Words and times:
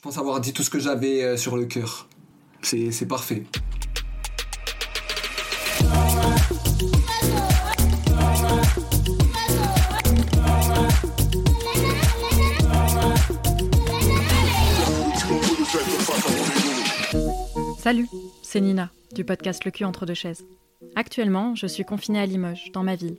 Je 0.00 0.04
pense 0.04 0.16
avoir 0.16 0.40
dit 0.40 0.54
tout 0.54 0.62
ce 0.62 0.70
que 0.70 0.78
j'avais 0.78 1.22
euh, 1.22 1.36
sur 1.36 1.58
le 1.58 1.66
cœur. 1.66 2.08
C'est 2.62 2.90
c'est 2.90 3.04
parfait. 3.04 3.42
Salut, 17.78 18.08
c'est 18.42 18.62
Nina, 18.62 18.88
du 19.14 19.26
podcast 19.26 19.66
Le 19.66 19.70
cul 19.70 19.84
entre 19.84 20.06
deux 20.06 20.14
chaises. 20.14 20.46
Actuellement, 20.96 21.54
je 21.54 21.66
suis 21.66 21.84
confinée 21.84 22.20
à 22.20 22.24
Limoges, 22.24 22.72
dans 22.72 22.82
ma 22.82 22.96
ville. 22.96 23.18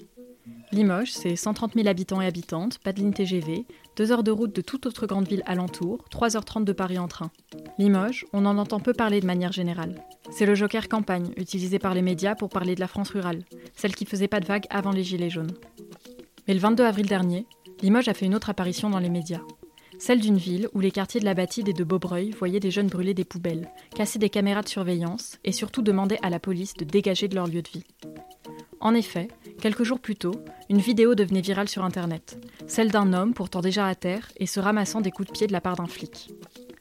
Limoges, 0.74 1.12
c'est 1.12 1.36
130 1.36 1.74
000 1.74 1.88
habitants 1.90 2.22
et 2.22 2.26
habitantes, 2.26 2.78
pas 2.80 2.94
de 2.94 3.00
ligne 3.00 3.12
TGV, 3.12 3.66
2 3.98 4.12
heures 4.14 4.24
de 4.24 4.32
route 4.32 4.56
de 4.56 4.62
toute 4.62 4.86
autre 4.86 5.06
grande 5.06 5.28
ville 5.28 5.44
alentour, 5.46 6.06
3h30 6.10 6.64
de 6.64 6.72
Paris 6.72 6.98
en 6.98 7.10
train. 7.10 7.30
Limoges, 7.78 8.26
on 8.32 8.46
en 8.46 8.58
entend 8.58 8.80
peu 8.80 8.94
parler 8.94 9.20
de 9.20 9.26
manière 9.26 9.52
générale. 9.52 10.02
C'est 10.32 10.46
le 10.46 10.56
joker 10.56 10.88
campagne, 10.88 11.34
utilisé 11.36 11.78
par 11.78 11.94
les 11.94 12.02
médias 12.02 12.36
pour 12.36 12.48
parler 12.48 12.76
de 12.76 12.80
la 12.80 12.88
France 12.88 13.10
rurale, 13.10 13.44
celle 13.76 13.96
qui 13.96 14.06
faisait 14.06 14.30
pas 14.30 14.40
de 14.40 14.46
vagues 14.46 14.68
avant 14.70 14.92
les 14.92 15.04
Gilets 15.04 15.30
jaunes. 15.30 15.52
Mais 16.48 16.54
le 16.54 16.62
22 16.62 16.86
avril 16.86 17.06
dernier, 17.06 17.48
Limoges 17.82 18.08
a 18.08 18.14
fait 18.14 18.26
une 18.26 18.36
autre 18.36 18.50
apparition 18.50 18.90
dans 18.90 19.00
les 19.00 19.10
médias. 19.10 19.42
Celle 20.02 20.20
d'une 20.20 20.40
ville 20.40 20.68
où 20.74 20.80
les 20.80 20.90
quartiers 20.90 21.20
de 21.20 21.26
la 21.26 21.36
Batide 21.36 21.70
et 21.70 21.74
de 21.74 21.84
Beaubreuil 21.84 22.32
voyaient 22.32 22.60
des 22.60 22.72
jeunes 22.72 22.88
brûler 22.88 23.14
des 23.14 23.24
poubelles, 23.24 23.70
casser 23.96 24.18
des 24.18 24.32
caméras 24.32 24.64
de 24.64 24.68
surveillance 24.68 25.38
et 25.44 25.52
surtout 25.52 25.84
demander 25.84 26.18
à 26.24 26.32
la 26.32 26.40
police 26.40 26.74
de 26.74 26.86
dégager 26.86 27.28
de 27.28 27.36
leur 27.36 27.46
lieu 27.46 27.62
de 27.62 27.70
vie. 27.70 27.84
En 28.80 28.96
effet, 28.96 29.28
quelques 29.62 29.84
jours 29.84 30.00
plus 30.00 30.16
tôt, 30.16 30.44
une 30.72 30.80
vidéo 30.80 31.14
devenait 31.14 31.42
virale 31.42 31.70
sur 31.70 31.84
Internet, 31.84 32.44
celle 32.66 32.90
d'un 32.90 33.14
homme 33.14 33.36
pourtant 33.36 33.62
déjà 33.62 33.86
à 33.86 33.94
terre 33.94 34.32
et 34.38 34.48
se 34.48 34.60
ramassant 34.60 35.02
des 35.02 35.12
coups 35.12 35.28
de 35.28 35.34
pied 35.34 35.46
de 35.46 35.54
la 35.54 35.62
part 35.62 35.76
d'un 35.76 35.86
flic. 35.86 36.32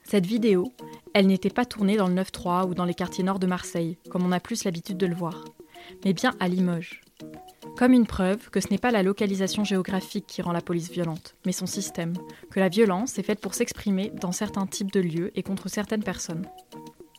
Cette 0.01 0.25
vidéo, 0.25 0.73
elle 1.13 1.27
n'était 1.27 1.51
pas 1.51 1.65
tournée 1.65 1.97
dans 1.97 2.07
le 2.07 2.15
9-3 2.15 2.67
ou 2.67 2.73
dans 2.73 2.85
les 2.85 2.95
quartiers 2.95 3.23
nord 3.23 3.37
de 3.37 3.45
Marseille, 3.45 3.99
comme 4.09 4.25
on 4.25 4.31
a 4.31 4.39
plus 4.39 4.63
l'habitude 4.63 4.97
de 4.97 5.05
le 5.05 5.13
voir, 5.13 5.45
mais 6.03 6.13
bien 6.13 6.33
à 6.39 6.47
Limoges. 6.47 7.01
Comme 7.77 7.93
une 7.93 8.05
preuve 8.05 8.49
que 8.49 8.59
ce 8.59 8.67
n'est 8.69 8.77
pas 8.77 8.91
la 8.91 9.03
localisation 9.03 9.63
géographique 9.63 10.27
qui 10.27 10.41
rend 10.41 10.51
la 10.51 10.61
police 10.61 10.91
violente, 10.91 11.35
mais 11.45 11.51
son 11.51 11.65
système, 11.65 12.13
que 12.51 12.59
la 12.59 12.69
violence 12.69 13.17
est 13.17 13.23
faite 13.23 13.39
pour 13.39 13.53
s'exprimer 13.53 14.11
dans 14.21 14.31
certains 14.31 14.67
types 14.67 14.91
de 14.91 14.99
lieux 14.99 15.31
et 15.35 15.43
contre 15.43 15.69
certaines 15.69 16.03
personnes. 16.03 16.47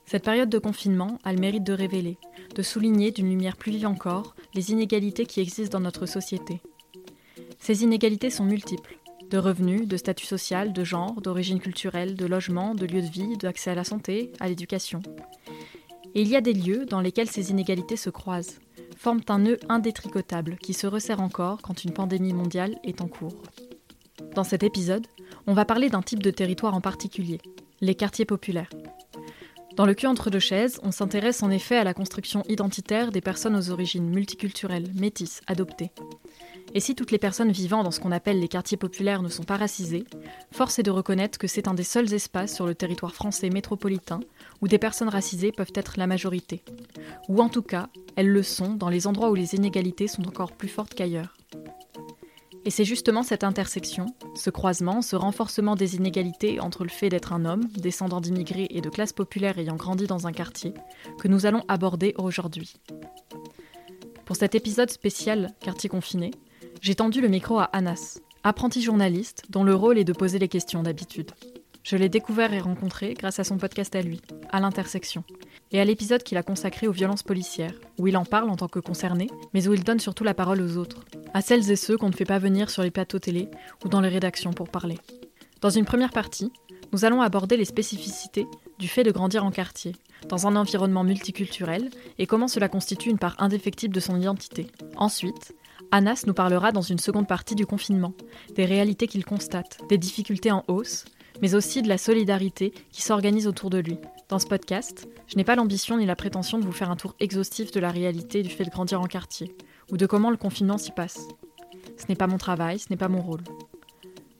Cette 0.04 0.24
période 0.24 0.50
de 0.50 0.58
confinement 0.58 1.18
a 1.24 1.32
le 1.32 1.40
mérite 1.40 1.64
de 1.64 1.72
révéler, 1.72 2.18
de 2.54 2.62
souligner 2.62 3.12
d'une 3.12 3.30
lumière 3.30 3.56
plus 3.56 3.72
vive 3.72 3.86
encore 3.86 4.34
les 4.54 4.70
inégalités 4.70 5.26
qui 5.26 5.40
existent 5.40 5.78
dans 5.78 5.84
notre 5.84 6.06
société. 6.06 6.60
Ces 7.58 7.82
inégalités 7.82 8.30
sont 8.30 8.44
multiples, 8.44 8.98
de 9.30 9.38
revenus, 9.38 9.88
de 9.88 9.96
statut 9.96 10.26
social, 10.26 10.72
de 10.72 10.84
genre, 10.84 11.20
d'origine 11.22 11.60
culturelle, 11.60 12.14
de 12.14 12.26
logement, 12.26 12.74
de 12.74 12.84
lieu 12.84 13.00
de 13.00 13.06
vie, 13.06 13.36
d'accès 13.38 13.70
à 13.70 13.74
la 13.74 13.84
santé, 13.84 14.32
à 14.40 14.48
l'éducation. 14.48 15.00
Et 16.14 16.20
il 16.20 16.28
y 16.28 16.36
a 16.36 16.42
des 16.42 16.52
lieux 16.52 16.84
dans 16.84 17.00
lesquels 17.00 17.30
ces 17.30 17.50
inégalités 17.50 17.96
se 17.96 18.10
croisent, 18.10 18.60
forment 19.02 19.22
un 19.30 19.40
nœud 19.40 19.58
indétricotable 19.68 20.56
qui 20.58 20.74
se 20.74 20.86
resserre 20.86 21.20
encore 21.20 21.60
quand 21.60 21.82
une 21.82 21.92
pandémie 21.92 22.32
mondiale 22.32 22.78
est 22.84 23.00
en 23.00 23.08
cours. 23.08 23.42
Dans 24.36 24.44
cet 24.44 24.62
épisode, 24.62 25.08
on 25.48 25.54
va 25.54 25.64
parler 25.64 25.90
d'un 25.90 26.02
type 26.02 26.22
de 26.22 26.30
territoire 26.30 26.76
en 26.76 26.80
particulier, 26.80 27.40
les 27.80 27.96
quartiers 27.96 28.24
populaires. 28.24 28.70
Dans 29.74 29.86
le 29.86 29.94
cul 29.94 30.06
entre 30.06 30.30
deux 30.30 30.38
chaises, 30.38 30.78
on 30.84 30.92
s'intéresse 30.92 31.42
en 31.42 31.50
effet 31.50 31.76
à 31.76 31.82
la 31.82 31.94
construction 31.94 32.44
identitaire 32.48 33.10
des 33.10 33.20
personnes 33.20 33.56
aux 33.56 33.70
origines 33.70 34.08
multiculturelles, 34.08 34.92
métisses, 34.94 35.40
adoptées. 35.48 35.90
Et 36.74 36.80
si 36.80 36.94
toutes 36.94 37.10
les 37.10 37.18
personnes 37.18 37.52
vivant 37.52 37.82
dans 37.82 37.90
ce 37.90 38.00
qu'on 38.00 38.12
appelle 38.12 38.40
les 38.40 38.48
quartiers 38.48 38.76
populaires 38.76 39.22
ne 39.22 39.28
sont 39.28 39.42
pas 39.42 39.56
racisées, 39.56 40.04
force 40.52 40.78
est 40.78 40.82
de 40.82 40.90
reconnaître 40.90 41.38
que 41.38 41.46
c'est 41.46 41.68
un 41.68 41.74
des 41.74 41.82
seuls 41.82 42.12
espaces 42.14 42.54
sur 42.54 42.66
le 42.66 42.74
territoire 42.74 43.14
français 43.14 43.50
métropolitain 43.50 44.20
où 44.62 44.68
des 44.68 44.78
personnes 44.78 45.10
racisées 45.10 45.52
peuvent 45.52 45.72
être 45.74 45.94
la 45.98 46.06
majorité. 46.06 46.62
Ou 47.28 47.42
en 47.42 47.48
tout 47.48 47.62
cas, 47.62 47.88
elles 48.16 48.30
le 48.30 48.42
sont 48.42 48.74
dans 48.74 48.88
les 48.88 49.06
endroits 49.06 49.30
où 49.30 49.34
les 49.34 49.54
inégalités 49.54 50.08
sont 50.08 50.26
encore 50.26 50.52
plus 50.52 50.68
fortes 50.68 50.94
qu'ailleurs. 50.94 51.36
Et 52.64 52.70
c'est 52.70 52.84
justement 52.84 53.24
cette 53.24 53.42
intersection, 53.42 54.06
ce 54.36 54.48
croisement, 54.48 55.02
ce 55.02 55.16
renforcement 55.16 55.74
des 55.74 55.96
inégalités 55.96 56.60
entre 56.60 56.84
le 56.84 56.90
fait 56.90 57.08
d'être 57.08 57.32
un 57.32 57.44
homme, 57.44 57.66
descendant 57.76 58.20
d'immigrés 58.20 58.68
et 58.70 58.80
de 58.80 58.88
classe 58.88 59.12
populaire 59.12 59.58
ayant 59.58 59.74
grandi 59.74 60.06
dans 60.06 60.28
un 60.28 60.32
quartier, 60.32 60.72
que 61.18 61.26
nous 61.26 61.44
allons 61.44 61.64
aborder 61.66 62.14
aujourd'hui. 62.18 62.76
Pour 64.24 64.36
cet 64.36 64.54
épisode 64.54 64.90
spécial 64.90 65.52
Quartier 65.60 65.90
confiné, 65.90 66.30
j'ai 66.82 66.96
tendu 66.96 67.20
le 67.20 67.28
micro 67.28 67.60
à 67.60 67.70
Anas, 67.72 68.18
apprenti 68.42 68.82
journaliste 68.82 69.44
dont 69.50 69.62
le 69.62 69.72
rôle 69.72 69.98
est 69.98 70.04
de 70.04 70.12
poser 70.12 70.40
les 70.40 70.48
questions 70.48 70.82
d'habitude. 70.82 71.30
Je 71.84 71.94
l'ai 71.96 72.08
découvert 72.08 72.52
et 72.52 72.58
rencontré 72.58 73.14
grâce 73.14 73.38
à 73.38 73.44
son 73.44 73.56
podcast 73.56 73.94
à 73.94 74.02
lui, 74.02 74.20
à 74.50 74.58
l'intersection, 74.58 75.22
et 75.70 75.80
à 75.80 75.84
l'épisode 75.84 76.24
qu'il 76.24 76.38
a 76.38 76.42
consacré 76.42 76.88
aux 76.88 76.92
violences 76.92 77.22
policières, 77.22 77.74
où 77.98 78.08
il 78.08 78.16
en 78.16 78.24
parle 78.24 78.50
en 78.50 78.56
tant 78.56 78.66
que 78.66 78.80
concerné, 78.80 79.28
mais 79.54 79.68
où 79.68 79.74
il 79.74 79.84
donne 79.84 80.00
surtout 80.00 80.24
la 80.24 80.34
parole 80.34 80.60
aux 80.60 80.76
autres, 80.76 81.04
à 81.34 81.40
celles 81.40 81.70
et 81.70 81.76
ceux 81.76 81.96
qu'on 81.96 82.08
ne 82.08 82.16
fait 82.16 82.24
pas 82.24 82.40
venir 82.40 82.68
sur 82.68 82.82
les 82.82 82.90
plateaux 82.90 83.20
télé 83.20 83.48
ou 83.84 83.88
dans 83.88 84.00
les 84.00 84.08
rédactions 84.08 84.52
pour 84.52 84.68
parler. 84.68 84.98
Dans 85.60 85.70
une 85.70 85.84
première 85.84 86.10
partie, 86.10 86.52
nous 86.92 87.04
allons 87.04 87.22
aborder 87.22 87.56
les 87.56 87.64
spécificités 87.64 88.46
du 88.80 88.88
fait 88.88 89.04
de 89.04 89.12
grandir 89.12 89.44
en 89.44 89.52
quartier, 89.52 89.94
dans 90.28 90.48
un 90.48 90.56
environnement 90.56 91.04
multiculturel, 91.04 91.90
et 92.18 92.26
comment 92.26 92.48
cela 92.48 92.68
constitue 92.68 93.10
une 93.10 93.18
part 93.18 93.36
indéfectible 93.38 93.94
de 93.94 94.00
son 94.00 94.20
identité. 94.20 94.66
Ensuite, 94.96 95.54
Anas 95.94 96.24
nous 96.26 96.32
parlera 96.32 96.72
dans 96.72 96.80
une 96.80 96.98
seconde 96.98 97.28
partie 97.28 97.54
du 97.54 97.66
confinement, 97.66 98.14
des 98.54 98.64
réalités 98.64 99.06
qu'il 99.06 99.26
constate, 99.26 99.78
des 99.90 99.98
difficultés 99.98 100.50
en 100.50 100.64
hausse, 100.66 101.04
mais 101.42 101.54
aussi 101.54 101.82
de 101.82 101.88
la 101.88 101.98
solidarité 101.98 102.72
qui 102.90 103.02
s'organise 103.02 103.46
autour 103.46 103.68
de 103.68 103.76
lui. 103.76 103.98
Dans 104.30 104.38
ce 104.38 104.46
podcast, 104.46 105.06
je 105.26 105.36
n'ai 105.36 105.44
pas 105.44 105.54
l'ambition 105.54 105.98
ni 105.98 106.06
la 106.06 106.16
prétention 106.16 106.58
de 106.58 106.64
vous 106.64 106.72
faire 106.72 106.90
un 106.90 106.96
tour 106.96 107.14
exhaustif 107.20 107.72
de 107.72 107.80
la 107.80 107.90
réalité 107.90 108.42
du 108.42 108.48
fait 108.48 108.64
de 108.64 108.70
grandir 108.70 109.02
en 109.02 109.06
quartier, 109.06 109.54
ou 109.90 109.98
de 109.98 110.06
comment 110.06 110.30
le 110.30 110.38
confinement 110.38 110.78
s'y 110.78 110.92
passe. 110.92 111.28
Ce 111.98 112.06
n'est 112.08 112.16
pas 112.16 112.26
mon 112.26 112.38
travail, 112.38 112.78
ce 112.78 112.86
n'est 112.88 112.96
pas 112.96 113.08
mon 113.08 113.20
rôle. 113.20 113.42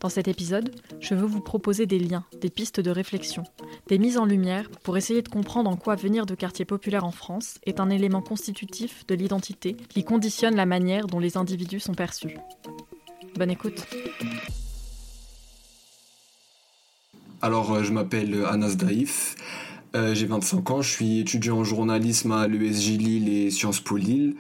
Dans 0.03 0.09
cet 0.09 0.27
épisode, 0.27 0.75
je 0.99 1.15
veux 1.15 1.27
vous 1.27 1.41
proposer 1.41 1.87
des 1.87 2.01
liens, 2.01 2.25
des 2.41 2.51
pistes 2.51 2.81
de 2.81 2.91
réflexion, 2.91 3.45
des 3.87 3.99
mises 3.99 4.19
en 4.19 4.25
lumière 4.25 4.69
pour 4.83 4.97
essayer 4.97 5.23
de 5.23 5.29
comprendre 5.29 5.71
en 5.71 5.77
quoi 5.77 5.95
venir 5.95 6.27
de 6.27 6.35
quartiers 6.35 6.65
populaires 6.65 7.05
en 7.05 7.13
France 7.13 7.61
est 7.67 7.79
un 7.79 7.89
élément 7.89 8.21
constitutif 8.21 9.07
de 9.07 9.15
l'identité 9.15 9.77
qui 9.89 10.03
conditionne 10.03 10.57
la 10.57 10.67
manière 10.67 11.07
dont 11.07 11.21
les 11.21 11.37
individus 11.37 11.79
sont 11.79 11.95
perçus. 11.95 12.37
Bonne 13.37 13.53
écoute. 13.53 13.87
Alors, 17.41 17.71
euh, 17.71 17.85
je 17.85 17.93
m'appelle 17.93 18.45
Anas 18.45 18.75
Daïf, 18.75 19.37
euh, 19.95 20.15
j'ai 20.15 20.27
25 20.27 20.71
ans, 20.73 20.83
je 20.83 20.91
suis 20.91 21.21
étudiant 21.21 21.59
en 21.59 21.65
journalisme 21.65 22.33
à 22.33 22.49
l'ESJ 22.49 22.99
Lille 22.99 23.29
et 23.29 23.53
Sciences 23.53 23.79
Po 23.79 23.97
Lille. 23.97 24.35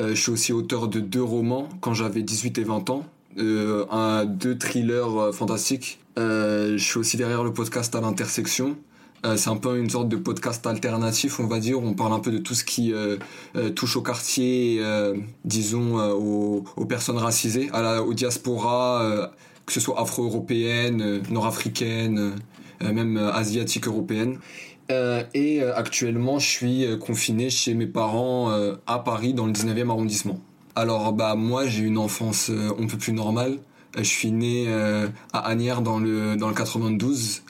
Euh, 0.00 0.16
je 0.16 0.20
suis 0.20 0.32
aussi 0.32 0.52
auteur 0.52 0.88
de 0.88 0.98
deux 0.98 1.22
romans 1.22 1.68
quand 1.80 1.94
j'avais 1.94 2.22
18 2.22 2.58
et 2.58 2.64
20 2.64 2.90
ans, 2.90 3.06
un, 3.38 4.24
deux 4.24 4.56
thrillers 4.58 5.32
fantastiques. 5.32 6.00
je 6.16 6.76
suis 6.78 6.98
aussi 6.98 7.16
derrière 7.16 7.44
le 7.44 7.52
podcast 7.52 7.94
à 7.94 8.00
l'intersection. 8.00 8.76
c'est 9.36 9.50
un 9.50 9.56
peu 9.56 9.78
une 9.78 9.90
sorte 9.90 10.08
de 10.08 10.16
podcast 10.16 10.66
alternatif, 10.66 11.40
on 11.40 11.46
va 11.46 11.58
dire. 11.58 11.82
On 11.82 11.94
parle 11.94 12.12
un 12.12 12.20
peu 12.20 12.30
de 12.30 12.38
tout 12.38 12.54
ce 12.54 12.64
qui 12.64 12.92
touche 13.74 13.96
au 13.96 14.02
quartier, 14.02 14.82
disons 15.44 15.98
aux, 15.98 16.84
personnes 16.88 17.18
racisées, 17.18 17.68
à 17.72 17.82
la, 17.82 18.02
aux 18.02 18.14
diaspora 18.14 19.30
que 19.66 19.72
ce 19.72 19.80
soit 19.80 20.00
afro-européenne, 20.00 21.02
euh, 21.02 21.20
nord-africaine, 21.28 22.34
euh, 22.82 22.92
même 22.92 23.16
euh, 23.18 23.32
asiatique 23.32 23.86
européenne. 23.88 24.38
et 25.34 25.62
actuellement, 25.62 26.38
je 26.38 26.48
suis 26.48 26.86
confiné 27.00 27.50
chez 27.50 27.74
mes 27.74 27.88
parents 27.88 28.52
à 28.86 29.00
Paris, 29.00 29.34
dans 29.34 29.46
le 29.46 29.52
19e 29.52 29.90
arrondissement. 29.90 30.38
Alors, 30.76 31.12
bah, 31.12 31.34
moi, 31.34 31.66
j'ai 31.66 31.82
une 31.82 31.98
enfance 31.98 32.50
un 32.50 32.86
peu 32.86 32.96
plus 32.96 33.12
normale. 33.12 33.58
Je 33.96 34.02
suis 34.02 34.30
né 34.30 34.68
à 35.32 35.38
Agnières 35.40 35.82
dans 35.82 35.98
le, 35.98 36.36
dans 36.36 36.48
le 36.48 36.54
92, 36.54 37.42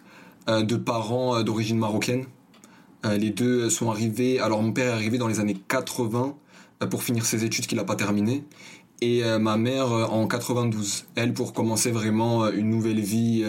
de 0.48 0.76
parents 0.76 1.42
d'origine 1.42 1.76
marocaine. 1.76 2.24
les 3.04 3.30
deux 3.30 3.68
sont 3.68 3.90
arrivés, 3.90 4.38
alors 4.38 4.62
mon 4.62 4.72
père 4.72 4.86
est 4.86 4.92
arrivé 4.92 5.18
dans 5.18 5.26
les 5.26 5.40
années 5.40 5.56
80 5.68 6.36
pour 6.88 7.02
finir 7.02 7.26
ses 7.26 7.44
études 7.44 7.66
qu'il 7.66 7.78
n'a 7.78 7.84
pas 7.84 7.96
terminées 7.96 8.44
et 9.00 9.24
euh, 9.24 9.38
ma 9.38 9.56
mère 9.56 9.92
euh, 9.92 10.04
en 10.04 10.26
92. 10.26 11.06
Elle 11.14 11.32
pour 11.32 11.52
commencer 11.52 11.90
vraiment 11.90 12.44
euh, 12.44 12.52
une 12.54 12.70
nouvelle 12.70 13.00
vie, 13.00 13.44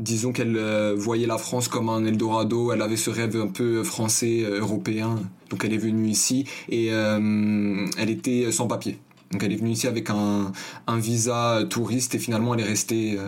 disons 0.00 0.32
qu'elle 0.32 0.58
voyait 0.96 1.26
la 1.26 1.38
France 1.38 1.68
comme 1.68 1.88
un 1.88 2.04
Eldorado, 2.04 2.72
elle 2.72 2.82
avait 2.82 2.96
ce 2.96 3.10
rêve 3.10 3.36
un 3.36 3.46
peu 3.46 3.84
français, 3.84 4.42
européen, 4.42 5.18
donc 5.50 5.64
elle 5.64 5.72
est 5.72 5.78
venue 5.78 6.08
ici 6.08 6.46
et 6.68 6.86
elle 6.86 8.10
était 8.10 8.50
sans 8.50 8.66
papier. 8.66 8.98
Donc 9.30 9.44
elle 9.44 9.52
est 9.52 9.56
venue 9.56 9.70
ici 9.70 9.86
avec 9.86 10.10
un, 10.10 10.52
un 10.86 10.98
visa 10.98 11.62
touriste 11.70 12.14
et 12.14 12.18
finalement 12.18 12.54
elle 12.54 12.60
est 12.60 12.64
restée 12.68 13.18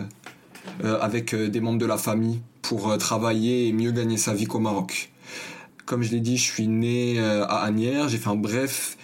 avec 0.83 1.35
des 1.35 1.61
membres 1.61 1.79
de 1.79 1.85
la 1.85 1.97
famille 1.97 2.41
pour 2.61 2.97
travailler 2.97 3.67
et 3.67 3.73
mieux 3.73 3.91
gagner 3.91 4.17
sa 4.17 4.33
vie 4.33 4.45
qu'au 4.45 4.59
Maroc. 4.59 5.11
Comme 5.85 6.01
je 6.01 6.11
l'ai 6.11 6.21
dit, 6.21 6.37
je 6.37 6.43
suis 6.43 6.67
né 6.67 7.19
à 7.19 7.57
Agnières. 7.63 8.09
J'ai 8.09 8.17
fait 8.17 8.29
un 8.29 8.35
bref 8.35 8.97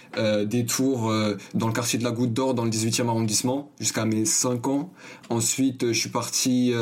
détour 0.46 1.12
dans 1.54 1.66
le 1.66 1.72
quartier 1.72 1.98
de 1.98 2.04
la 2.04 2.10
Goutte 2.10 2.32
d'Or, 2.32 2.54
dans 2.54 2.64
le 2.64 2.70
18e 2.70 3.08
arrondissement, 3.08 3.70
jusqu'à 3.78 4.04
mes 4.04 4.24
5 4.24 4.66
ans. 4.68 4.92
Ensuite, 5.28 5.88
je 5.88 5.98
suis 5.98 6.08
parti. 6.08 6.72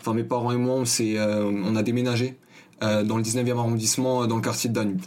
Enfin, 0.00 0.14
mes 0.14 0.24
parents 0.24 0.52
et 0.52 0.56
moi, 0.56 0.76
on, 0.76 0.84
on 1.18 1.76
a 1.76 1.82
déménagé 1.82 2.36
dans 2.80 3.16
le 3.16 3.22
19e 3.22 3.58
arrondissement, 3.58 4.26
dans 4.26 4.36
le 4.36 4.42
quartier 4.42 4.70
de 4.70 4.74
Danube. 4.74 5.02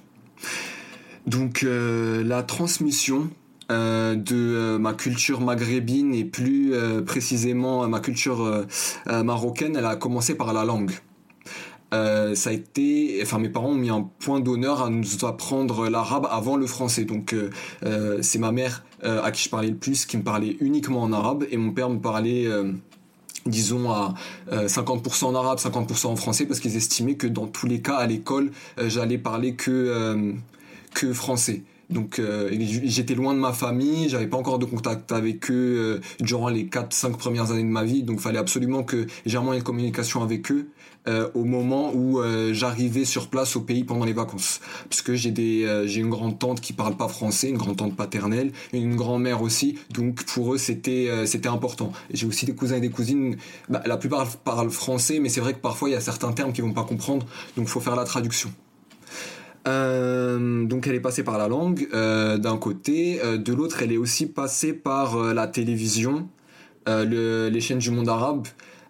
Donc, 1.26 1.66
la 1.66 2.44
transmission 2.44 3.30
euh, 3.72 4.16
de 4.16 4.36
euh, 4.36 4.80
ma 4.80 4.94
culture 4.94 5.42
maghrébine 5.42 6.16
et 6.16 6.26
plus 6.26 6.74
euh, 6.74 7.04
précisément 7.04 7.88
ma 7.88 8.00
culture 8.00 8.66
marocaine, 9.06 9.76
elle 9.76 9.86
a 9.86 9.96
commencé 9.96 10.36
par 10.36 10.54
la 10.54 10.66
langue. 10.66 10.92
Ça 11.92 12.50
a 12.50 12.54
été, 12.54 13.20
enfin 13.22 13.40
mes 13.40 13.50
parents 13.50 13.70
ont 13.70 13.76
mis 13.76 13.90
un 13.90 14.10
point 14.20 14.40
d'honneur 14.40 14.82
à 14.82 14.90
nous 14.90 15.26
apprendre 15.26 15.90
l'arabe 15.90 16.28
avant 16.30 16.56
le 16.56 16.68
français. 16.68 17.06
Donc 17.06 17.36
c'est 18.22 18.40
ma 18.40 18.52
mère 18.52 18.84
à 19.04 19.32
qui 19.32 19.44
je 19.44 19.50
parlais 19.50 19.70
le 19.70 19.76
plus 19.76 20.06
qui 20.06 20.18
me 20.18 20.24
parlait 20.24 20.58
uniquement 20.60 21.02
en 21.02 21.12
arabe 21.14 21.46
et 21.50 21.58
mon 21.58 21.72
père 21.72 21.90
me 21.90 22.00
parlait 22.00 22.48
disons 23.46 23.90
à 23.90 24.14
50% 24.52 25.26
en 25.26 25.36
arabe, 25.36 25.58
50% 25.58 26.08
en 26.08 26.16
français 26.16 26.46
parce 26.46 26.60
qu'ils 26.60 26.76
estimaient 26.76 27.16
que 27.16 27.28
dans 27.28 27.48
tous 27.48 27.66
les 27.66 27.82
cas 27.82 27.96
à 27.96 28.08
l'école 28.08 28.52
j'allais 28.78 29.18
parler 29.18 29.56
que 29.56 30.36
que 30.94 31.14
français. 31.14 31.64
Donc 31.90 32.20
euh, 32.20 32.50
j'étais 32.84 33.16
loin 33.16 33.34
de 33.34 33.40
ma 33.40 33.52
famille, 33.52 34.10
j'avais 34.10 34.28
pas 34.28 34.38
encore 34.38 34.60
de 34.60 34.66
contact 34.66 35.12
avec 35.12 35.50
eux 35.50 36.00
euh, 36.00 36.24
durant 36.24 36.50
les 36.50 36.66
4-5 36.66 37.18
premières 37.18 37.52
années 37.52 37.64
de 37.64 37.68
ma 37.68 37.84
vie, 37.84 38.04
donc 38.04 38.20
fallait 38.20 38.38
absolument 38.38 38.84
que 38.84 39.08
j'ai 39.26 39.38
un 39.38 39.42
moyen 39.42 39.60
de 39.60 39.66
communication 39.66 40.22
avec 40.22 40.52
eux 40.52 40.70
euh, 41.10 41.30
au 41.34 41.44
moment 41.44 41.92
où 41.94 42.22
j'arrivais 42.52 43.06
sur 43.06 43.28
place 43.28 43.56
au 43.56 43.62
pays 43.62 43.84
pendant 43.84 44.06
les 44.06 44.14
vacances. 44.14 44.62
Parce 44.90 45.02
que 45.02 45.16
j'ai 45.16 45.32
des 45.32 45.84
j'ai 45.86 46.00
une 46.00 46.10
grande 46.10 46.40
tante 46.40 46.62
qui 46.62 46.74
parle 46.74 46.96
pas 46.96 47.08
français, 47.08 47.50
une 47.50 47.58
grande 47.58 47.78
tante 47.78 47.96
paternelle, 47.96 48.52
une 48.72 48.96
grand-mère 48.96 49.42
aussi, 49.42 49.78
donc 49.92 50.24
pour 50.24 50.54
eux 50.54 50.58
c'était 50.58 51.10
c'était 51.26 51.50
important. 51.50 51.92
J'ai 52.14 52.28
aussi 52.28 52.46
des 52.46 52.56
cousins 52.56 52.78
et 52.78 52.82
des 52.82 52.90
cousines, 52.90 53.38
bah, 53.68 53.82
la 53.86 53.98
plupart 53.98 54.28
parlent 54.38 54.70
français, 54.70 55.20
mais 55.20 55.30
c'est 55.30 55.42
vrai 55.42 55.54
que 55.54 55.60
parfois 55.60 55.90
il 55.90 55.94
y 55.94 55.96
a 55.96 56.02
certains 56.02 56.32
termes 56.32 56.54
qu'ils 56.54 56.64
vont 56.64 56.74
pas 56.74 56.84
comprendre, 56.84 57.26
donc 57.58 57.68
faut 57.68 57.82
faire 57.82 57.96
la 57.96 58.06
traduction. 58.06 58.52
Euh, 59.68 60.66
donc 60.66 60.88
elle 60.88 60.96
est 60.96 61.02
passée 61.02 61.24
par 61.24 61.38
la 61.38 61.48
langue 61.48 61.88
euh, 61.94 62.38
d'un 62.38 62.58
côté, 62.58 63.20
euh, 63.24 63.38
de 63.38 63.54
l'autre 63.54 63.84
elle 63.84 63.92
est 63.92 63.98
aussi 63.98 64.26
passée 64.26 64.74
par 64.74 65.18
la 65.34 65.48
télévision, 65.48 66.28
les 66.88 67.62
chaînes 67.62 67.80
du 67.80 67.92
monde 67.92 68.10
arabe, 68.10 68.48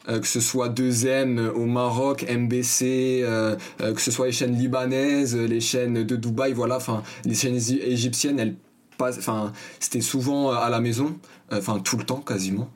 que 0.09 0.27
ce 0.27 0.39
soit 0.39 0.69
2M 0.69 1.49
au 1.49 1.65
Maroc, 1.65 2.25
MBC, 2.29 3.23
que 3.77 4.01
ce 4.01 4.11
soit 4.11 4.27
les 4.27 4.31
chaînes 4.31 4.57
libanaises, 4.57 5.35
les 5.35 5.61
chaînes 5.61 6.03
de 6.03 6.15
Dubaï, 6.15 6.53
voilà, 6.53 6.77
enfin 6.77 7.03
les 7.25 7.35
chaînes 7.35 7.55
égyptiennes, 7.55 8.39
elles 8.39 8.55
enfin 9.01 9.53
c'était 9.79 10.01
souvent 10.01 10.51
à 10.51 10.69
la 10.69 10.81
maison, 10.81 11.17
enfin 11.51 11.79
tout 11.79 11.97
le 11.97 12.03
temps 12.03 12.21
quasiment. 12.21 12.69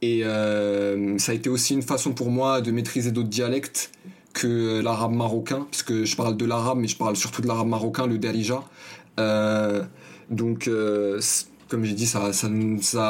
Et 0.00 0.22
ça 0.22 1.32
a 1.32 1.34
été 1.34 1.50
aussi 1.50 1.74
une 1.74 1.82
façon 1.82 2.12
pour 2.12 2.30
moi 2.30 2.60
de 2.60 2.70
maîtriser 2.70 3.10
d'autres 3.10 3.28
dialectes 3.28 3.90
que 4.32 4.80
l'arabe 4.80 5.12
marocain, 5.12 5.66
parce 5.70 5.82
que 5.82 6.04
je 6.04 6.16
parle 6.16 6.36
de 6.36 6.44
l'arabe, 6.44 6.78
mais 6.78 6.88
je 6.88 6.96
parle 6.96 7.16
surtout 7.16 7.42
de 7.42 7.48
l'arabe 7.48 7.68
marocain, 7.68 8.06
le 8.06 8.18
derija. 8.18 8.62
Euh, 9.18 9.84
donc, 10.30 10.68
euh, 10.68 11.20
comme 11.70 11.84
j'ai 11.84 11.94
dit, 11.94 12.06
ça, 12.06 12.32
ça, 12.32 12.48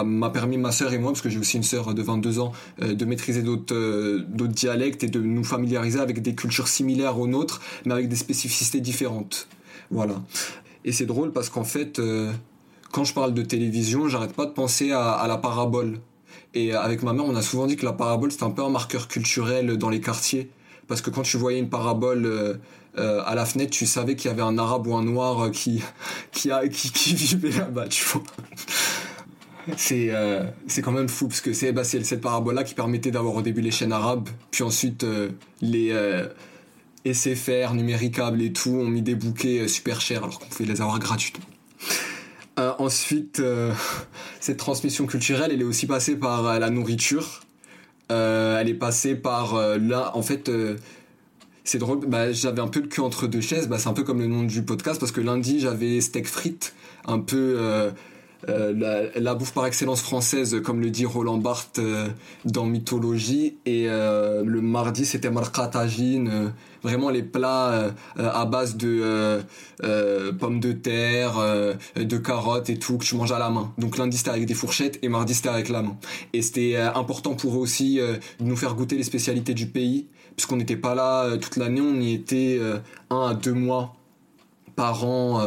m'a 0.05 0.31
permis, 0.31 0.59
ma 0.59 0.73
sœur 0.73 0.93
et 0.93 0.99
moi, 0.99 1.12
parce 1.12 1.23
que 1.23 1.29
j'ai 1.29 1.39
aussi 1.39 1.57
une 1.57 1.62
sœur 1.62 1.95
de 1.95 2.03
22 2.03 2.39
ans, 2.39 2.53
euh, 2.83 2.95
de 2.95 3.05
maîtriser 3.05 3.43
d'autres, 3.43 4.21
d'autres 4.29 4.53
dialectes 4.53 5.03
et 5.03 5.09
de 5.09 5.21
nous 5.21 5.45
familiariser 5.45 5.99
avec 5.99 6.23
des 6.23 6.35
cultures 6.35 6.69
similaires 6.69 7.19
aux 7.19 7.27
nôtres, 7.27 7.61
mais 7.87 7.95
avec 7.95 8.09
des 8.09 8.17
spécificités 8.17 8.81
différentes. 8.81 9.49
Voilà. 9.91 10.23
Et 10.85 10.93
c'est 10.93 11.07
drôle 11.07 11.33
parce 11.33 11.51
qu'en 11.51 11.65
fait, 11.65 12.01
quand 12.93 13.05
je 13.05 13.12
parle 13.12 13.35
de 13.35 13.43
télévision, 13.43 14.09
j'arrête 14.09 14.33
pas 14.33 14.47
de 14.47 14.53
penser 14.53 14.93
à, 14.93 15.11
à 15.11 15.27
la 15.27 15.37
parabole. 15.37 15.99
Et 16.55 16.73
avec 16.73 17.03
ma 17.03 17.12
mère, 17.12 17.25
on 17.27 17.35
a 17.35 17.43
souvent 17.43 17.67
dit 17.67 17.77
que 17.77 17.85
la 17.85 17.93
parabole, 17.93 18.31
c'est 18.31 18.45
un 18.45 18.51
peu 18.51 18.62
un 18.62 18.71
marqueur 18.71 19.09
culturel 19.09 19.77
dans 19.77 19.91
les 19.91 20.01
quartiers 20.01 20.51
parce 20.91 21.03
que 21.03 21.11
quand 21.11 21.23
tu 21.23 21.37
voyais 21.37 21.61
une 21.61 21.71
parabole 21.71 22.59
euh, 22.99 23.01
euh, 23.01 23.23
à 23.25 23.35
la 23.35 23.45
fenêtre, 23.45 23.71
tu 23.71 23.87
savais 23.87 24.17
qu'il 24.17 24.31
y 24.31 24.35
avait 24.35 24.43
un 24.43 24.59
arabe 24.59 24.87
ou 24.87 24.95
un 24.95 25.03
noir 25.03 25.45
euh, 25.45 25.51
qui, 25.51 25.83
qui, 26.33 26.51
qui, 26.71 27.15
vivait 27.15 27.51
là-bas, 27.51 27.89
tu 27.89 28.05
vois. 28.05 28.23
C'est 29.77 30.11
c'est 30.67 30.83
quand 30.83 30.91
même 30.91 31.09
fou, 31.09 31.29
parce 31.29 31.41
que 31.41 31.53
c'est 31.53 31.73
bah, 31.73 31.85
cette 31.85 32.21
parabole-là 32.21 32.65
qui 32.65 32.75
permettait 32.75 33.11
d'avoir 33.11 33.37
au 33.37 33.43
début 33.43 33.61
les 33.61 33.71
chaînes 33.71 33.93
arabes, 33.93 34.29
puis 34.51 34.65
ensuite 34.65 35.07
les 35.61 35.95
SFR, 37.05 37.75
numéricables 37.75 38.43
et 38.43 38.53
tout, 38.53 38.71
ont 38.71 38.89
mis 38.89 39.03
des 39.03 39.15
bouquets 39.15 39.69
super 39.69 40.01
chers 40.01 40.25
alors 40.25 40.41
qu'on 40.41 40.49
pouvait 40.49 40.65
les 40.65 40.81
avoir 40.81 40.99
gratuitement. 40.99 41.45
ensuite, 42.57 43.41
cette 44.41 44.57
transmission 44.57 45.07
culturelle, 45.07 45.51
elle 45.53 45.61
est 45.61 45.65
aussi 45.65 45.87
passée 45.87 46.17
par 46.17 46.59
la 46.59 46.71
nourriture. 46.71 47.43
Euh, 48.11 48.59
elle 48.59 48.69
est 48.69 48.75
passée 48.75 49.15
par 49.15 49.55
euh, 49.55 49.79
là, 49.79 50.11
en 50.17 50.23
fait, 50.23 50.49
euh, 50.49 50.77
c'est 51.65 51.79
drôle, 51.79 52.01
bah, 52.07 52.33
j'avais 52.33 52.61
un 52.61 52.69
peu 52.69 52.81
le 52.81 52.89
cul 52.89 53.01
entre 53.01 53.27
deux 53.27 53.41
chaises, 53.41 53.69
bah, 53.69 53.79
c'est 53.79 53.89
un 53.89 53.93
peu 53.93 54.03
comme 54.03 54.21
le 54.21 54.27
nom 54.27 54.43
du 54.43 54.62
podcast, 54.62 54.99
parce 54.99 55.12
que 55.12 55.21
lundi 55.21 55.61
j'avais 55.61 56.01
steak 56.01 56.27
frites, 56.27 56.75
un 57.07 57.19
peu 57.19 57.93
la, 58.49 59.35
bouffe 59.35 59.53
par 59.53 59.67
excellence 59.67 60.01
française, 60.01 60.61
comme 60.65 60.81
le 60.81 60.91
dit 60.91 61.05
Roland 61.07 61.39
Barthes 61.39 61.81
dans 62.45 62.65
Mythologie, 62.65 63.57
et 63.67 63.87
le 63.87 64.61
mardi 64.61 65.05
c'était 65.05 65.31
marqatagine, 65.31 66.53
vraiment 66.83 67.11
les 67.11 67.23
plats 67.23 67.93
à 68.17 68.45
base 68.47 68.77
de 68.77 69.41
pommes 70.39 70.61
de 70.61 70.73
terre, 70.73 71.35
de 71.97 72.19
carottes 72.19 72.71
et 72.71 72.79
tout 72.79 72.99
que 72.99 73.05
tu 73.05 73.15
manges 73.17 73.33
à 73.33 73.39
la 73.39 73.51
main. 73.51 73.73
Donc 73.79 73.99
lundi 73.99 74.17
c'était 74.17 74.31
avec 74.31 74.47
des 74.47 74.55
fourchettes 74.55 74.99
et 75.03 75.09
mardi 75.09 75.35
c'était 75.35 75.51
avec 75.51 75.69
la 75.69 75.83
main. 75.83 75.97
Et 76.33 76.43
c'était 76.43 76.77
important 76.77 77.35
pour 77.35 77.55
eux 77.57 77.59
aussi 77.59 77.99
de 77.99 78.45
nous 78.45 78.57
faire 78.57 78.75
goûter 78.75 78.97
les 78.97 79.05
spécialités 79.05 79.55
du 79.55 79.67
pays, 79.67 80.07
puisqu'on 80.37 80.57
n'était 80.57 80.77
pas 80.77 80.95
là 80.95 81.37
toute 81.37 81.57
l'année, 81.57 81.83
on 81.83 82.01
y 82.01 82.15
était 82.15 82.59
un 83.11 83.29
à 83.29 83.35
deux 83.35 83.55
mois 83.55 83.95
par 84.77 85.05
an. 85.05 85.43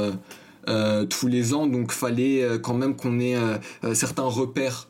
Tous 1.09 1.27
les 1.27 1.53
ans, 1.53 1.67
donc 1.67 1.91
fallait 1.91 2.59
quand 2.61 2.73
même 2.73 2.95
qu'on 2.95 3.19
ait 3.19 3.37
certains 3.93 4.23
repères. 4.23 4.87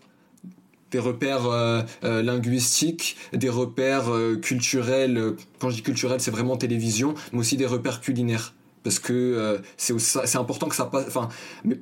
Des 0.94 1.00
repères 1.00 1.48
euh, 1.48 1.81
euh, 2.04 2.22
linguistiques, 2.22 3.18
des 3.34 3.50
repères 3.50 4.14
euh, 4.14 4.36
culturels. 4.36 5.34
Quand 5.58 5.72
je 5.72 5.78
dis 5.78 5.81
culturel, 5.81 6.22
c'est 6.22 6.30
vraiment 6.30 6.56
télévision, 6.56 7.16
mais 7.31 7.40
aussi 7.40 7.58
des 7.58 7.66
repères 7.66 8.00
culinaires. 8.00 8.54
Parce 8.84 9.00
que 9.00 9.62
c'est 9.78 9.98
c'est 10.00 10.38
important 10.38 10.68
que 10.68 10.75
ça 10.75 10.86
passe 10.86 11.06
enfin 11.08 11.30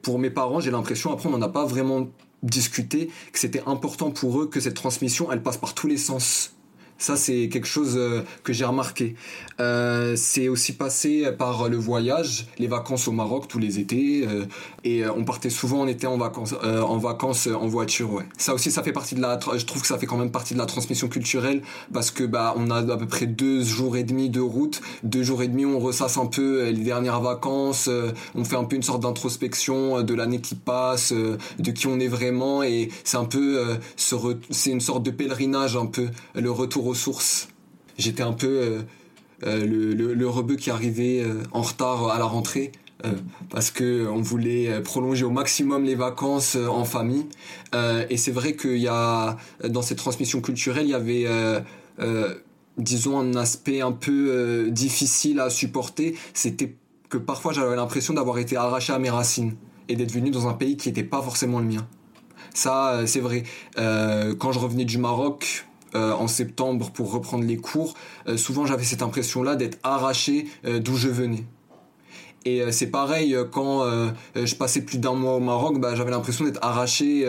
pour 0.04 0.20
mes 0.20 0.30
parents 0.30 0.60
j'ai 0.60 0.70
l'impression 0.70 1.12
après 1.12 1.30
on 1.30 1.32
n'en 1.32 1.42
a 1.42 1.50
pas 1.50 1.66
vraiment 1.66 2.08
discuté 2.44 3.10
que 3.34 3.40
c'était 3.40 3.64
important 3.66 4.12
pour 4.12 4.40
eux 4.40 4.46
que 4.46 4.60
cette 4.60 4.76
transmission 4.76 5.32
elle 5.32 5.42
passe 5.42 5.58
par 5.58 5.74
tous 5.74 5.88
les 5.88 5.98
sens 5.98 6.54
ça, 7.02 7.16
c'est 7.16 7.50
quelque 7.50 7.68
chose 7.68 7.96
euh, 7.98 8.22
que 8.44 8.54
j'ai 8.54 8.64
remarqué. 8.64 9.16
Euh, 9.60 10.14
c'est 10.16 10.48
aussi 10.50 10.74
passé 10.74 11.32
par 11.32 11.68
le 11.68 11.76
voyage, 11.76 12.46
les 12.60 12.68
vacances 12.68 13.08
au 13.08 13.12
Maroc 13.12 13.48
tous 13.48 13.58
les 13.58 13.80
étés, 13.80 14.24
euh, 14.28 14.46
et 14.84 15.04
on 15.08 15.24
partait 15.24 15.50
souvent 15.50 15.82
en 15.82 16.18
vacances, 16.18 16.54
en 16.64 16.98
vacances 16.98 17.48
en 17.48 17.68
voiture. 17.68 18.22
Ça 18.38 18.54
aussi, 18.54 18.70
ça 18.72 18.84
fait 18.84 18.92
partie 18.92 19.16
de 19.16 19.22
la. 19.22 19.40
Je 19.56 19.66
trouve 19.66 19.82
que 19.82 19.88
ça 19.88 19.98
fait 19.98 20.06
quand 20.06 20.18
même 20.18 20.32
partie 20.32 20.54
de 20.54 20.60
la 20.60 20.66
transmission 20.68 21.08
culturelle 21.08 21.64
parce 21.92 22.12
que 22.12 22.24
bah 22.24 22.54
on 22.58 22.70
a 22.70 22.78
à 22.78 22.98
peu 22.98 23.08
près 23.08 23.26
deux 23.26 23.64
jours 23.64 23.98
et 23.98 24.04
demi 24.04 24.30
de 24.30 24.40
route, 24.40 24.82
deux 25.04 25.24
jours 25.24 25.42
et 25.42 25.48
demi, 25.48 25.66
on 25.66 25.80
ressasse 25.80 26.18
un 26.18 26.28
peu 26.28 26.70
les 26.70 26.84
dernières 26.84 27.22
vacances, 27.22 27.90
on 28.36 28.44
fait 28.44 28.56
un 28.56 28.64
peu 28.64 28.76
une 28.76 28.84
sorte 28.84 29.02
d'introspection 29.02 30.04
de 30.04 30.14
l'année 30.14 30.42
qui 30.42 30.56
passe, 30.56 31.14
de 31.14 31.72
qui 31.72 31.88
on 31.88 32.00
est 32.00 32.08
vraiment, 32.08 32.64
et 32.64 32.90
c'est 33.04 33.18
un 33.18 33.26
peu, 33.26 33.78
c'est 33.96 34.72
une 34.72 34.82
sorte 34.82 35.04
de 35.04 35.12
pèlerinage 35.12 35.76
un 35.76 35.88
peu 35.88 36.08
le 36.36 36.52
retour 36.52 36.91
sources. 36.94 37.50
J'étais 37.98 38.24
un 38.24 38.34
peu 38.34 38.48
euh, 38.48 38.82
euh, 39.44 39.66
le, 39.66 40.14
le, 40.14 40.28
rebeu 40.28 40.56
qui 40.56 40.70
arrivait 40.70 41.22
euh, 41.22 41.44
en 41.52 41.62
retard 41.62 42.10
à 42.10 42.20
la 42.20 42.26
rentrée. 42.26 42.72
parce 43.50 43.72
que 43.72 44.08
on 44.08 44.22
voulait 44.22 44.80
prolonger 44.84 45.26
au 45.26 45.32
maximum 45.32 45.86
les 45.86 45.96
vacances 45.96 46.56
en 46.56 46.86
famille 46.86 47.26
et 48.12 48.16
c'est 48.16 48.32
vrai 48.32 48.56
qu'il 48.56 48.78
y 48.78 48.88
a 48.88 49.38
dans 49.68 49.82
cette 49.82 49.98
transmission 49.98 50.40
culturelle 50.40 50.86
il 50.86 50.92
y 50.92 50.94
avait 50.94 51.26
disons 52.78 53.18
un 53.18 53.34
aspect 53.34 53.82
un 53.82 53.92
peu 53.92 54.70
difficile 54.70 55.40
à 55.40 55.50
supporter 55.50 56.16
c'était 56.36 56.76
que 57.10 57.18
parfois 57.18 57.54
j'avais 57.54 57.76
l'impression 57.76 58.14
d'avoir 58.14 58.38
été 58.38 58.56
arraché 58.56 58.94
à 58.94 59.00
mes 59.00 59.10
racines 59.10 59.56
et 59.90 59.96
d'être 59.96 60.12
venu 60.12 60.30
dans 60.30 60.48
un 60.48 60.54
pays 60.54 60.78
qui 60.78 60.88
n'était 60.90 61.10
pas 61.16 61.24
forcément 61.24 61.58
le 61.58 61.66
mien 61.66 61.88
ça 62.54 63.02
c'est 63.08 63.20
vrai 63.20 63.42
quand 63.76 64.52
je 64.52 64.60
revenais 64.60 64.86
du 64.86 65.00
Maroc 65.00 65.66
euh, 65.94 66.14
en 66.14 66.28
septembre 66.28 66.90
pour 66.92 67.12
reprendre 67.12 67.44
les 67.44 67.58
cours, 67.58 67.96
euh, 68.28 68.38
souvent 68.38 68.66
j'avais 68.66 68.86
cette 68.86 69.02
impression-là 69.02 69.58
d'être 69.58 69.78
arraché 69.84 70.48
euh, 70.64 70.80
d'où 70.80 70.96
je 70.96 71.10
venais. 71.10 71.44
Et 72.46 72.72
c'est 72.72 72.88
pareil 72.88 73.38
quand 73.52 73.86
je 74.34 74.56
passais 74.56 74.82
plus 74.82 74.98
d'un 74.98 75.14
mois 75.14 75.36
au 75.36 75.40
Maroc, 75.40 75.80
bah, 75.80 75.94
j'avais 75.94 76.10
l'impression 76.10 76.44
d'être 76.44 76.58
arraché 76.64 77.24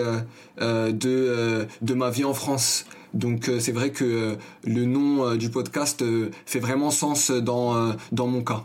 de, 0.59 1.67
de 1.83 1.95
ma 1.95 2.09
vie 2.09 2.25
en 2.25 2.33
France. 2.33 2.87
Donc 3.13 3.51
c'est 3.61 3.73
vrai 3.73 3.91
que 3.91 4.39
le 4.65 4.85
nom 4.87 5.35
du 5.35 5.51
podcast 5.51 6.03
fait 6.47 6.61
vraiment 6.61 6.91
sens 6.91 7.31
dans, 7.31 7.95
dans 8.11 8.27
mon 8.27 8.43
cas. 8.43 8.65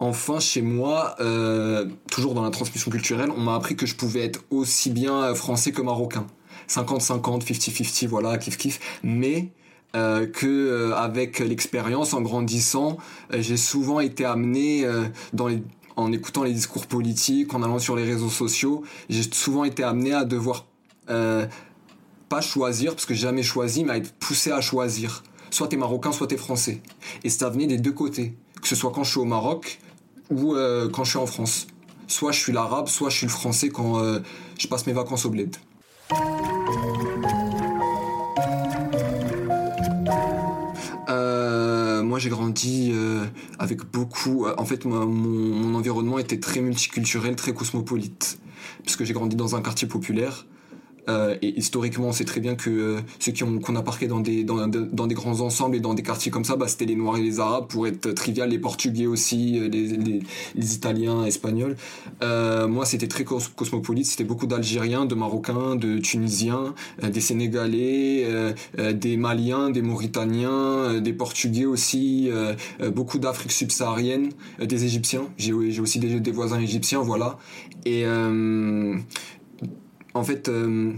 enfin 0.00 0.40
chez 0.40 0.62
moi, 0.62 1.14
toujours 2.10 2.34
dans 2.34 2.42
la 2.42 2.50
transmission 2.50 2.90
culturelle, 2.90 3.30
on 3.30 3.40
m'a 3.40 3.54
appris 3.54 3.76
que 3.76 3.86
je 3.86 3.94
pouvais 3.94 4.24
être 4.24 4.42
aussi 4.50 4.90
bien 4.90 5.32
français 5.36 5.70
que 5.70 5.80
marocain. 5.80 6.26
50-50, 6.68 7.44
50-50, 7.44 8.06
voilà, 8.08 8.38
kiff 8.38 8.56
kiff. 8.56 8.80
Mais 9.02 9.50
euh, 9.96 10.26
que 10.26 10.46
euh, 10.46 10.94
avec 10.94 11.38
l'expérience, 11.38 12.12
en 12.12 12.20
grandissant, 12.20 12.98
euh, 13.32 13.38
j'ai 13.40 13.56
souvent 13.56 14.00
été 14.00 14.24
amené 14.26 14.86
dans 15.32 15.48
les 15.48 15.62
en 15.98 16.12
écoutant 16.12 16.42
les 16.42 16.52
discours 16.52 16.86
politiques, 16.86 17.54
en 17.54 17.62
allant 17.62 17.78
sur 17.78 17.96
les 17.96 18.04
réseaux 18.04 18.28
sociaux, 18.28 18.82
j'ai 19.08 19.22
souvent 19.32 19.64
été 19.64 19.82
amené 19.82 20.12
à 20.12 20.26
devoir 20.26 20.66
pas 21.06 22.40
choisir, 22.42 22.92
parce 22.92 23.06
que 23.06 23.14
j'ai 23.14 23.22
jamais 23.22 23.42
choisi, 23.42 23.82
mais 23.82 23.92
à 23.92 23.96
être 23.96 24.12
poussé 24.12 24.50
à 24.50 24.60
choisir. 24.60 25.24
Soit 25.48 25.68
t'es 25.68 25.78
marocain, 25.78 26.12
soit 26.12 26.26
t'es 26.26 26.36
français. 26.36 26.82
Et 27.24 27.30
ça 27.30 27.48
venait 27.48 27.66
des 27.66 27.78
deux 27.78 27.92
côtés. 27.92 28.36
Que 28.60 28.68
ce 28.68 28.74
soit 28.74 28.90
quand 28.90 29.04
je 29.04 29.12
suis 29.12 29.20
au 29.20 29.24
Maroc 29.24 29.78
ou 30.30 30.54
quand 30.92 31.04
je 31.04 31.10
suis 31.10 31.18
en 31.18 31.26
France. 31.26 31.66
Soit 32.08 32.32
je 32.32 32.40
suis 32.40 32.52
l'arabe, 32.52 32.88
soit 32.88 33.08
je 33.08 33.16
suis 33.16 33.26
le 33.26 33.32
français 33.32 33.70
quand 33.70 34.20
je 34.58 34.68
passe 34.68 34.86
mes 34.86 34.92
vacances 34.92 35.24
au 35.24 35.30
bled. 35.30 35.56
Moi 42.16 42.20
j'ai 42.22 42.30
grandi 42.30 42.92
euh, 42.94 43.26
avec 43.58 43.84
beaucoup. 43.92 44.46
Euh, 44.46 44.54
en 44.56 44.64
fait, 44.64 44.86
mon, 44.86 45.04
mon, 45.04 45.74
environnement 45.74 46.18
était 46.18 46.40
très 46.40 46.62
multiculturel, 46.62 47.36
très 47.36 47.52
cosmopolite, 47.52 48.38
puisque 48.84 49.04
j'ai 49.04 49.12
grandi 49.12 49.36
dans 49.36 49.54
un 49.54 49.60
quartier 49.60 49.86
populaire. 49.86 50.46
Euh, 51.08 51.36
et 51.42 51.56
historiquement, 51.58 52.08
on 52.08 52.12
sait 52.12 52.24
très 52.24 52.40
bien 52.40 52.54
que 52.54 52.70
euh, 52.70 53.00
ceux 53.18 53.32
qui 53.32 53.44
ont 53.44 53.58
qu'on 53.58 53.76
a 53.76 53.82
parqué 53.82 54.08
dans 54.08 54.20
des 54.20 54.44
dans, 54.44 54.66
des 54.66 55.14
grands 55.14 55.40
ensembles 55.40 55.76
et 55.76 55.80
dans 55.80 55.94
des 55.94 56.02
quartiers 56.02 56.30
comme 56.30 56.44
ça, 56.44 56.56
bah, 56.56 56.68
c'était 56.68 56.84
les 56.84 56.96
Noirs 56.96 57.18
et 57.18 57.22
les 57.22 57.40
Arabes 57.40 57.66
pour 57.68 57.86
être 57.86 58.12
trivial, 58.12 58.50
les 58.50 58.58
Portugais 58.58 59.06
aussi, 59.06 59.58
euh, 59.58 59.68
les, 59.68 59.88
les, 59.88 60.22
les 60.54 60.74
Italiens, 60.74 61.24
Espagnols. 61.24 61.76
moi, 62.20 62.84
c'était 62.84 63.08
très 63.08 63.24
cosmopolite. 63.24 64.06
C'était 64.06 64.24
beaucoup 64.24 64.46
d'Algériens, 64.46 65.06
de 65.06 65.14
Marocains, 65.14 65.76
de 65.76 65.98
Tunisiens, 65.98 66.74
des 67.02 67.20
Sénégalais, 67.20 68.54
des 68.92 69.16
Maliens, 69.16 69.70
des 69.70 69.82
Mauritaniens, 69.82 71.00
des 71.00 71.12
Portugais 71.12 71.66
aussi, 71.66 72.30
beaucoup 72.94 73.18
d'Afrique 73.18 73.52
subsaharienne, 73.52 74.30
des 74.60 74.84
Égyptiens. 74.84 75.28
J'ai 75.36 75.52
j'ai 75.70 75.80
aussi 75.80 75.98
des, 75.98 76.20
des 76.20 76.30
voisins 76.30 76.60
égyptiens, 76.60 77.00
voilà. 77.00 77.38
Et 77.84 78.04
en 80.16 80.24
fait, 80.24 80.48
euh, 80.48 80.92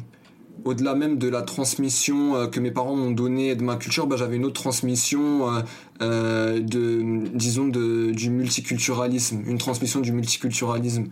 au-delà 0.65 0.95
même 0.95 1.19
de 1.19 1.29
la 1.29 1.43
transmission 1.43 2.37
euh, 2.37 2.47
que 2.47 2.61
mes 2.61 2.71
parents 2.71 2.97
m'ont 2.97 3.11
donnée 3.11 3.55
de 3.55 3.63
ma 3.63 3.77
culture, 3.77 4.07
bah, 4.07 4.17
j'avais 4.17 4.37
une 4.37 4.45
autre 4.45 4.61
transmission 4.61 5.63
euh, 6.01 6.61
de, 6.61 7.29
disons, 7.35 7.67
du 7.67 8.31
multiculturalisme, 8.31 9.43
une 9.47 9.59
transmission 9.59 10.01
du 10.01 10.13
multiculturalisme, 10.13 11.07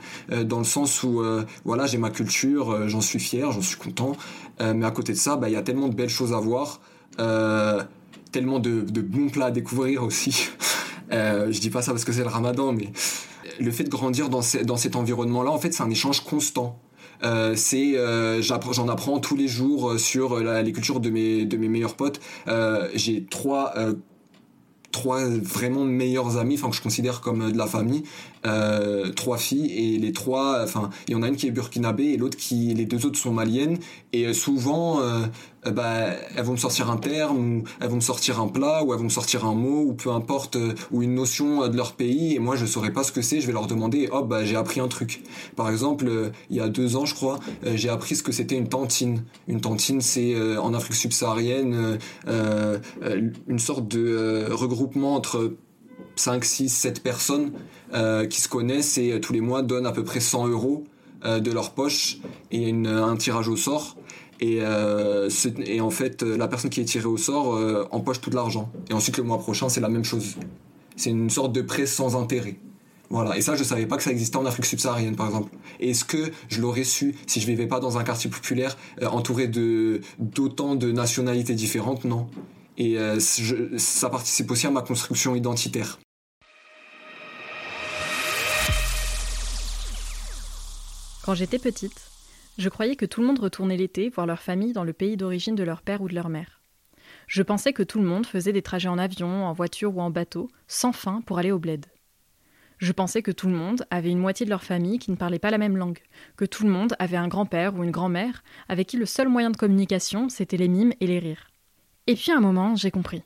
dans 0.44 0.58
le 0.58 0.64
sens 0.64 1.02
où, 1.02 1.22
voilà, 1.64 1.86
j'ai 1.86 1.98
ma 1.98 2.10
culture, 2.10 2.88
j'en 2.88 3.00
suis 3.00 3.18
fier, 3.18 3.50
j'en 3.52 3.62
suis 3.62 3.76
content, 3.76 4.12
mais 4.60 4.86
à 4.86 4.90
côté 4.90 5.12
de 5.12 5.18
ça, 5.18 5.36
bah, 5.36 5.48
il 5.48 5.52
y 5.52 5.56
a 5.56 5.62
tellement 5.62 5.88
de 5.88 5.94
belles 5.94 6.08
choses 6.08 6.32
à 6.32 6.38
voir, 6.38 6.80
tellement 8.32 8.58
de, 8.60 8.82
de, 8.82 9.00
bons 9.00 9.28
plats 9.28 9.46
à 9.46 9.50
découvrir 9.50 10.04
aussi. 10.04 10.48
je 11.10 11.58
dis 11.58 11.70
pas 11.70 11.82
ça 11.82 11.92
parce 11.92 12.04
que 12.04 12.12
c'est 12.12 12.22
le 12.22 12.28
ramadan, 12.28 12.72
mais 12.72 12.92
le 13.58 13.70
fait 13.70 13.84
de 13.84 13.90
grandir 13.90 14.28
dans, 14.28 14.42
dans 14.64 14.76
cet 14.76 14.96
environnement-là, 14.96 15.50
en 15.50 15.58
fait, 15.58 15.72
c'est 15.72 15.82
un 15.82 15.90
échange 15.90 16.20
constant. 16.20 16.78
Euh, 17.22 17.54
c'est 17.56 17.96
euh, 17.96 18.42
j'en 18.42 18.88
apprends 18.88 19.18
tous 19.20 19.36
les 19.36 19.48
jours 19.48 19.90
euh, 19.90 19.98
sur 19.98 20.40
la, 20.40 20.62
les 20.62 20.72
cultures 20.72 21.00
de 21.00 21.10
mes 21.10 21.44
de 21.44 21.56
mes 21.56 21.68
meilleurs 21.68 21.94
potes. 21.94 22.20
J'ai 22.94 23.24
trois 23.24 23.74
trois 24.96 25.26
vraiment 25.26 25.84
meilleurs 25.84 26.38
amis, 26.38 26.54
enfin 26.54 26.70
que 26.70 26.76
je 26.76 26.80
considère 26.80 27.20
comme 27.20 27.52
de 27.52 27.58
la 27.58 27.66
famille, 27.66 28.02
euh, 28.46 29.12
trois 29.12 29.36
filles 29.36 29.70
et 29.70 29.98
les 29.98 30.12
trois, 30.12 30.62
enfin 30.62 30.88
il 31.06 31.12
y 31.12 31.14
en 31.14 31.22
a 31.22 31.28
une 31.28 31.36
qui 31.36 31.46
est 31.46 31.50
burkinabé 31.50 32.04
et 32.04 32.16
l'autre 32.16 32.38
qui, 32.38 32.72
les 32.72 32.86
deux 32.86 33.04
autres 33.04 33.18
sont 33.18 33.32
maliennes 33.32 33.78
et 34.14 34.32
souvent 34.32 35.02
euh, 35.02 35.26
bah, 35.64 36.10
elles 36.36 36.44
vont 36.44 36.52
me 36.52 36.58
sortir 36.58 36.90
un 36.90 36.96
terme 36.96 37.38
ou 37.38 37.64
elles 37.80 37.88
vont 37.88 37.96
me 37.96 38.00
sortir 38.00 38.40
un 38.40 38.48
plat 38.48 38.84
ou 38.84 38.92
elles 38.92 38.98
vont 38.98 39.04
me 39.04 39.08
sortir 39.08 39.44
un 39.44 39.54
mot 39.54 39.82
ou 39.82 39.94
peu 39.94 40.10
importe 40.10 40.56
ou 40.92 41.02
une 41.02 41.14
notion 41.14 41.66
de 41.68 41.76
leur 41.76 41.94
pays 41.94 42.34
et 42.34 42.38
moi 42.38 42.56
je 42.56 42.66
saurais 42.66 42.92
pas 42.92 43.02
ce 43.02 43.12
que 43.12 43.22
c'est, 43.22 43.40
je 43.40 43.46
vais 43.46 43.52
leur 43.52 43.66
demander 43.66 44.08
hop 44.12 44.28
bah 44.28 44.44
j'ai 44.44 44.56
appris 44.56 44.80
un 44.80 44.88
truc. 44.88 45.22
Par 45.56 45.68
exemple 45.68 46.30
il 46.50 46.56
y 46.56 46.60
a 46.60 46.68
deux 46.68 46.96
ans 46.96 47.04
je 47.04 47.14
crois 47.14 47.40
j'ai 47.64 47.88
appris 47.88 48.16
ce 48.16 48.22
que 48.22 48.32
c'était 48.32 48.56
une 48.56 48.68
tantine. 48.68 49.24
Une 49.48 49.60
tantine 49.60 50.00
c'est 50.00 50.36
en 50.58 50.72
Afrique 50.74 50.96
subsaharienne 50.96 51.98
une 52.26 53.58
sorte 53.58 53.88
de 53.88 54.46
regroupement 54.52 55.14
entre 55.14 55.56
5, 56.16 56.44
6, 56.44 56.68
7 56.68 57.02
personnes 57.02 57.52
euh, 57.94 58.26
qui 58.26 58.40
se 58.40 58.48
connaissent 58.48 58.98
et 58.98 59.12
euh, 59.12 59.20
tous 59.20 59.32
les 59.32 59.40
mois 59.40 59.62
donnent 59.62 59.86
à 59.86 59.92
peu 59.92 60.02
près 60.02 60.20
100 60.20 60.48
euros 60.48 60.84
euh, 61.24 61.40
de 61.40 61.52
leur 61.52 61.72
poche 61.72 62.18
et 62.50 62.72
un 62.72 63.16
tirage 63.16 63.48
au 63.48 63.56
sort. 63.56 63.96
Et, 64.40 64.60
et, 65.64 65.80
en 65.80 65.90
fait, 65.90 66.22
la 66.22 66.48
personne 66.48 66.70
qui 66.70 66.80
est 66.80 66.84
tirée 66.84 67.06
au 67.06 67.16
sort 67.16 67.58
empoche 67.90 68.20
tout 68.20 68.30
l'argent. 68.30 68.70
Et 68.90 68.92
ensuite, 68.92 69.16
le 69.16 69.22
mois 69.22 69.38
prochain, 69.38 69.68
c'est 69.68 69.80
la 69.80 69.88
même 69.88 70.04
chose. 70.04 70.36
C'est 70.96 71.10
une 71.10 71.30
sorte 71.30 71.52
de 71.52 71.62
prêt 71.62 71.86
sans 71.86 72.16
intérêt. 72.20 72.56
Voilà. 73.08 73.36
Et 73.36 73.40
ça, 73.40 73.54
je 73.54 73.62
savais 73.62 73.86
pas 73.86 73.96
que 73.96 74.02
ça 74.02 74.10
existait 74.10 74.36
en 74.36 74.46
Afrique 74.46 74.66
subsaharienne, 74.66 75.16
par 75.16 75.26
exemple. 75.26 75.52
Est-ce 75.80 76.04
que 76.04 76.32
je 76.48 76.60
l'aurais 76.60 76.84
su 76.84 77.14
si 77.26 77.40
je 77.40 77.46
vivais 77.46 77.66
pas 77.66 77.80
dans 77.80 77.98
un 77.98 78.04
quartier 78.04 78.28
populaire 78.28 78.76
entouré 79.02 79.48
d'autant 80.18 80.74
de 80.74 80.90
nationalités 80.92 81.54
différentes? 81.54 82.04
Non. 82.04 82.28
Et 82.78 82.98
ça 83.78 84.10
participe 84.10 84.50
aussi 84.50 84.66
à 84.66 84.70
ma 84.70 84.82
construction 84.82 85.34
identitaire. 85.34 85.98
Quand 91.24 91.34
j'étais 91.34 91.58
petite, 91.58 92.10
je 92.58 92.68
croyais 92.68 92.96
que 92.96 93.06
tout 93.06 93.20
le 93.20 93.26
monde 93.26 93.38
retournait 93.38 93.76
l'été 93.76 94.08
voir 94.08 94.26
leur 94.26 94.40
famille 94.40 94.72
dans 94.72 94.84
le 94.84 94.92
pays 94.92 95.16
d'origine 95.16 95.54
de 95.54 95.62
leur 95.62 95.82
père 95.82 96.02
ou 96.02 96.08
de 96.08 96.14
leur 96.14 96.28
mère. 96.28 96.62
Je 97.26 97.42
pensais 97.42 97.72
que 97.72 97.82
tout 97.82 97.98
le 97.98 98.06
monde 98.06 98.26
faisait 98.26 98.52
des 98.52 98.62
trajets 98.62 98.88
en 98.88 98.98
avion, 98.98 99.44
en 99.44 99.52
voiture 99.52 99.96
ou 99.96 100.00
en 100.00 100.10
bateau, 100.10 100.48
sans 100.68 100.92
fin 100.92 101.20
pour 101.22 101.38
aller 101.38 101.52
au 101.52 101.58
bled. 101.58 101.86
Je 102.78 102.92
pensais 102.92 103.22
que 103.22 103.30
tout 103.30 103.48
le 103.48 103.54
monde 103.54 103.86
avait 103.90 104.10
une 104.10 104.18
moitié 104.18 104.44
de 104.44 104.50
leur 104.50 104.62
famille 104.62 104.98
qui 104.98 105.10
ne 105.10 105.16
parlait 105.16 105.38
pas 105.38 105.50
la 105.50 105.58
même 105.58 105.76
langue, 105.76 105.98
que 106.36 106.44
tout 106.44 106.64
le 106.64 106.70
monde 106.70 106.94
avait 106.98 107.16
un 107.16 107.28
grand-père 107.28 107.74
ou 107.74 107.84
une 107.84 107.90
grand-mère 107.90 108.42
avec 108.68 108.86
qui 108.86 108.96
le 108.96 109.06
seul 109.06 109.28
moyen 109.28 109.50
de 109.50 109.56
communication 109.56 110.28
c'était 110.28 110.58
les 110.58 110.68
mimes 110.68 110.92
et 111.00 111.06
les 111.06 111.18
rires. 111.18 111.50
Et 112.06 112.14
puis 112.14 112.32
un 112.32 112.40
moment, 112.40 112.76
j'ai 112.76 112.90
compris. 112.90 113.22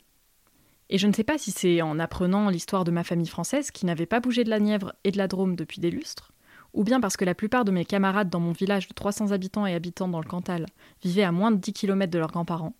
Et 0.88 0.98
je 0.98 1.06
ne 1.06 1.12
sais 1.12 1.24
pas 1.24 1.38
si 1.38 1.50
c'est 1.50 1.82
en 1.82 1.98
apprenant 1.98 2.48
l'histoire 2.48 2.84
de 2.84 2.90
ma 2.90 3.04
famille 3.04 3.28
française 3.28 3.70
qui 3.70 3.86
n'avait 3.86 4.06
pas 4.06 4.20
bougé 4.20 4.44
de 4.44 4.50
la 4.50 4.60
Nièvre 4.60 4.94
et 5.04 5.10
de 5.10 5.18
la 5.18 5.28
Drôme 5.28 5.54
depuis 5.54 5.80
des 5.80 5.90
lustres, 5.90 6.32
ou 6.72 6.84
bien 6.84 7.00
parce 7.00 7.16
que 7.16 7.24
la 7.24 7.34
plupart 7.34 7.64
de 7.64 7.72
mes 7.72 7.84
camarades 7.84 8.30
dans 8.30 8.40
mon 8.40 8.52
village 8.52 8.88
de 8.88 8.94
300 8.94 9.32
habitants 9.32 9.66
et 9.66 9.74
habitants 9.74 10.08
dans 10.08 10.20
le 10.20 10.28
Cantal 10.28 10.66
vivaient 11.02 11.24
à 11.24 11.32
moins 11.32 11.50
de 11.50 11.56
10 11.56 11.72
km 11.72 12.10
de 12.10 12.18
leurs 12.18 12.30
grands-parents. 12.30 12.74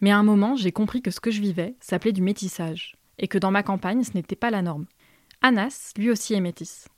Mais 0.00 0.10
à 0.10 0.18
un 0.18 0.22
moment, 0.22 0.56
j'ai 0.56 0.72
compris 0.72 1.02
que 1.02 1.10
ce 1.10 1.20
que 1.20 1.30
je 1.30 1.40
vivais 1.40 1.76
s'appelait 1.80 2.12
du 2.12 2.22
métissage, 2.22 2.96
et 3.18 3.28
que 3.28 3.38
dans 3.38 3.52
ma 3.52 3.62
campagne, 3.62 4.02
ce 4.02 4.14
n'était 4.14 4.36
pas 4.36 4.50
la 4.50 4.62
norme. 4.62 4.86
Anas, 5.42 5.92
lui 5.96 6.10
aussi, 6.10 6.34
est 6.34 6.40
métis. 6.40 6.88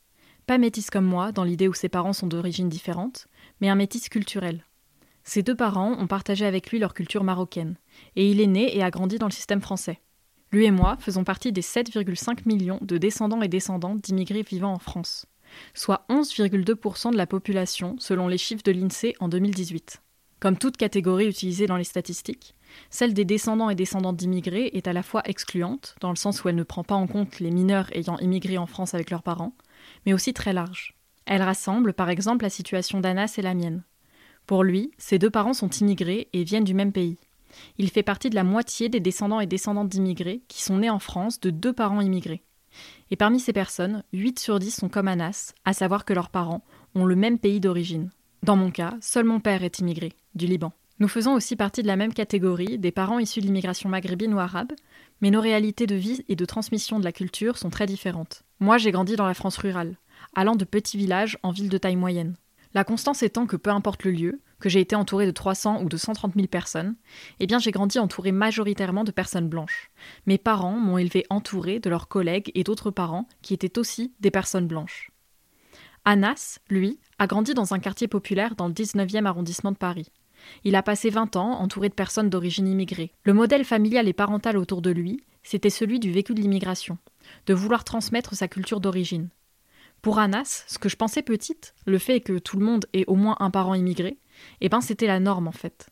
Pas 0.46 0.58
métis 0.58 0.90
comme 0.90 1.04
moi, 1.04 1.30
dans 1.32 1.44
l'idée 1.44 1.68
où 1.68 1.74
ses 1.74 1.88
parents 1.88 2.12
sont 2.12 2.26
d'origine 2.26 2.68
différente, 2.68 3.28
mais 3.60 3.68
un 3.68 3.74
métis 3.74 4.08
culturel. 4.08 4.64
Ses 5.22 5.42
deux 5.42 5.54
parents 5.54 5.92
ont 5.98 6.06
partagé 6.06 6.44
avec 6.46 6.70
lui 6.70 6.78
leur 6.78 6.94
culture 6.94 7.24
marocaine, 7.24 7.76
et 8.16 8.30
il 8.30 8.40
est 8.40 8.46
né 8.46 8.76
et 8.76 8.82
a 8.82 8.90
grandi 8.90 9.18
dans 9.18 9.28
le 9.28 9.32
système 9.32 9.62
français. 9.62 10.00
Lui 10.52 10.66
et 10.66 10.70
moi 10.70 10.96
faisons 11.00 11.24
partie 11.24 11.52
des 11.52 11.62
7,5 11.62 12.46
millions 12.46 12.78
de 12.82 12.96
descendants 12.96 13.42
et 13.42 13.48
descendantes 13.48 14.00
d'immigrés 14.00 14.42
vivant 14.42 14.72
en 14.72 14.78
France 14.78 15.26
soit 15.74 16.04
11,2% 16.08 17.12
de 17.12 17.16
la 17.16 17.26
population 17.26 17.96
selon 17.98 18.28
les 18.28 18.38
chiffres 18.38 18.62
de 18.64 18.72
l'INSEE 18.72 19.14
en 19.20 19.28
2018. 19.28 20.02
Comme 20.40 20.58
toute 20.58 20.76
catégorie 20.76 21.28
utilisée 21.28 21.66
dans 21.66 21.76
les 21.76 21.84
statistiques, 21.84 22.54
celle 22.90 23.14
des 23.14 23.24
descendants 23.24 23.70
et 23.70 23.74
descendantes 23.74 24.16
d'immigrés 24.16 24.70
est 24.74 24.88
à 24.88 24.92
la 24.92 25.02
fois 25.02 25.22
excluante, 25.24 25.94
dans 26.00 26.10
le 26.10 26.16
sens 26.16 26.44
où 26.44 26.48
elle 26.48 26.54
ne 26.54 26.62
prend 26.62 26.84
pas 26.84 26.94
en 26.94 27.06
compte 27.06 27.40
les 27.40 27.50
mineurs 27.50 27.88
ayant 27.92 28.18
immigré 28.18 28.58
en 28.58 28.66
France 28.66 28.94
avec 28.94 29.10
leurs 29.10 29.22
parents, 29.22 29.54
mais 30.04 30.12
aussi 30.12 30.34
très 30.34 30.52
large. 30.52 30.94
Elle 31.26 31.42
rassemble 31.42 31.94
par 31.94 32.10
exemple 32.10 32.44
la 32.44 32.50
situation 32.50 33.00
d'Anas 33.00 33.36
et 33.38 33.42
la 33.42 33.54
mienne. 33.54 33.84
Pour 34.46 34.62
lui, 34.62 34.90
ses 34.98 35.18
deux 35.18 35.30
parents 35.30 35.54
sont 35.54 35.70
immigrés 35.70 36.28
et 36.32 36.44
viennent 36.44 36.64
du 36.64 36.74
même 36.74 36.92
pays. 36.92 37.16
Il 37.78 37.90
fait 37.90 38.02
partie 38.02 38.30
de 38.30 38.34
la 38.34 38.44
moitié 38.44 38.88
des 38.88 39.00
descendants 39.00 39.40
et 39.40 39.46
descendantes 39.46 39.88
d'immigrés 39.88 40.42
qui 40.48 40.62
sont 40.62 40.78
nés 40.78 40.90
en 40.90 40.98
France 40.98 41.40
de 41.40 41.50
deux 41.50 41.72
parents 41.72 42.00
immigrés. 42.00 42.42
Et 43.10 43.16
parmi 43.16 43.40
ces 43.40 43.52
personnes, 43.52 44.02
8 44.12 44.38
sur 44.38 44.58
10 44.58 44.70
sont 44.70 44.88
comme 44.88 45.08
Anas, 45.08 45.52
à 45.64 45.72
savoir 45.72 46.04
que 46.04 46.12
leurs 46.12 46.30
parents 46.30 46.64
ont 46.94 47.04
le 47.04 47.16
même 47.16 47.38
pays 47.38 47.60
d'origine. 47.60 48.10
Dans 48.42 48.56
mon 48.56 48.70
cas, 48.70 48.94
seul 49.00 49.24
mon 49.24 49.40
père 49.40 49.62
est 49.62 49.78
immigré, 49.78 50.12
du 50.34 50.46
Liban. 50.46 50.72
Nous 51.00 51.08
faisons 51.08 51.34
aussi 51.34 51.56
partie 51.56 51.82
de 51.82 51.88
la 51.88 51.96
même 51.96 52.14
catégorie, 52.14 52.78
des 52.78 52.92
parents 52.92 53.18
issus 53.18 53.40
de 53.40 53.46
l'immigration 53.46 53.88
maghrébine 53.88 54.32
ou 54.32 54.38
arabe, 54.38 54.72
mais 55.20 55.30
nos 55.30 55.40
réalités 55.40 55.86
de 55.86 55.96
vie 55.96 56.24
et 56.28 56.36
de 56.36 56.44
transmission 56.44 57.00
de 57.00 57.04
la 57.04 57.12
culture 57.12 57.58
sont 57.58 57.70
très 57.70 57.86
différentes. 57.86 58.44
Moi, 58.60 58.78
j'ai 58.78 58.92
grandi 58.92 59.16
dans 59.16 59.26
la 59.26 59.34
France 59.34 59.56
rurale, 59.56 59.96
allant 60.34 60.54
de 60.54 60.64
petits 60.64 60.96
villages 60.96 61.38
en 61.42 61.50
villes 61.50 61.68
de 61.68 61.78
taille 61.78 61.96
moyenne. 61.96 62.36
La 62.74 62.82
constance 62.82 63.22
étant 63.22 63.46
que 63.46 63.56
peu 63.56 63.70
importe 63.70 64.02
le 64.04 64.10
lieu, 64.10 64.40
que 64.58 64.68
j'ai 64.68 64.80
été 64.80 64.96
entourée 64.96 65.26
de 65.26 65.30
300 65.30 65.82
ou 65.82 65.88
de 65.88 65.96
130 65.96 66.34
000 66.34 66.48
personnes, 66.48 66.96
eh 67.38 67.46
bien 67.46 67.60
j'ai 67.60 67.70
grandi 67.70 67.98
entourée 67.98 68.32
majoritairement 68.32 69.04
de 69.04 69.12
personnes 69.12 69.48
blanches. 69.48 69.90
Mes 70.26 70.38
parents 70.38 70.78
m'ont 70.78 70.98
élevé 70.98 71.24
entourée 71.30 71.78
de 71.78 71.88
leurs 71.88 72.08
collègues 72.08 72.50
et 72.54 72.64
d'autres 72.64 72.90
parents 72.90 73.28
qui 73.42 73.54
étaient 73.54 73.78
aussi 73.78 74.12
des 74.18 74.32
personnes 74.32 74.66
blanches. 74.66 75.10
Anas, 76.04 76.58
lui, 76.68 76.98
a 77.18 77.26
grandi 77.26 77.54
dans 77.54 77.74
un 77.74 77.78
quartier 77.78 78.08
populaire 78.08 78.56
dans 78.56 78.66
le 78.66 78.74
19e 78.74 79.24
arrondissement 79.24 79.72
de 79.72 79.76
Paris. 79.76 80.10
Il 80.64 80.74
a 80.74 80.82
passé 80.82 81.10
20 81.10 81.36
ans 81.36 81.60
entouré 81.60 81.88
de 81.88 81.94
personnes 81.94 82.28
d'origine 82.28 82.66
immigrée. 82.66 83.12
Le 83.22 83.32
modèle 83.32 83.64
familial 83.64 84.08
et 84.08 84.12
parental 84.12 84.58
autour 84.58 84.82
de 84.82 84.90
lui, 84.90 85.24
c'était 85.42 85.70
celui 85.70 86.00
du 86.00 86.10
vécu 86.10 86.34
de 86.34 86.40
l'immigration, 86.40 86.98
de 87.46 87.54
vouloir 87.54 87.84
transmettre 87.84 88.34
sa 88.34 88.48
culture 88.48 88.80
d'origine. 88.80 89.28
Pour 90.04 90.18
Anas, 90.18 90.64
ce 90.66 90.78
que 90.78 90.90
je 90.90 90.96
pensais 90.96 91.22
petite, 91.22 91.74
le 91.86 91.96
fait 91.96 92.20
que 92.20 92.38
tout 92.38 92.58
le 92.58 92.66
monde 92.66 92.84
ait 92.92 93.06
au 93.06 93.14
moins 93.14 93.38
un 93.40 93.50
parent 93.50 93.72
immigré, 93.72 94.18
eh 94.60 94.68
ben 94.68 94.82
c'était 94.82 95.06
la 95.06 95.18
norme 95.18 95.48
en 95.48 95.52
fait. 95.52 95.88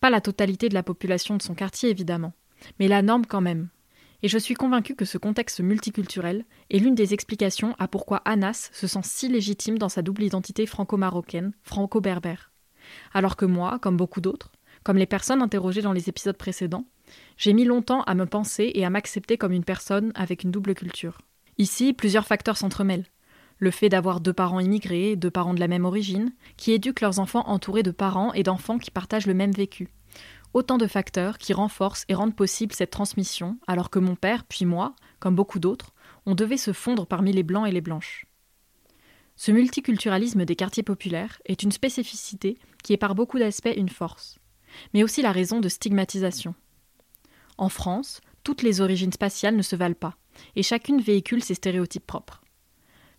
Pas 0.00 0.08
la 0.08 0.20
totalité 0.20 0.68
de 0.68 0.74
la 0.74 0.84
population 0.84 1.36
de 1.36 1.42
son 1.42 1.56
quartier 1.56 1.90
évidemment, 1.90 2.32
mais 2.78 2.86
la 2.86 3.02
norme 3.02 3.26
quand 3.26 3.40
même. 3.40 3.68
Et 4.22 4.28
je 4.28 4.38
suis 4.38 4.54
convaincue 4.54 4.94
que 4.94 5.04
ce 5.04 5.18
contexte 5.18 5.58
multiculturel 5.58 6.44
est 6.70 6.78
l'une 6.78 6.94
des 6.94 7.12
explications 7.12 7.74
à 7.80 7.88
pourquoi 7.88 8.18
Anas 8.18 8.70
se 8.72 8.86
sent 8.86 9.00
si 9.02 9.28
légitime 9.28 9.78
dans 9.78 9.88
sa 9.88 10.02
double 10.02 10.22
identité 10.22 10.64
franco-marocaine, 10.64 11.50
franco-berbère. 11.64 12.52
Alors 13.14 13.34
que 13.34 13.46
moi, 13.46 13.80
comme 13.80 13.96
beaucoup 13.96 14.20
d'autres, 14.20 14.52
comme 14.84 14.96
les 14.96 15.06
personnes 15.06 15.42
interrogées 15.42 15.82
dans 15.82 15.92
les 15.92 16.08
épisodes 16.08 16.38
précédents, 16.38 16.86
j'ai 17.36 17.52
mis 17.52 17.64
longtemps 17.64 18.02
à 18.02 18.14
me 18.14 18.26
penser 18.26 18.70
et 18.76 18.84
à 18.84 18.90
m'accepter 18.90 19.36
comme 19.36 19.50
une 19.50 19.64
personne 19.64 20.12
avec 20.14 20.44
une 20.44 20.52
double 20.52 20.76
culture. 20.76 21.18
Ici, 21.58 21.94
plusieurs 21.94 22.28
facteurs 22.28 22.58
s'entremêlent. 22.58 23.06
Le 23.58 23.70
fait 23.70 23.88
d'avoir 23.88 24.20
deux 24.20 24.32
parents 24.32 24.60
immigrés, 24.60 25.16
deux 25.16 25.30
parents 25.30 25.54
de 25.54 25.60
la 25.60 25.68
même 25.68 25.84
origine, 25.84 26.32
qui 26.56 26.72
éduquent 26.72 27.00
leurs 27.00 27.18
enfants 27.18 27.48
entourés 27.48 27.82
de 27.82 27.90
parents 27.90 28.32
et 28.34 28.42
d'enfants 28.42 28.78
qui 28.78 28.90
partagent 28.90 29.26
le 29.26 29.34
même 29.34 29.52
vécu. 29.52 29.88
Autant 30.52 30.78
de 30.78 30.86
facteurs 30.86 31.38
qui 31.38 31.52
renforcent 31.52 32.04
et 32.08 32.14
rendent 32.14 32.36
possible 32.36 32.72
cette 32.72 32.90
transmission, 32.90 33.58
alors 33.66 33.90
que 33.90 33.98
mon 33.98 34.14
père, 34.14 34.44
puis 34.44 34.64
moi, 34.64 34.94
comme 35.18 35.34
beaucoup 35.34 35.58
d'autres, 35.58 35.92
on 36.26 36.34
devait 36.34 36.56
se 36.56 36.72
fondre 36.72 37.06
parmi 37.06 37.32
les 37.32 37.42
blancs 37.42 37.66
et 37.66 37.72
les 37.72 37.80
blanches. 37.80 38.26
Ce 39.36 39.52
multiculturalisme 39.52 40.44
des 40.44 40.56
quartiers 40.56 40.82
populaires 40.82 41.40
est 41.44 41.62
une 41.62 41.72
spécificité 41.72 42.58
qui 42.82 42.94
est 42.94 42.98
par 42.98 43.14
beaucoup 43.14 43.38
d'aspects 43.38 43.68
une 43.76 43.90
force, 43.90 44.38
mais 44.94 45.02
aussi 45.02 45.20
la 45.20 45.32
raison 45.32 45.60
de 45.60 45.68
stigmatisation. 45.68 46.54
En 47.58 47.68
France, 47.68 48.20
toutes 48.44 48.62
les 48.62 48.80
origines 48.80 49.12
spatiales 49.12 49.56
ne 49.56 49.62
se 49.62 49.76
valent 49.76 49.94
pas, 49.94 50.16
et 50.56 50.62
chacune 50.62 51.00
véhicule 51.00 51.42
ses 51.42 51.54
stéréotypes 51.54 52.06
propres. 52.06 52.42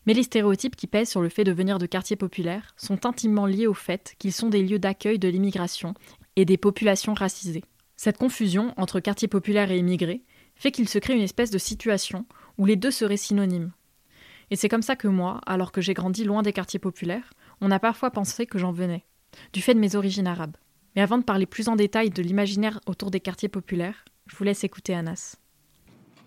Mais 0.08 0.14
les 0.14 0.24
stéréotypes 0.24 0.78
qui 0.78 0.88
pèsent 0.88 1.10
sur 1.10 1.22
le 1.22 1.28
fait 1.28 1.44
de 1.44 1.52
venir 1.52 1.80
de 1.80 1.86
quartiers 1.86 2.16
populaires 2.16 2.74
sont 2.78 3.06
intimement 3.06 3.46
liés 3.46 3.68
au 3.68 3.74
fait 3.74 4.16
qu'ils 4.20 4.32
sont 4.32 4.48
des 4.48 4.64
lieux 4.64 4.80
d'accueil 4.80 5.20
de 5.20 5.28
l'immigration 5.28 5.94
et 6.38 6.46
des 6.46 6.56
populations 6.56 7.14
racisées. 7.14 7.66
Cette 7.98 8.18
confusion 8.18 8.74
entre 8.78 9.02
quartiers 9.02 9.28
populaires 9.28 9.70
et 9.70 9.78
immigrés 9.78 10.24
fait 10.56 10.72
qu'il 10.72 10.88
se 10.88 10.98
crée 10.98 11.16
une 11.16 11.22
espèce 11.22 11.52
de 11.52 11.58
situation 11.58 12.26
où 12.58 12.66
les 12.66 12.78
deux 12.78 12.90
seraient 12.90 13.18
synonymes. 13.18 13.74
Et 14.50 14.56
c'est 14.56 14.70
comme 14.70 14.82
ça 14.82 14.96
que 14.96 15.10
moi, 15.10 15.42
alors 15.46 15.74
que 15.74 15.82
j'ai 15.82 15.94
grandi 15.94 16.24
loin 16.24 16.42
des 16.42 16.54
quartiers 16.54 16.80
populaires, 16.80 17.34
on 17.60 17.70
a 17.70 17.80
parfois 17.80 18.10
pensé 18.10 18.46
que 18.46 18.58
j'en 18.58 18.72
venais, 18.72 19.04
du 19.52 19.62
fait 19.62 19.74
de 19.74 19.80
mes 19.80 19.98
origines 19.98 20.28
arabes. 20.28 20.56
Mais 20.96 21.02
avant 21.02 21.18
de 21.18 21.24
parler 21.24 21.46
plus 21.46 21.68
en 21.68 21.76
détail 21.76 22.12
de 22.12 22.24
l'imaginaire 22.24 22.80
autour 22.86 23.12
des 23.12 23.20
quartiers 23.20 23.50
populaires, 23.50 24.06
je 24.26 24.38
vous 24.38 24.46
laisse 24.46 24.64
écouter 24.64 24.96
Anas. 24.96 25.36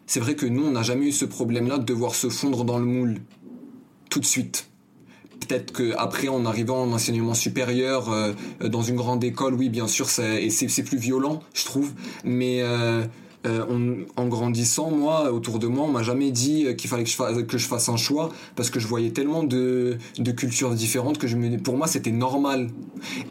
C'est 0.05 0.21
vrai 0.21 0.35
que 0.35 0.45
nous, 0.45 0.67
on 0.67 0.73
n'a 0.73 0.83
jamais 0.83 1.07
eu 1.07 1.13
ce 1.13 1.25
problème-là 1.25 1.79
de 1.79 1.85
devoir 1.85 2.17
se 2.17 2.29
fondre 2.29 2.65
dans 2.65 2.79
le 2.79 2.85
moule 2.85 3.21
tout 4.11 4.21
de 4.21 4.27
suite. 4.27 4.67
Peut-être 5.41 5.73
qu'après, 5.73 6.29
en 6.29 6.45
arrivant 6.45 6.83
en 6.83 6.93
enseignement 6.93 7.35
supérieur, 7.35 8.11
euh, 8.11 8.35
dans 8.63 8.83
une 8.83 8.97
grande 8.97 9.25
école, 9.25 9.55
oui, 9.55 9.71
bien 9.71 9.89
sûr, 9.89 10.11
c'est 10.11 10.83
plus 10.85 10.99
violent, 10.99 11.43
je 11.55 11.65
trouve. 11.65 11.93
Mais 12.25 12.61
euh, 12.61 13.05
euh, 13.47 14.05
en 14.17 14.27
grandissant, 14.27 14.91
moi, 14.91 15.33
autour 15.33 15.59
de 15.59 15.67
moi, 15.67 15.87
on 15.87 15.93
m'a 15.93 16.03
jamais 16.03 16.31
dit 16.31 16.77
qu'il 16.77 16.91
fallait 16.91 17.05
que 17.05 17.11
je, 17.57 17.67
fasse, 17.67 17.89
un 17.89 17.97
choix 17.97 18.31
parce 18.55 18.69
que 18.69 18.79
je 18.79 18.87
voyais 18.87 19.13
tellement 19.13 19.43
de, 19.43 19.97
cultures 20.37 20.75
différentes 20.75 21.17
que 21.17 21.27
je 21.27 21.39
pour 21.57 21.77
moi, 21.79 21.87
c'était 21.87 22.11
normal. 22.11 22.69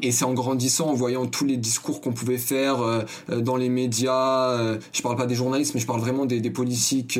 Et 0.01 0.11
c'est 0.11 0.25
en 0.25 0.33
grandissant, 0.33 0.87
en 0.87 0.93
voyant 0.93 1.27
tous 1.27 1.45
les 1.45 1.57
discours 1.57 2.01
qu'on 2.01 2.11
pouvait 2.11 2.39
faire 2.39 2.81
euh, 2.81 3.03
dans 3.29 3.55
les 3.55 3.69
médias, 3.69 4.51
euh, 4.51 4.79
je 4.93 5.01
parle 5.03 5.15
pas 5.15 5.27
des 5.27 5.35
journalistes, 5.35 5.75
mais 5.75 5.79
je 5.79 5.85
parle 5.85 6.01
vraiment 6.01 6.25
des, 6.25 6.49
politiques 6.49 7.19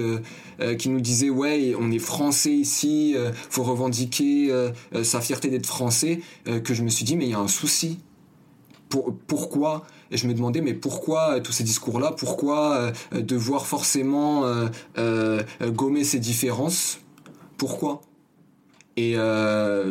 qui 0.79 0.89
nous 0.89 1.01
disaient 1.01 1.29
ouais, 1.29 1.75
on 1.79 1.91
est 1.91 1.99
français 1.99 2.51
ici, 2.51 3.15
faut 3.51 3.61
revendiquer 3.61 4.51
sa 5.03 5.21
fierté 5.21 5.49
d'être 5.49 5.67
français, 5.67 6.21
que 6.63 6.73
je 6.73 6.81
me 6.81 6.89
suis 6.89 7.05
dit 7.05 7.15
mais 7.15 7.25
il 7.25 7.31
y 7.31 7.35
a 7.35 7.39
un 7.39 7.47
souci. 7.47 7.99
Pour, 8.89 9.13
pourquoi 9.27 9.85
et 10.11 10.17
je 10.17 10.27
me 10.27 10.33
demandais, 10.33 10.61
mais 10.61 10.73
pourquoi 10.73 11.35
euh, 11.35 11.39
tous 11.39 11.51
ces 11.51 11.63
discours-là 11.63 12.13
Pourquoi 12.17 12.75
euh, 12.75 12.91
euh, 13.13 13.21
devoir 13.21 13.65
forcément 13.67 14.43
gommer 15.61 16.03
ces 16.03 16.19
différences? 16.19 16.99
Pourquoi? 17.57 18.01
Et 18.97 19.15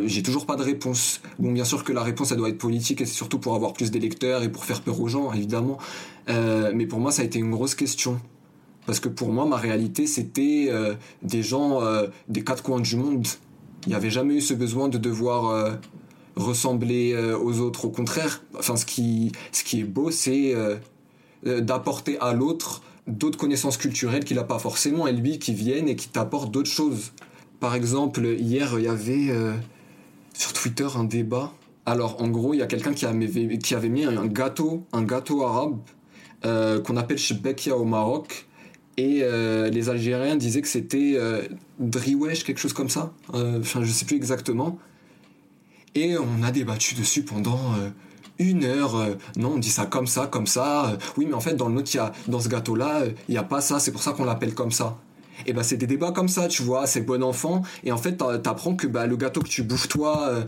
j'ai 0.06 0.22
toujours 0.22 0.44
pas 0.46 0.56
de 0.56 0.62
réponse. 0.62 1.20
Bon, 1.38 1.52
bien 1.52 1.64
sûr 1.64 1.84
que 1.84 1.92
la 1.92 2.02
réponse, 2.02 2.30
elle 2.32 2.38
doit 2.38 2.48
être 2.48 2.58
politique, 2.58 3.00
et 3.00 3.06
c'est 3.06 3.14
surtout 3.14 3.38
pour 3.38 3.54
avoir 3.54 3.72
plus 3.72 3.90
d'électeurs 3.90 4.42
et 4.42 4.50
pour 4.50 4.64
faire 4.64 4.82
peur 4.82 5.00
aux 5.00 5.08
gens, 5.08 5.32
évidemment. 5.32 5.78
mais 6.28 6.86
pour 6.86 7.00
moi, 7.00 7.10
ça 7.12 7.22
a 7.22 7.24
été 7.24 7.38
une 7.38 7.50
grosse 7.50 7.74
question. 7.74 8.20
Parce 8.86 9.00
que 9.00 9.08
pour 9.08 9.32
moi, 9.32 9.46
ma 9.46 9.56
réalité, 9.56 10.06
c'était 10.06 10.70
des 11.22 11.42
gens 11.42 11.80
des 12.28 12.44
quatre 12.44 12.62
coins 12.62 12.80
du 12.80 12.96
monde. 12.96 13.26
Il 13.86 13.90
n'y 13.90 13.94
avait 13.94 14.10
jamais 14.10 14.34
eu 14.34 14.40
ce 14.40 14.54
besoin 14.54 14.88
de 14.88 14.98
devoir 14.98 15.78
ressembler 16.38 17.12
euh, 17.12 17.38
aux 17.38 17.60
autres. 17.60 17.84
Au 17.84 17.90
contraire, 17.90 18.42
enfin, 18.58 18.76
ce 18.76 18.86
qui, 18.86 19.32
ce 19.52 19.64
qui 19.64 19.80
est 19.80 19.84
beau, 19.84 20.10
c'est 20.10 20.54
euh, 20.54 20.76
euh, 21.46 21.60
d'apporter 21.60 22.18
à 22.20 22.32
l'autre 22.32 22.82
d'autres 23.06 23.38
connaissances 23.38 23.78
culturelles 23.78 24.22
qu'il 24.22 24.36
n'a 24.36 24.44
pas 24.44 24.58
forcément, 24.58 25.06
et 25.06 25.12
lui 25.12 25.38
qui 25.38 25.54
viennent 25.54 25.88
et 25.88 25.96
qui 25.96 26.10
t'apportent 26.10 26.50
d'autres 26.50 26.70
choses. 26.70 27.12
Par 27.58 27.74
exemple, 27.74 28.22
hier, 28.38 28.74
il 28.76 28.84
y 28.84 28.88
avait 28.88 29.32
sur 30.34 30.52
Twitter 30.52 30.86
un 30.94 31.04
débat. 31.04 31.50
Alors, 31.86 32.20
en 32.20 32.28
gros, 32.28 32.52
il 32.52 32.58
y 32.58 32.62
a 32.62 32.66
quelqu'un 32.66 32.92
qui, 32.92 33.06
qui, 33.60 33.74
avait 33.74 33.88
mis 33.88 34.04
un 34.04 34.26
gâteau, 34.26 34.84
un 34.92 35.04
gâteau 35.04 35.42
arabe 35.42 35.78
qu'on 36.42 36.96
appelle 36.98 37.16
Shebekia 37.16 37.78
au 37.78 37.86
Maroc. 37.86 38.46
Et 38.98 39.22
les 39.70 39.88
Algériens 39.88 40.36
disaient 40.36 40.60
que 40.60 40.68
c'était 40.68 41.18
Driwesh, 41.78 42.44
quelque 42.44 42.60
chose 42.60 42.74
comme 42.74 42.90
ça. 42.90 43.14
Enfin, 43.32 43.82
je 43.82 43.90
sais 43.90 44.04
plus 44.04 44.16
exactement. 44.16 44.78
Et 45.98 46.16
on 46.16 46.44
a 46.44 46.52
débattu 46.52 46.94
dessus 46.94 47.24
pendant 47.24 47.58
euh, 47.76 47.88
une 48.38 48.62
heure. 48.62 48.94
Euh, 48.94 49.14
non, 49.34 49.54
on 49.54 49.58
dit 49.58 49.68
ça 49.68 49.84
comme 49.84 50.06
ça, 50.06 50.28
comme 50.28 50.46
ça. 50.46 50.90
Euh, 50.90 50.96
oui, 51.16 51.26
mais 51.26 51.34
en 51.34 51.40
fait, 51.40 51.54
dans 51.54 51.66
le 51.66 51.74
nôtre, 51.74 51.92
y 51.92 51.98
a, 51.98 52.12
dans 52.28 52.38
ce 52.38 52.48
gâteau-là, 52.48 53.02
il 53.28 53.32
n'y 53.32 53.36
a 53.36 53.42
pas 53.42 53.60
ça, 53.60 53.80
c'est 53.80 53.90
pour 53.90 54.00
ça 54.00 54.12
qu'on 54.12 54.24
l'appelle 54.24 54.54
comme 54.54 54.70
ça. 54.70 54.96
Et 55.46 55.52
bah 55.52 55.64
c'est 55.64 55.76
des 55.76 55.88
débats 55.88 56.12
comme 56.12 56.28
ça, 56.28 56.46
tu 56.46 56.62
vois, 56.62 56.86
c'est 56.86 57.00
bon 57.00 57.24
enfant. 57.24 57.62
Et 57.82 57.90
en 57.90 57.96
fait, 57.96 58.16
t'apprends 58.42 58.76
que 58.76 58.86
bah, 58.86 59.06
le 59.06 59.16
gâteau 59.16 59.40
que 59.40 59.48
tu 59.48 59.64
bouffes 59.64 59.88
toi, 59.88 60.44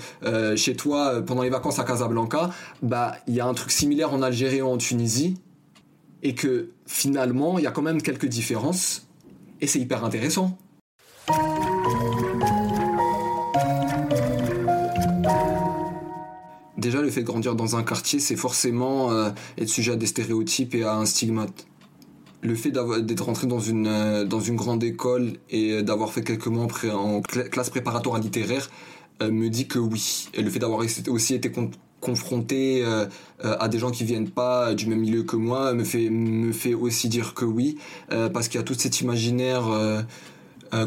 chez 0.56 0.74
toi, 0.74 1.22
pendant 1.24 1.42
les 1.42 1.50
vacances 1.50 1.78
à 1.78 1.84
Casablanca, 1.84 2.50
bah 2.82 3.14
il 3.28 3.34
y 3.34 3.40
a 3.40 3.46
un 3.46 3.54
truc 3.54 3.70
similaire 3.70 4.12
en 4.12 4.20
Algérie 4.20 4.62
ou 4.62 4.66
en 4.66 4.78
Tunisie. 4.78 5.36
Et 6.24 6.34
que 6.34 6.70
finalement, 6.86 7.58
il 7.58 7.64
y 7.64 7.66
a 7.68 7.70
quand 7.70 7.82
même 7.82 8.02
quelques 8.02 8.26
différences. 8.26 9.06
Et 9.60 9.68
c'est 9.68 9.78
hyper 9.78 10.04
intéressant. 10.04 10.58
Déjà 16.80 17.00
le 17.00 17.10
fait 17.10 17.20
de 17.20 17.26
grandir 17.26 17.54
dans 17.54 17.76
un 17.76 17.82
quartier, 17.82 18.18
c'est 18.18 18.36
forcément 18.36 19.12
euh, 19.12 19.30
être 19.58 19.68
sujet 19.68 19.92
à 19.92 19.96
des 19.96 20.06
stéréotypes 20.06 20.74
et 20.74 20.82
à 20.82 20.96
un 20.96 21.06
stigmate. 21.06 21.66
Le 22.42 22.54
fait 22.54 22.70
d'être 22.70 23.24
rentré 23.24 23.46
dans 23.46 23.60
une, 23.60 23.86
euh, 23.86 24.24
dans 24.24 24.40
une 24.40 24.56
grande 24.56 24.82
école 24.82 25.34
et 25.50 25.82
d'avoir 25.82 26.12
fait 26.12 26.22
quelques 26.22 26.46
mois 26.46 26.66
en 26.92 27.20
classe 27.20 27.70
préparatoire 27.70 28.18
littéraire 28.18 28.70
euh, 29.22 29.30
me 29.30 29.48
dit 29.48 29.68
que 29.68 29.78
oui. 29.78 30.28
Et 30.34 30.42
le 30.42 30.50
fait 30.50 30.58
d'avoir 30.58 30.80
aussi 31.08 31.34
été 31.34 31.52
confronté 32.00 32.82
à 33.42 33.68
des 33.68 33.78
gens 33.78 33.90
qui 33.90 34.04
viennent 34.04 34.30
pas 34.30 34.72
du 34.72 34.86
même 34.86 35.00
milieu 35.00 35.22
que 35.22 35.36
moi 35.36 35.74
me 35.74 35.84
fait, 35.84 36.08
me 36.08 36.50
fait 36.50 36.72
aussi 36.72 37.10
dire 37.10 37.34
que 37.34 37.44
oui. 37.44 37.76
parce 38.08 38.48
qu'il 38.48 38.58
y 38.58 38.62
a 38.62 38.64
tout 38.64 38.72
cet 38.72 39.02
imaginaire 39.02 39.64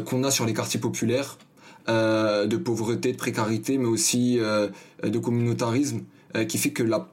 qu'on 0.06 0.24
a 0.24 0.32
sur 0.32 0.44
les 0.44 0.54
quartiers 0.54 0.80
populaires 0.80 1.38
euh, 1.86 2.46
de 2.46 2.56
pauvreté, 2.56 3.12
de 3.12 3.18
précarité, 3.18 3.76
mais 3.76 3.84
aussi 3.84 4.38
euh, 4.40 4.68
de 5.10 5.18
communautarisme, 5.18 6.02
euh, 6.36 6.44
qui 6.44 6.58
fait 6.58 6.70
que 6.70 6.82
la, 6.82 7.08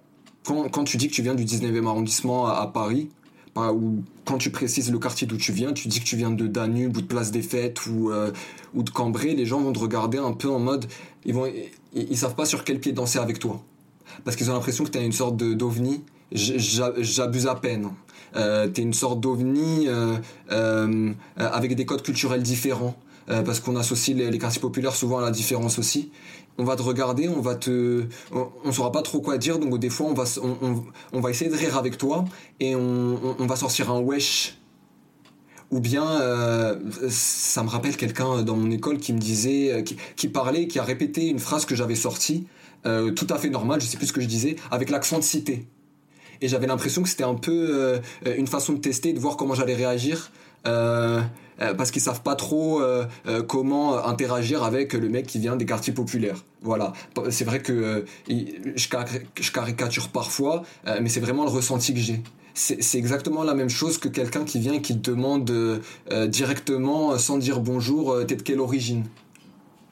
quand, 0.46 0.70
quand, 0.70 0.84
tu 0.84 0.98
dis 0.98 1.08
que 1.08 1.14
tu 1.14 1.22
viens 1.22 1.36
du 1.36 1.46
19e 1.46 1.88
arrondissement 1.88 2.48
à, 2.48 2.68
Paris, 2.68 3.10
ou 3.56 4.04
quand 4.26 4.38
tu 4.38 4.50
précises 4.50 4.92
le 4.92 4.98
quartier 4.98 5.28
d'où 5.28 5.38
tu 5.38 5.52
viens, 5.52 5.74
tu 5.74 5.88
dis 5.88 6.00
que 6.00 6.06
tu 6.06 6.16
viens 6.16 6.32
de 6.32 6.48
Danube 6.48 6.98
ou 6.98 7.02
de 7.02 7.06
Place 7.06 7.32
des 7.32 7.42
Fêtes 7.42 7.86
ou, 7.86 8.12
ou 8.74 8.84
de 8.84 8.90
Cambrai, 8.90 9.36
les 9.36 9.46
gens 9.46 9.60
vont 9.60 9.74
te 9.74 9.80
regarder 9.80 10.18
un 10.18 10.32
peu 10.32 10.50
en 10.50 10.58
mode, 10.58 10.86
ils 11.26 11.34
vont, 11.34 11.52
ils, 11.94 12.18
savent 12.18 12.36
pas 12.36 12.46
sur 12.46 12.64
quel 12.64 12.80
pied 12.80 12.94
danser 12.94 13.20
avec 13.20 13.40
toi, 13.40 13.62
parce 14.24 14.38
qu'ils 14.38 14.50
ont 14.50 14.54
l'impression 14.54 14.86
que 14.86 14.90
tu 14.90 14.98
es 14.98 15.06
une 15.06 15.12
sorte 15.12 15.36
d'ovni. 15.36 16.02
J'abuse 16.32 17.48
à 17.48 17.56
peine. 17.56 17.90
Euh, 18.38 18.70
es 18.74 18.82
une 18.82 18.94
sorte 18.94 19.20
d'ovni 19.20 19.88
avec 21.38 21.76
des 21.76 21.86
codes 21.86 22.04
culturels 22.04 22.42
différents. 22.42 22.96
Euh, 23.30 23.44
parce 23.44 23.60
qu'on 23.60 23.76
associe 23.76 24.18
les, 24.18 24.38
quartiers 24.38 24.62
populaires 24.62 24.96
souvent 24.96 25.20
à 25.20 25.22
la 25.22 25.32
différence 25.32 25.78
aussi. 25.78 26.12
On 26.58 26.64
va 26.64 26.76
te 26.76 26.82
regarder, 26.82 27.28
on 27.30 27.42
va 27.42 27.56
te, 27.56 28.06
on, 28.32 28.72
saura 28.72 28.92
pas 28.92 29.02
trop 29.02 29.20
quoi 29.22 29.38
dire, 29.38 29.60
donc 29.60 29.78
des 29.80 29.90
fois 29.90 30.08
on 30.08 30.14
va, 30.14 30.26
on, 31.14 31.20
va 31.20 31.30
essayer 31.30 31.50
de 31.50 31.56
rire 31.56 31.78
avec 31.78 31.98
toi 31.98 32.26
et 32.60 32.76
on, 32.76 33.36
va 33.40 33.56
sortir 33.56 33.92
un 33.92 34.00
wesh. 34.00 34.58
Ou 35.72 35.80
bien, 35.80 36.06
euh, 36.20 36.78
ça 37.10 37.64
me 37.64 37.70
rappelle 37.70 37.96
quelqu'un 37.96 38.44
dans 38.44 38.58
mon 38.58 38.70
école 38.72 38.98
qui 38.98 39.14
me 39.14 39.20
disait, 39.20 39.72
euh, 39.72 39.82
qui, 39.82 40.28
parlait, 40.28 40.68
qui 40.68 40.80
a 40.80 40.84
répété 40.84 41.28
une 41.28 41.40
phrase 41.40 41.64
que 41.64 41.76
j'avais 41.76 41.96
sortie, 41.96 42.46
euh, 42.86 43.12
tout 43.12 43.28
à 43.30 43.38
fait 43.38 43.50
normale, 43.50 43.80
je 43.80 43.86
sais 43.86 43.96
plus 43.96 44.08
ce 44.08 44.14
que 44.14 44.20
je 44.20 44.28
disais, 44.28 44.58
avec 44.70 44.90
l'accent 44.90 45.18
de 45.18 45.24
cité. 45.24 45.66
Et 46.42 46.50
j'avais 46.50 46.68
l'impression 46.68 47.04
que 47.04 47.08
c'était 47.08 47.24
un 47.24 47.36
peu 47.36 48.02
une 48.26 48.48
façon 48.48 48.74
de 48.74 48.80
tester, 48.80 49.14
de 49.14 49.20
voir 49.20 49.38
comment 49.38 49.54
j'allais 49.54 49.76
réagir. 49.76 50.32
Euh, 51.62 51.74
parce 51.74 51.92
qu'ils 51.92 52.02
savent 52.02 52.22
pas 52.22 52.36
trop 52.36 52.82
euh, 52.82 53.06
euh, 53.28 53.44
comment 53.44 54.06
interagir 54.06 54.64
avec 54.64 54.94
le 54.94 55.10
mec 55.10 55.28
qui 55.28 55.40
vient 55.40 55.56
des 55.56 55.66
quartiers 55.66 55.94
populaires. 55.94 56.44
Voilà, 56.62 56.94
c'est 57.30 57.46
vrai 57.46 57.62
que 57.62 58.06
je, 58.28 59.52
caricature 59.52 60.10
parfois, 60.10 60.64
mais 61.02 61.10
c'est 61.10 61.20
vraiment 61.20 61.44
le 61.44 61.50
ressenti 61.50 61.94
que 61.94 62.00
j'ai. 62.00 62.22
C'est 62.54 62.98
exactement 62.98 63.44
la 63.44 63.56
même 63.56 63.70
chose 63.70 63.98
que 63.98 64.08
quelqu'un 64.08 64.44
qui 64.44 64.60
vient 64.60 64.74
et 64.74 64.82
qui 64.82 64.94
demande 64.94 65.52
directement, 66.28 67.18
sans 67.18 67.38
dire 67.38 67.62
bonjour, 67.62 68.16
t'es 68.28 68.36
de 68.36 68.44
quelle 68.44 68.60
origine 68.60 69.06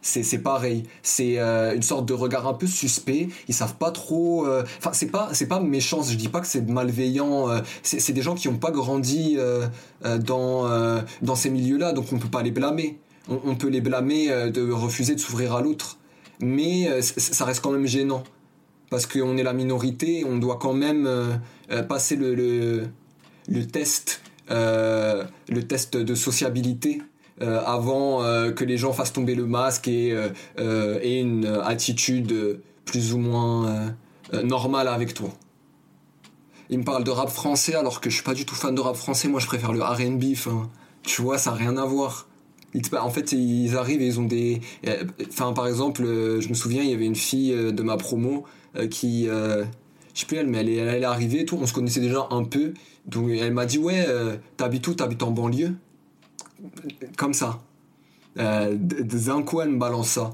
c'est 0.01 0.39
pareil. 0.39 0.83
C'est 1.03 1.39
euh, 1.39 1.75
une 1.75 1.81
sorte 1.81 2.05
de 2.05 2.13
regard 2.13 2.47
un 2.47 2.53
peu 2.53 2.67
suspect. 2.67 3.29
Ils 3.47 3.53
savent 3.53 3.75
pas 3.75 3.91
trop 3.91 4.45
euh, 4.45 4.63
enfin 4.77 4.91
c'est 4.93 5.07
pas 5.07 5.29
c'est 5.33 5.47
pas 5.47 5.59
méchant. 5.59 6.01
Je 6.03 6.15
dis 6.15 6.29
pas 6.29 6.39
que 6.39 6.47
c'est 6.47 6.67
malveillant 6.67 7.49
euh, 7.49 7.59
c'est 7.83 8.13
des 8.13 8.21
gens 8.21 8.35
qui 8.35 8.47
ont 8.47 8.57
pas 8.57 8.71
grandi 8.71 9.37
dans 10.03 11.01
dans 11.21 11.35
ces 11.35 11.49
milieux 11.49 11.77
là 11.77 11.93
donc 11.93 12.11
on 12.13 12.19
peut 12.19 12.29
pas 12.29 12.43
les 12.43 12.51
blâmer. 12.51 12.99
On, 13.27 13.55
peut 13.55 13.67
les 13.67 13.81
blâmer 13.81 14.49
de 14.49 14.71
refuser 14.71 15.13
de 15.13 15.19
s'ouvrir 15.19 15.53
à 15.53 15.61
l'autre. 15.61 15.97
Mais 16.41 17.01
ça 17.01 17.45
reste 17.45 17.61
quand 17.61 17.71
même 17.71 17.85
gênant. 17.85 18.23
Parce 18.89 19.05
qu'on 19.05 19.37
est 19.37 19.43
la 19.43 19.53
minorité 19.53 20.25
on 20.27 20.37
doit 20.37 20.57
quand 20.57 20.73
même 20.73 21.07
passer 21.87 22.15
le, 22.15 22.33
le, 23.47 23.67
test 23.67 24.21
le 24.49 25.59
test 25.67 25.95
de 25.97 26.15
sociabilité 26.15 27.01
avant 27.41 28.23
euh, 28.23 28.51
que 28.51 28.63
les 28.63 28.77
gens 28.77 28.93
fassent 28.93 29.13
tomber 29.13 29.35
le 29.35 29.45
masque 29.45 29.87
et, 29.87 30.11
euh, 30.57 30.99
et 31.01 31.19
une 31.19 31.45
attitude 31.45 32.61
plus 32.85 33.13
ou 33.13 33.17
moins 33.17 33.93
normale 34.43 34.87
avec 34.87 35.13
toi. 35.13 35.29
Il 36.69 36.79
me 36.79 36.83
parle 36.83 37.03
de 37.03 37.11
rap 37.11 37.29
français 37.29 37.75
alors 37.75 37.99
que 38.01 38.09
je 38.09 38.15
suis 38.15 38.23
pas 38.23 38.33
du 38.33 38.45
tout 38.45 38.55
fan 38.55 38.75
de 38.75 38.81
rap 38.81 38.95
français. 38.95 39.27
Moi, 39.27 39.39
je 39.39 39.47
préfère 39.47 39.73
le 39.73 39.81
R&B. 39.81 40.35
tu 41.03 41.21
vois, 41.21 41.37
ça 41.37 41.51
n'a 41.51 41.57
rien 41.57 41.77
à 41.77 41.85
voir. 41.85 42.27
En 42.99 43.09
fait, 43.09 43.31
ils 43.31 43.75
arrivent 43.75 44.01
et 44.01 44.07
ils 44.07 44.19
ont 44.19 44.25
des. 44.25 44.61
Enfin, 45.27 45.53
par 45.53 45.67
exemple, 45.67 46.03
je 46.03 46.47
me 46.47 46.53
souviens, 46.53 46.83
il 46.83 46.89
y 46.89 46.93
avait 46.93 47.05
une 47.05 47.15
fille 47.15 47.51
de 47.51 47.83
ma 47.83 47.97
promo 47.97 48.45
qui. 48.91 49.25
Je 49.25 49.65
sais 50.13 50.25
plus 50.25 50.37
elle, 50.37 50.47
mais 50.47 50.59
elle 50.59 50.69
est, 50.69 50.75
elle 50.75 51.05
arrivée, 51.05 51.45
tout. 51.45 51.57
On 51.59 51.65
se 51.65 51.73
connaissait 51.73 52.01
déjà 52.01 52.27
un 52.29 52.43
peu. 52.43 52.73
Donc, 53.05 53.29
elle 53.31 53.53
m'a 53.53 53.65
dit 53.65 53.79
Ouais, 53.79 54.05
t'habites 54.57 54.87
où? 54.87 54.93
T'habites 54.93 55.23
en 55.23 55.31
banlieue? 55.31 55.73
Comme 57.17 57.33
ça. 57.33 57.59
Euh, 58.37 58.75
D'un 58.75 59.43
coup, 59.43 59.61
elle 59.61 59.69
me 59.69 59.79
balance 59.79 60.09
ça. 60.09 60.31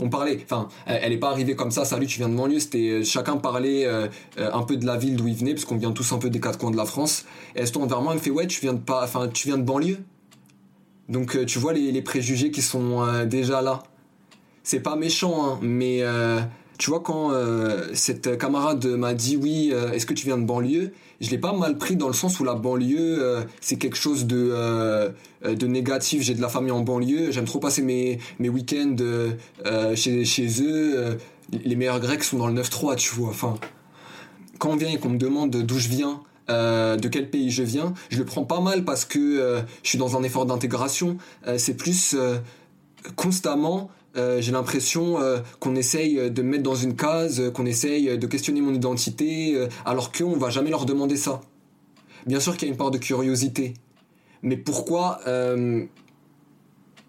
On 0.00 0.08
parlait, 0.08 0.38
enfin, 0.44 0.68
elle 0.86 1.10
n'est 1.10 1.18
pas 1.18 1.30
arrivée 1.30 1.56
comme 1.56 1.72
ça, 1.72 1.84
salut, 1.84 2.06
tu 2.06 2.18
viens 2.18 2.28
de 2.28 2.36
banlieue, 2.36 2.60
c'était 2.60 2.88
euh, 2.88 3.04
chacun 3.04 3.36
parlait 3.36 3.84
euh, 3.84 4.06
euh, 4.38 4.50
un 4.52 4.62
peu 4.62 4.76
de 4.76 4.86
la 4.86 4.96
ville 4.96 5.16
d'où 5.16 5.26
il 5.26 5.34
venait, 5.34 5.54
parce 5.54 5.64
qu'on 5.64 5.76
vient 5.76 5.90
tous 5.90 6.12
un 6.12 6.18
peu 6.18 6.30
des 6.30 6.38
quatre 6.38 6.56
coins 6.56 6.70
de 6.70 6.76
la 6.76 6.84
France. 6.84 7.24
Et 7.56 7.60
elle 7.60 7.66
se 7.66 7.72
tourne 7.72 7.88
vers 7.88 8.00
moi, 8.00 8.12
elle 8.12 8.18
me 8.18 8.22
fait, 8.22 8.30
ouais, 8.30 8.46
tu 8.46 8.60
viens 8.60 8.74
de 8.74 8.78
pas, 8.78 9.02
enfin, 9.02 9.26
tu 9.26 9.48
viens 9.48 9.58
de 9.58 9.64
banlieue? 9.64 9.98
Donc, 11.08 11.44
tu 11.46 11.58
vois 11.58 11.72
les, 11.72 11.90
les, 11.90 12.02
préjugés 12.02 12.50
qui 12.50 12.62
sont 12.62 13.24
déjà 13.24 13.62
là. 13.62 13.82
C'est 14.62 14.80
pas 14.80 14.94
méchant, 14.94 15.52
hein, 15.54 15.58
mais 15.62 16.02
tu 16.78 16.90
vois, 16.90 17.00
quand 17.00 17.32
euh, 17.32 17.88
cette 17.92 18.38
camarade 18.38 18.86
m'a 18.86 19.12
dit 19.12 19.36
oui, 19.36 19.70
euh, 19.72 19.90
est-ce 19.90 20.06
que 20.06 20.14
tu 20.14 20.26
viens 20.26 20.38
de 20.38 20.44
banlieue? 20.44 20.92
Je 21.20 21.28
l'ai 21.30 21.38
pas 21.38 21.52
mal 21.52 21.76
pris 21.76 21.96
dans 21.96 22.06
le 22.06 22.12
sens 22.12 22.38
où 22.38 22.44
la 22.44 22.54
banlieue, 22.54 23.18
euh, 23.20 23.42
c'est 23.60 23.76
quelque 23.76 23.96
chose 23.96 24.26
de, 24.26 25.12
de 25.44 25.66
négatif. 25.66 26.22
J'ai 26.22 26.34
de 26.34 26.40
la 26.40 26.48
famille 26.48 26.70
en 26.70 26.80
banlieue, 26.80 27.32
j'aime 27.32 27.46
trop 27.46 27.58
passer 27.58 27.82
mes, 27.82 28.20
mes 28.38 28.48
week-ends 28.48 28.96
chez, 29.96 30.24
chez 30.24 30.62
eux. 30.62 31.18
les 31.52 31.74
meilleurs 31.74 31.98
grecs 31.98 32.22
sont 32.22 32.38
dans 32.38 32.46
le 32.46 32.62
9-3, 32.62 32.94
tu 32.94 33.12
vois. 33.16 33.30
Enfin, 33.30 33.56
quand 34.58 34.70
on 34.70 34.76
vient 34.76 34.90
et 34.90 34.98
qu'on 34.98 35.10
me 35.10 35.18
demande 35.18 35.50
d'où 35.50 35.78
je 35.78 35.88
viens, 35.88 36.22
de 36.48 37.08
quel 37.08 37.28
pays 37.28 37.50
je 37.50 37.64
viens, 37.64 37.92
je 38.08 38.18
le 38.18 38.24
prends 38.24 38.44
pas 38.44 38.60
mal 38.60 38.84
parce 38.84 39.04
que 39.04 39.64
je 39.82 39.88
suis 39.88 39.98
dans 39.98 40.16
un 40.16 40.22
effort 40.22 40.46
d'intégration. 40.46 41.18
c'est 41.56 41.74
plus 41.76 42.14
constamment 43.16 43.90
euh, 44.18 44.40
j'ai 44.40 44.52
l'impression 44.52 45.20
euh, 45.20 45.38
qu'on 45.60 45.76
essaye 45.76 46.30
de 46.30 46.42
me 46.42 46.50
mettre 46.50 46.64
dans 46.64 46.74
une 46.74 46.96
case, 46.96 47.50
qu'on 47.54 47.66
essaye 47.66 48.18
de 48.18 48.26
questionner 48.26 48.60
mon 48.60 48.74
identité, 48.74 49.54
euh, 49.54 49.68
alors 49.84 50.10
qu'on 50.12 50.36
va 50.36 50.50
jamais 50.50 50.70
leur 50.70 50.86
demander 50.86 51.16
ça. 51.16 51.40
Bien 52.26 52.40
sûr 52.40 52.56
qu'il 52.56 52.66
y 52.66 52.70
a 52.70 52.72
une 52.72 52.78
part 52.78 52.90
de 52.90 52.98
curiosité, 52.98 53.74
mais 54.42 54.56
pourquoi, 54.56 55.20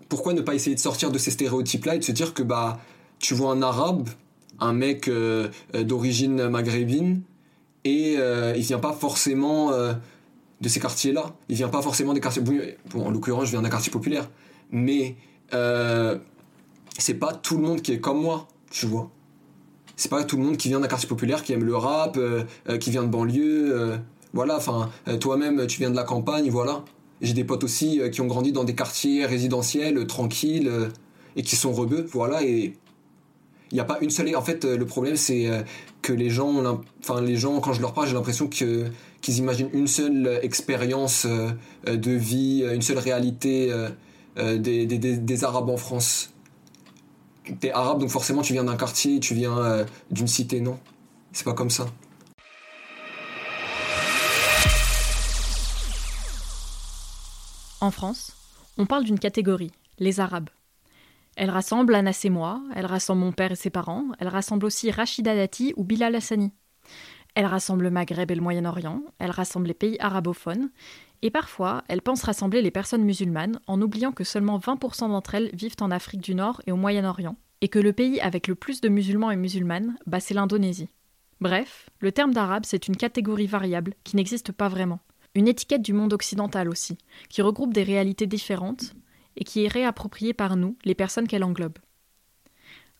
pourquoi 0.08 0.34
ne 0.34 0.42
pas 0.42 0.54
essayer 0.56 0.76
de 0.76 0.80
sortir 0.80 1.12
de 1.12 1.18
ces 1.18 1.32
stéréotypes-là 1.32 1.96
et 1.96 2.00
de 2.00 2.04
se 2.04 2.12
dire 2.12 2.34
que 2.34 2.44
bah 2.44 2.80
tu 3.18 3.34
vois 3.34 3.52
un 3.52 3.62
arabe, 3.62 4.08
un 4.60 4.72
mec 4.72 5.10
d'origine 5.74 6.48
maghrébine, 6.48 7.22
et 7.84 8.14
il 8.56 8.62
vient 8.62 8.80
pas 8.80 8.94
forcément 8.94 9.72
de 9.72 10.70
ces 10.70 10.80
quartiers-là. 10.80 11.36
Il 11.50 11.56
vient 11.56 11.70
pas 11.70 11.82
forcément 11.82 12.14
des 12.14 12.22
quartiers. 12.22 12.44
Bon, 12.44 13.06
en 13.08 13.10
l'occurrence, 13.10 13.48
je 13.48 13.52
viens 13.52 13.64
d'un 13.64 13.70
quartier 13.70 13.92
populaire, 13.92 14.30
mais 14.72 15.18
c'est 16.98 17.14
pas 17.16 17.34
tout 17.34 17.58
le 17.58 17.64
monde 17.64 17.82
qui 17.82 17.94
est 17.94 18.00
comme 18.00 18.22
moi, 18.22 18.48
tu 18.72 18.86
vois. 18.86 19.10
C'est 20.00 20.10
pas 20.10 20.24
tout 20.24 20.38
le 20.38 20.44
monde 20.44 20.56
qui 20.56 20.70
vient 20.70 20.80
d'un 20.80 20.88
quartier 20.88 21.10
populaire, 21.10 21.44
qui 21.44 21.52
aime 21.52 21.66
le 21.66 21.76
rap, 21.76 22.16
euh, 22.16 22.46
euh, 22.70 22.78
qui 22.78 22.90
vient 22.90 23.04
de 23.04 23.10
banlieue. 23.10 23.78
Euh, 23.78 23.98
voilà, 24.32 24.56
enfin, 24.56 24.90
toi-même, 25.20 25.68
tu 25.68 25.80
viens 25.80 25.90
de 25.90 25.96
la 25.96 26.04
campagne, 26.04 26.50
voilà. 26.50 26.86
J'ai 27.20 27.34
des 27.34 27.44
potes 27.44 27.66
aussi 27.66 28.00
qui 28.12 28.22
ont 28.22 28.28
grandi 28.28 28.54
dans 28.54 28.64
des 28.64 28.76
quartiers 28.76 29.26
résidentiels, 29.26 30.08
tranquilles, 30.08 30.72
et 31.36 31.42
qui 31.42 31.56
sont 31.56 31.74
rebeux, 31.74 32.06
voilà, 32.12 32.44
et 32.44 32.76
il 33.72 33.74
n'y 33.74 33.80
a 33.80 33.86
pas 33.86 33.98
une 34.02 34.12
seule. 34.12 34.34
En 34.36 34.42
fait, 34.44 34.66
le 34.66 34.86
problème, 34.86 35.16
c'est 35.16 35.50
que 36.04 36.14
les 36.14 36.30
gens, 36.30 36.80
enfin, 37.02 37.22
les 37.22 37.36
gens, 37.36 37.60
quand 37.60 37.74
je 37.74 37.82
leur 37.82 37.94
parle, 37.94 38.08
j'ai 38.08 38.14
l'impression 38.14 38.48
que 38.48 38.86
qu'ils 39.22 39.40
imaginent 39.40 39.72
une 39.74 39.88
seule 39.88 40.40
expérience 40.44 41.26
de 41.26 42.12
vie, 42.12 42.64
une 42.72 42.84
seule 42.84 43.00
réalité 43.00 43.74
des, 44.38 44.86
des, 44.86 44.98
des 45.18 45.44
Arabes 45.44 45.70
en 45.70 45.78
France 45.78 46.32
t'es 47.58 47.72
arabe, 47.72 48.00
donc 48.00 48.10
forcément 48.10 48.42
tu 48.42 48.54
viens 48.54 48.64
d'un 48.64 48.78
quartier, 48.78 49.20
tu 49.20 49.34
viens 49.34 49.58
euh, 49.58 49.86
d'une 50.12 50.28
cité, 50.28 50.62
non? 50.62 50.80
C'est 51.32 51.46
pas 51.46 51.54
comme 51.54 51.70
ça. 51.70 51.86
En 57.82 57.92
France, 57.92 58.34
on 58.78 58.86
parle 58.86 59.06
d'une 59.06 59.20
catégorie, 59.20 59.72
les 60.00 60.20
Arabes. 60.20 60.50
Elle 61.38 61.50
rassemble 61.50 61.96
Anas 61.96 62.20
et 62.26 62.30
moi, 62.30 62.62
elle 62.76 62.86
rassemble 62.86 63.22
mon 63.22 63.32
père 63.32 63.54
et 63.54 63.56
ses 63.56 63.70
parents, 63.70 64.06
elle 64.20 64.28
rassemble 64.28 64.66
aussi 64.66 64.92
Rachida 64.92 65.34
Dati 65.34 65.74
ou 65.78 65.86
Bilal 65.86 66.16
Hassani. 66.16 66.52
Elle 67.36 67.46
rassemble 67.46 67.84
le 67.84 67.92
Maghreb 67.92 68.30
et 68.32 68.36
le 68.36 68.42
Moyen-Orient, 68.42 69.02
elle 69.20 69.32
rassemble 69.32 69.68
les 69.68 69.74
pays 69.74 69.96
arabophones, 70.00 70.72
et 71.22 71.32
parfois, 71.32 71.84
elle 71.88 72.02
pense 72.02 72.24
rassembler 72.24 72.62
les 72.62 72.72
personnes 72.72 73.04
musulmanes 73.04 73.60
en 73.68 73.82
oubliant 73.82 74.12
que 74.12 74.24
seulement 74.24 74.58
20% 74.58 75.10
d'entre 75.10 75.36
elles 75.36 75.50
vivent 75.54 75.76
en 75.82 75.92
Afrique 75.92 76.22
du 76.22 76.36
Nord 76.36 76.62
et 76.66 76.72
au 76.72 76.78
Moyen-Orient, 76.78 77.36
et 77.62 77.68
que 77.68 77.80
le 77.80 77.94
pays 77.94 78.22
avec 78.22 78.48
le 78.48 78.56
plus 78.56 78.82
de 78.82 78.90
musulmans 78.90 79.32
et 79.32 79.36
musulmanes, 79.36 79.98
bah, 80.06 80.20
c'est 80.20 80.34
l'Indonésie. 80.34 80.90
Bref, 81.42 81.90
le 82.00 82.12
terme 82.12 82.34
d'arabe, 82.34 82.66
c'est 82.66 82.88
une 82.88 82.98
catégorie 82.98 83.48
variable 83.48 83.94
qui 84.04 84.16
n'existe 84.16 84.52
pas 84.52 84.68
vraiment. 84.70 85.00
Une 85.36 85.48
étiquette 85.48 85.82
du 85.82 85.94
monde 85.94 86.14
occidental 86.14 86.70
aussi, 86.70 86.98
qui 87.30 87.42
regroupe 87.42 87.74
des 87.74 87.84
réalités 87.84 88.28
différentes 88.28 88.94
et 89.36 89.44
qui 89.44 89.64
est 89.64 89.70
réappropriée 89.70 90.34
par 90.34 90.56
nous, 90.56 90.78
les 90.84 90.96
personnes 90.96 91.28
qu'elle 91.28 91.44
englobe. 91.44 91.78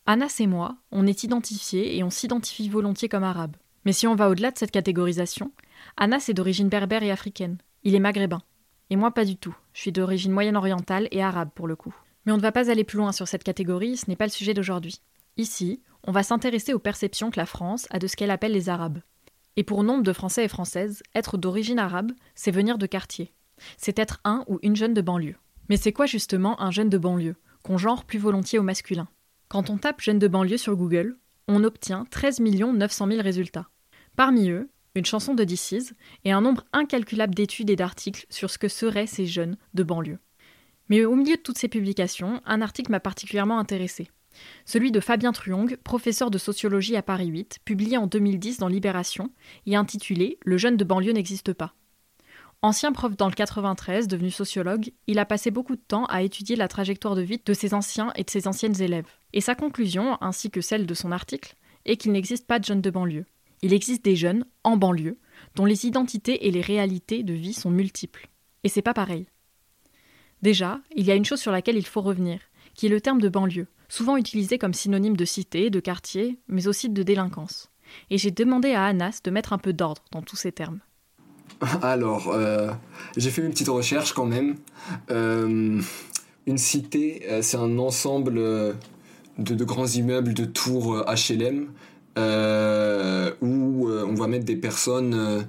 Anas 0.06 0.38
et 0.40 0.48
moi, 0.48 0.78
on 0.92 1.06
est 1.06 1.24
identifiés 1.24 1.98
et 1.98 2.04
on 2.04 2.10
s'identifie 2.10 2.70
volontiers 2.70 3.10
comme 3.10 3.24
arabes. 3.24 3.58
Mais 3.86 3.94
si 3.94 4.08
on 4.08 4.16
va 4.16 4.30
au-delà 4.30 4.52
de 4.52 4.58
cette 4.58 4.72
catégorisation, 4.72 5.52
Anas 5.98 6.26
est 6.30 6.34
d'origine 6.34 6.70
berbère 6.70 7.04
et 7.04 7.12
africaine. 7.12 7.58
Il 7.84 7.96
est 7.96 8.00
maghrébin. 8.00 8.42
Et 8.90 8.96
moi 8.96 9.12
pas 9.12 9.26
du 9.26 9.38
tout. 9.38 9.56
Je 9.74 9.82
suis 9.82 9.92
d'origine 9.92 10.32
moyenne-orientale 10.32 11.08
et 11.12 11.22
arabe 11.22 11.52
pour 11.54 11.68
le 11.68 11.76
coup. 11.76 11.96
Mais 12.26 12.32
on 12.32 12.38
ne 12.38 12.42
va 12.42 12.52
pas 12.52 12.70
aller 12.70 12.84
plus 12.84 12.98
loin 12.98 13.12
sur 13.12 13.28
cette 13.28 13.44
catégorie, 13.44 13.98
ce 13.98 14.10
n'est 14.10 14.16
pas 14.16 14.26
le 14.26 14.32
sujet 14.32 14.54
d'aujourd'hui. 14.54 15.02
Ici, 15.38 15.82
on 16.04 16.12
va 16.12 16.24
s'intéresser 16.24 16.74
aux 16.74 16.80
perceptions 16.80 17.32
que 17.32 17.40
la 17.40 17.46
France 17.46 17.88
a 17.92 18.00
de 18.00 18.08
ce 18.08 18.16
qu'elle 18.16 18.32
appelle 18.32 18.52
les 18.52 18.70
Arabes. 18.70 19.00
Et 19.56 19.64
pour 19.64 19.84
nombre 19.84 20.04
de 20.04 20.14
Français 20.14 20.46
et 20.46 20.50
Françaises, 20.50 21.04
être 21.16 21.38
d'origine 21.38 21.80
arabe, 21.80 22.12
c'est 22.36 22.52
venir 22.52 22.78
de 22.78 22.86
quartier. 22.86 23.34
C'est 23.78 24.00
être 24.00 24.20
un 24.24 24.44
ou 24.48 24.60
une 24.64 24.76
jeune 24.76 24.94
de 24.94 25.02
banlieue. 25.02 25.36
Mais 25.70 25.78
c'est 25.78 25.94
quoi 25.94 26.06
justement 26.06 26.62
un 26.62 26.72
jeune 26.72 26.90
de 26.90 26.98
banlieue, 26.98 27.36
qu'on 27.64 27.78
genre 27.78 28.06
plus 28.06 28.20
volontiers 28.20 28.60
au 28.60 28.64
masculin? 28.64 29.08
Quand 29.48 29.70
on 29.70 29.78
tape 29.78 30.02
jeune 30.02 30.20
de 30.20 30.28
banlieue 30.28 30.58
sur 30.58 30.76
Google, 30.76 31.18
on 31.48 31.64
obtient 31.64 32.06
13 32.10 32.40
900 32.42 33.08
000 33.08 33.22
résultats. 33.22 33.70
Parmi 34.16 34.50
eux, 34.50 34.70
une 35.00 35.06
chanson 35.06 35.34
de 35.34 35.44
DC's 35.44 35.94
et 36.26 36.32
un 36.32 36.42
nombre 36.42 36.64
incalculable 36.74 37.34
d'études 37.34 37.70
et 37.70 37.76
d'articles 37.76 38.26
sur 38.30 38.50
ce 38.50 38.58
que 38.58 38.68
seraient 38.68 39.08
ces 39.08 39.26
jeunes 39.26 39.58
de 39.74 39.84
banlieue. 39.84 40.20
Mais 40.90 41.06
au 41.06 41.16
milieu 41.16 41.36
de 41.36 41.42
toutes 41.42 41.58
ces 41.58 41.68
publications, 41.68 42.42
un 42.46 42.62
article 42.62 42.92
m'a 42.92 43.00
particulièrement 43.00 43.60
intéressé. 43.60 44.10
Celui 44.66 44.92
de 44.92 45.00
Fabien 45.00 45.32
Truong, 45.32 45.78
professeur 45.84 46.32
de 46.32 46.38
sociologie 46.38 46.96
à 46.96 47.02
Paris 47.02 47.28
8, 47.28 47.60
publié 47.66 47.98
en 47.98 48.08
2010 48.08 48.60
dans 48.60 48.68
Libération 48.68 49.32
et 49.66 49.76
intitulé 49.76 50.38
Le 50.44 50.58
jeune 50.58 50.78
de 50.78 50.84
banlieue 50.84 51.14
n'existe 51.14 51.54
pas. 51.54 51.74
Ancien 52.62 52.92
prof 52.92 53.16
dans 53.16 53.30
le 53.30 53.34
93, 53.34 54.08
devenu 54.08 54.32
sociologue, 54.32 54.92
il 55.08 55.18
a 55.20 55.26
passé 55.26 55.50
beaucoup 55.50 55.78
de 55.78 55.82
temps 55.82 56.06
à 56.06 56.24
étudier 56.24 56.58
la 56.58 56.68
trajectoire 56.68 57.16
de 57.16 57.22
vie 57.22 57.42
de 57.44 57.54
ses 57.54 57.74
anciens 57.74 58.12
et 58.16 58.24
de 58.24 58.30
ses 58.30 58.48
anciennes 58.48 58.82
élèves. 58.82 59.08
Et 59.32 59.40
sa 59.40 59.56
conclusion, 59.56 60.18
ainsi 60.22 60.52
que 60.52 60.60
celle 60.60 60.86
de 60.86 60.94
son 60.94 61.14
article, 61.14 61.56
est 61.86 61.96
qu'il 61.96 62.12
n'existe 62.12 62.48
pas 62.48 62.60
de 62.60 62.66
jeunes 62.66 62.82
de 62.82 62.90
banlieue. 62.90 63.26
Il 63.62 63.74
existe 63.74 64.04
des 64.04 64.16
jeunes, 64.16 64.46
en 64.64 64.78
banlieue, 64.78 65.18
dont 65.56 65.66
les 65.66 65.86
identités 65.86 66.48
et 66.48 66.52
les 66.52 66.62
réalités 66.62 67.24
de 67.24 67.34
vie 67.34 67.54
sont 67.54 67.72
multiples. 67.72 68.30
Et 68.64 68.70
c'est 68.70 68.82
pas 68.82 68.94
pareil. 68.94 69.28
Déjà, 70.42 70.80
il 70.96 71.06
y 71.06 71.12
a 71.12 71.16
une 71.16 71.26
chose 71.26 71.42
sur 71.42 71.52
laquelle 71.52 71.78
il 71.78 71.86
faut 71.86 72.02
revenir, 72.02 72.40
qui 72.74 72.86
est 72.86 72.90
le 72.90 73.02
terme 73.02 73.20
de 73.20 73.30
banlieue, 73.30 73.68
souvent 73.90 74.16
utilisé 74.16 74.58
comme 74.58 74.74
synonyme 74.74 75.18
de 75.18 75.26
cité, 75.26 75.70
de 75.70 75.80
quartier, 75.80 76.40
mais 76.48 76.68
aussi 76.68 76.90
de 76.90 77.04
délinquance. 77.04 77.70
Et 78.10 78.18
j'ai 78.18 78.32
demandé 78.32 78.72
à 78.72 78.86
Anas 78.86 79.20
de 79.24 79.32
mettre 79.32 79.54
un 79.54 79.58
peu 79.58 79.74
d'ordre 79.74 80.04
dans 80.12 80.22
tous 80.22 80.36
ces 80.36 80.52
termes. 80.52 80.80
Alors, 81.82 82.30
euh, 82.30 82.72
j'ai 83.18 83.32
fait 83.32 83.42
une 83.42 83.52
petite 83.52 83.70
recherche 83.70 84.14
quand 84.14 84.26
même. 84.26 84.56
Euh, 85.10 85.82
une 86.46 86.58
cité, 86.58 87.24
euh, 87.30 87.42
c'est 87.42 87.58
un 87.58 87.78
ensemble 87.80 88.36
de, 89.38 89.64
grands 89.66 89.88
immeubles, 89.88 90.34
de 90.34 90.46
tours 90.46 91.04
HLM, 91.06 91.68
où 92.18 93.90
on 93.90 94.14
va 94.16 94.28
mettre 94.28 94.46
des 94.46 94.56
personnes 94.56 95.46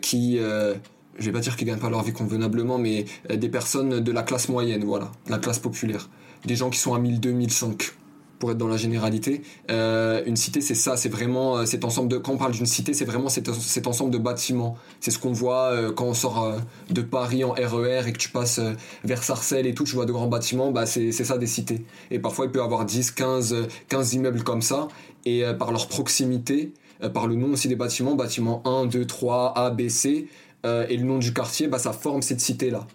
qui, 0.00 0.38
je 0.38 1.24
vais 1.24 1.32
pas 1.32 1.40
dire 1.40 1.56
qu'ils 1.56 1.66
gagnent 1.66 1.78
pas 1.78 1.90
leur 1.90 2.02
vie 2.02 2.12
convenablement, 2.12 2.78
mais 2.78 3.04
des 3.32 3.48
personnes 3.48 4.00
de 4.00 4.12
la 4.12 4.22
classe 4.22 4.48
moyenne, 4.48 4.84
voilà, 4.84 5.12
la 5.28 5.38
classe 5.38 5.58
populaire. 5.58 6.08
Des 6.44 6.56
gens 6.56 6.70
qui 6.70 6.78
sont 6.78 6.94
à 6.94 6.98
1002, 6.98 7.32
1005 7.32 7.92
pour 8.40 8.50
être 8.50 8.58
dans 8.58 8.66
la 8.66 8.78
généralité. 8.78 9.42
Euh, 9.70 10.22
une 10.26 10.34
cité, 10.34 10.60
c'est 10.62 10.74
ça, 10.74 10.96
c'est 10.96 11.10
vraiment 11.10 11.58
euh, 11.58 11.66
cet 11.66 11.84
ensemble 11.84 12.08
de. 12.08 12.16
Quand 12.16 12.32
on 12.32 12.38
parle 12.38 12.52
d'une 12.52 12.66
cité, 12.66 12.94
c'est 12.94 13.04
vraiment 13.04 13.28
cet, 13.28 13.48
ensemble 13.86 14.10
de 14.10 14.18
bâtiments. 14.18 14.76
C'est 14.98 15.12
ce 15.12 15.18
qu'on 15.18 15.30
voit 15.30 15.66
euh, 15.66 15.92
quand 15.92 16.06
on 16.06 16.14
sort 16.14 16.56
de 16.88 17.02
Paris 17.02 17.44
en 17.44 17.52
RER 17.52 18.02
e 18.02 18.08
et 18.08 18.12
que 18.12 18.18
tu 18.18 18.30
passes 18.30 18.60
vers 19.04 19.22
Sarcelles 19.22 19.66
et 19.66 19.74
tout, 19.74 19.84
tu 19.84 19.94
vois 19.94 20.06
de 20.06 20.12
grands 20.12 20.26
bâtiments, 20.26 20.72
bah 20.72 20.86
c'est 20.86 21.12
ça 21.12 21.36
des 21.36 21.46
cités. 21.46 21.84
Et 22.10 22.18
parfois, 22.18 22.46
il 22.46 22.50
peut 22.50 22.60
y 22.60 22.62
avoir 22.62 22.86
10, 22.86 23.10
15, 23.10 23.68
15 23.88 24.14
immeubles 24.14 24.42
comme 24.42 24.62
ça, 24.62 24.88
et 25.24 25.44
par 25.58 25.72
leur 25.72 25.88
proximité, 25.88 26.72
par 27.12 27.26
le 27.26 27.34
nom 27.34 27.52
aussi 27.52 27.68
des 27.68 27.76
bâtiments, 27.76 28.14
bâtiments 28.14 28.62
1, 28.64 28.86
2, 28.86 29.06
3, 29.06 29.52
A, 29.56 29.70
B, 29.70 29.88
C, 29.88 30.28
et 30.64 30.96
le 30.96 31.04
nom 31.04 31.18
du 31.18 31.32
quartier, 31.32 31.68
bah 31.68 31.78
ça 31.78 31.92
forme 31.92 32.22
cette 32.22 32.40
cité-là. 32.40 32.86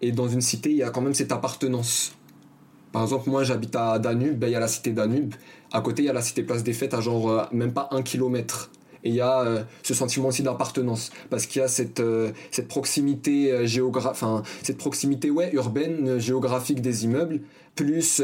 Et 0.00 0.12
dans 0.12 0.28
une 0.28 0.40
cité, 0.40 0.70
il 0.70 0.76
y 0.76 0.82
a 0.82 0.90
quand 0.90 1.00
même 1.00 1.14
cette 1.14 1.32
appartenance. 1.32 2.12
Par 2.92 3.02
exemple, 3.02 3.30
moi 3.30 3.42
j'habite 3.42 3.74
à 3.74 3.98
Danube, 3.98 4.38
ben, 4.38 4.48
il 4.48 4.52
y 4.52 4.56
a 4.56 4.60
la 4.60 4.68
cité 4.68 4.92
Danube. 4.92 5.34
À 5.72 5.80
côté, 5.80 6.02
il 6.02 6.06
y 6.06 6.08
a 6.10 6.12
la 6.12 6.20
cité 6.20 6.42
Place 6.42 6.62
des 6.62 6.74
Fêtes 6.74 6.92
à 6.92 7.00
genre 7.00 7.30
euh, 7.30 7.44
même 7.52 7.72
pas 7.72 7.88
un 7.90 8.02
kilomètre. 8.02 8.70
Et 9.04 9.08
il 9.08 9.14
y 9.14 9.20
a 9.20 9.40
euh, 9.40 9.62
ce 9.82 9.94
sentiment 9.94 10.28
aussi 10.28 10.42
d'appartenance 10.42 11.10
parce 11.30 11.46
qu'il 11.46 11.60
y 11.60 11.64
a 11.64 11.68
cette, 11.68 12.00
euh, 12.00 12.30
cette 12.50 12.68
proximité 12.68 13.66
géographique, 13.66 14.26
cette 14.62 14.78
proximité 14.78 15.30
ouais, 15.30 15.50
urbaine, 15.52 16.18
géographique 16.18 16.80
des 16.80 17.04
immeubles, 17.04 17.40
plus 17.74 18.22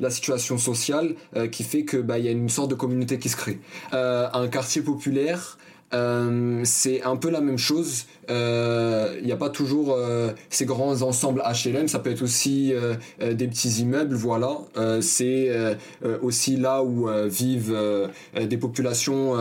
la 0.00 0.10
situation 0.10 0.58
sociale 0.58 1.14
qui 1.52 1.62
fait 1.62 1.84
que 1.84 1.96
bah, 1.96 2.18
il 2.18 2.24
y 2.24 2.28
a 2.28 2.32
une 2.32 2.48
sorte 2.48 2.70
de 2.70 2.74
communauté 2.74 3.18
qui 3.18 3.28
se 3.28 3.36
crée. 3.36 3.60
un 3.92 4.48
quartier 4.48 4.82
populaire, 4.82 5.58
euh, 5.94 6.60
c'est 6.64 7.02
un 7.02 7.16
peu 7.16 7.30
la 7.30 7.40
même 7.40 7.58
chose. 7.58 8.06
Il 8.28 8.34
euh, 8.34 9.20
n'y 9.22 9.32
a 9.32 9.36
pas 9.36 9.48
toujours 9.48 9.94
euh, 9.94 10.32
ces 10.50 10.66
grands 10.66 11.00
ensembles 11.02 11.42
HLM, 11.42 11.88
ça 11.88 11.98
peut 11.98 12.10
être 12.10 12.22
aussi 12.22 12.72
des 13.20 13.48
petits 13.48 13.80
immeubles, 13.80 14.14
voilà. 14.14 14.58
c'est 15.00 15.50
aussi 16.22 16.56
là 16.56 16.82
où 16.82 17.08
vivent 17.26 17.76
des 18.40 18.56
populations 18.56 19.34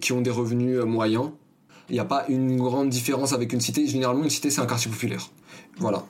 qui 0.00 0.12
ont 0.12 0.20
des 0.20 0.30
revenus 0.30 0.80
moyens. 0.84 1.30
Il 1.88 1.94
n'y 1.94 2.00
a 2.00 2.04
pas 2.04 2.24
une 2.28 2.56
grande 2.56 2.88
différence 2.88 3.32
avec 3.32 3.52
une 3.52 3.60
cité. 3.60 3.86
Généralement, 3.86 4.22
une 4.22 4.30
cité, 4.30 4.50
c'est 4.50 4.60
un 4.60 4.66
quartier 4.66 4.90
populaire. 4.90 5.30
Voilà. 5.78 6.04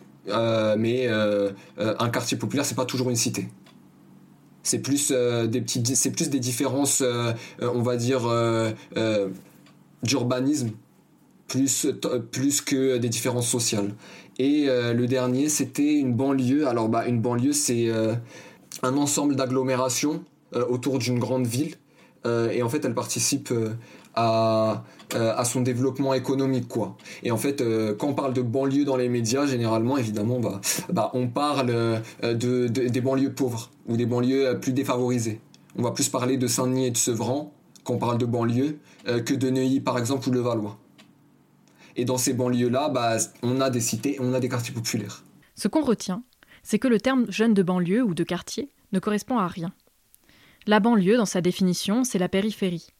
mais 0.76 1.08
un 1.08 2.08
quartier 2.10 2.36
populaire, 2.36 2.64
c'est 2.64 2.76
pas 2.76 2.86
toujours 2.86 3.10
une 3.10 3.16
cité 3.16 3.48
c'est 4.62 4.80
plus 4.80 5.10
des 5.10 5.62
plus 5.62 6.28
des 6.28 6.38
différences 6.38 7.02
on 7.62 7.80
va 7.80 7.96
dire 7.96 8.20
d'urbanisme 10.02 10.70
plus, 11.50 11.88
plus 12.30 12.60
que 12.60 12.96
des 12.98 13.08
différences 13.08 13.48
sociales. 13.48 13.94
Et 14.38 14.68
euh, 14.68 14.94
le 14.94 15.06
dernier, 15.06 15.48
c'était 15.48 15.92
une 15.92 16.14
banlieue. 16.14 16.66
Alors, 16.66 16.88
bah, 16.88 17.06
une 17.06 17.20
banlieue, 17.20 17.52
c'est 17.52 17.88
euh, 17.88 18.14
un 18.82 18.96
ensemble 18.96 19.36
d'agglomérations 19.36 20.24
euh, 20.54 20.64
autour 20.66 20.98
d'une 20.98 21.18
grande 21.18 21.46
ville. 21.46 21.74
et 22.24 22.62
en 22.62 22.68
fait, 22.68 22.84
elle 22.84 22.94
participe 22.94 23.52
à, 24.14 24.84
à 25.14 25.44
son 25.44 25.62
développement 25.62 26.12
économique, 26.12 26.68
quoi. 26.68 26.96
Et 27.22 27.30
en 27.30 27.38
fait, 27.38 27.64
quand 27.98 28.08
on 28.08 28.14
parle 28.14 28.34
de 28.34 28.42
banlieue 28.42 28.84
dans 28.84 28.96
les 28.96 29.08
médias, 29.08 29.46
généralement, 29.46 29.96
évidemment, 29.96 30.38
bah, 30.38 30.60
bah 30.90 31.10
on 31.14 31.28
parle 31.28 31.68
de, 32.22 32.68
des 32.68 33.00
banlieues 33.00 33.32
pauvres 33.32 33.70
ou 33.88 33.96
des 33.96 34.04
banlieues 34.04 34.58
plus 34.60 34.74
défavorisées. 34.74 35.40
On 35.78 35.82
va 35.82 35.92
plus 35.92 36.10
parler 36.10 36.36
de 36.36 36.46
Saint-Denis 36.46 36.88
et 36.88 36.90
de 36.90 36.98
Sevran 36.98 37.54
qu'on 37.90 37.98
parle 37.98 38.18
de 38.18 38.26
banlieue, 38.26 38.78
euh, 39.08 39.20
que 39.20 39.34
de 39.34 39.50
Neuilly 39.50 39.80
par 39.80 39.98
exemple 39.98 40.28
ou 40.28 40.32
le 40.32 40.38
Valois. 40.38 40.78
Et 41.96 42.04
dans 42.04 42.18
ces 42.18 42.32
banlieues-là, 42.34 42.88
bah, 42.88 43.16
on 43.42 43.60
a 43.60 43.68
des 43.68 43.80
cités, 43.80 44.16
on 44.20 44.32
a 44.32 44.38
des 44.38 44.48
quartiers 44.48 44.72
populaires. 44.72 45.24
Ce 45.56 45.66
qu'on 45.66 45.82
retient, 45.82 46.22
c'est 46.62 46.78
que 46.78 46.86
le 46.86 47.00
terme 47.00 47.26
jeune 47.32 47.52
de 47.52 47.64
banlieue 47.64 48.04
ou 48.04 48.14
de 48.14 48.22
quartier 48.22 48.68
ne 48.92 49.00
correspond 49.00 49.38
à 49.38 49.48
rien. 49.48 49.72
La 50.68 50.78
banlieue, 50.78 51.16
dans 51.16 51.26
sa 51.26 51.40
définition, 51.40 52.04
c'est 52.04 52.20
la 52.20 52.28
périphérie. 52.28 52.90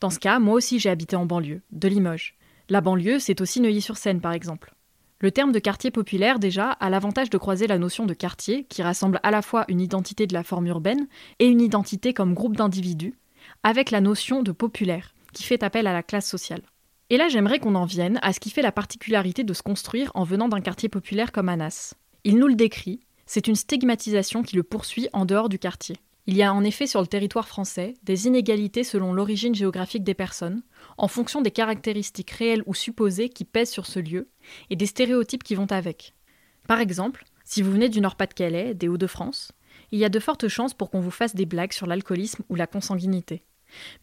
Dans 0.00 0.10
ce 0.10 0.18
cas, 0.18 0.38
moi 0.38 0.54
aussi 0.54 0.78
j'ai 0.78 0.90
habité 0.90 1.16
en 1.16 1.24
banlieue, 1.24 1.62
de 1.72 1.88
Limoges. 1.88 2.36
La 2.68 2.82
banlieue, 2.82 3.20
c'est 3.20 3.40
aussi 3.40 3.62
Neuilly-sur-Seine, 3.62 4.20
par 4.20 4.32
exemple. 4.32 4.74
Le 5.20 5.30
terme 5.30 5.52
de 5.52 5.58
quartier 5.58 5.90
populaire, 5.90 6.38
déjà, 6.38 6.72
a 6.72 6.90
l'avantage 6.90 7.30
de 7.30 7.38
croiser 7.38 7.66
la 7.66 7.78
notion 7.78 8.04
de 8.04 8.14
quartier, 8.14 8.64
qui 8.64 8.82
rassemble 8.82 9.18
à 9.22 9.30
la 9.30 9.40
fois 9.40 9.64
une 9.68 9.80
identité 9.80 10.26
de 10.26 10.34
la 10.34 10.44
forme 10.44 10.66
urbaine 10.66 11.08
et 11.38 11.46
une 11.46 11.62
identité 11.62 12.12
comme 12.12 12.34
groupe 12.34 12.56
d'individus, 12.56 13.14
avec 13.62 13.90
la 13.90 14.00
notion 14.00 14.42
de 14.42 14.52
populaire, 14.52 15.14
qui 15.32 15.42
fait 15.42 15.62
appel 15.62 15.86
à 15.86 15.92
la 15.92 16.02
classe 16.02 16.28
sociale. 16.28 16.62
Et 17.10 17.16
là, 17.16 17.28
j'aimerais 17.28 17.58
qu'on 17.58 17.74
en 17.74 17.84
vienne 17.84 18.18
à 18.22 18.32
ce 18.32 18.40
qui 18.40 18.50
fait 18.50 18.62
la 18.62 18.72
particularité 18.72 19.44
de 19.44 19.52
se 19.52 19.62
construire 19.62 20.10
en 20.14 20.24
venant 20.24 20.48
d'un 20.48 20.60
quartier 20.60 20.88
populaire 20.88 21.32
comme 21.32 21.48
Anas. 21.48 21.94
Il 22.24 22.38
nous 22.38 22.46
le 22.46 22.54
décrit, 22.54 23.00
c'est 23.26 23.48
une 23.48 23.56
stigmatisation 23.56 24.42
qui 24.42 24.56
le 24.56 24.62
poursuit 24.62 25.08
en 25.12 25.24
dehors 25.24 25.48
du 25.48 25.58
quartier. 25.58 25.96
Il 26.26 26.36
y 26.36 26.42
a 26.42 26.54
en 26.54 26.64
effet 26.64 26.86
sur 26.86 27.00
le 27.00 27.06
territoire 27.06 27.48
français 27.48 27.94
des 28.02 28.26
inégalités 28.26 28.84
selon 28.84 29.12
l'origine 29.12 29.54
géographique 29.54 30.04
des 30.04 30.14
personnes, 30.14 30.62
en 30.96 31.08
fonction 31.08 31.42
des 31.42 31.50
caractéristiques 31.50 32.30
réelles 32.30 32.62
ou 32.66 32.74
supposées 32.74 33.28
qui 33.28 33.44
pèsent 33.44 33.70
sur 33.70 33.86
ce 33.86 33.98
lieu, 33.98 34.28
et 34.70 34.76
des 34.76 34.86
stéréotypes 34.86 35.42
qui 35.42 35.54
vont 35.54 35.70
avec. 35.70 36.14
Par 36.68 36.80
exemple, 36.80 37.24
si 37.44 37.62
vous 37.62 37.72
venez 37.72 37.88
du 37.88 38.00
Nord-Pas-de-Calais, 38.00 38.74
des 38.74 38.88
Hauts-de-France, 38.88 39.52
il 39.90 39.98
y 39.98 40.04
a 40.04 40.08
de 40.08 40.20
fortes 40.20 40.48
chances 40.48 40.74
pour 40.74 40.90
qu'on 40.90 41.00
vous 41.00 41.10
fasse 41.10 41.34
des 41.34 41.46
blagues 41.46 41.72
sur 41.72 41.86
l'alcoolisme 41.86 42.44
ou 42.48 42.54
la 42.54 42.66
consanguinité 42.66 43.42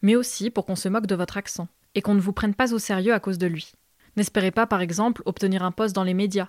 mais 0.02 0.16
aussi 0.16 0.50
pour 0.50 0.64
qu'on 0.64 0.76
se 0.76 0.88
moque 0.88 1.06
de 1.06 1.14
votre 1.14 1.36
accent, 1.36 1.68
et 1.94 2.02
qu'on 2.02 2.14
ne 2.14 2.20
vous 2.20 2.32
prenne 2.32 2.54
pas 2.54 2.74
au 2.74 2.78
sérieux 2.78 3.14
à 3.14 3.20
cause 3.20 3.38
de 3.38 3.46
lui. 3.46 3.72
N'espérez 4.16 4.50
pas, 4.50 4.66
par 4.66 4.80
exemple, 4.80 5.22
obtenir 5.26 5.62
un 5.62 5.70
poste 5.70 5.94
dans 5.94 6.04
les 6.04 6.14
médias. 6.14 6.48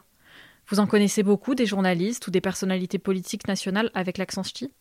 Vous 0.68 0.80
en 0.80 0.88
connaissez 0.88 1.24
beaucoup 1.24 1.56
des 1.56 1.66
journalistes 1.66 2.28
ou 2.28 2.32
des 2.32 2.42
personnalités 2.42 3.00
politiques 3.00 3.48
nationales 3.48 3.92
avec 3.94 4.18
l'accent 4.18 4.44
ch'ti? 4.44 4.72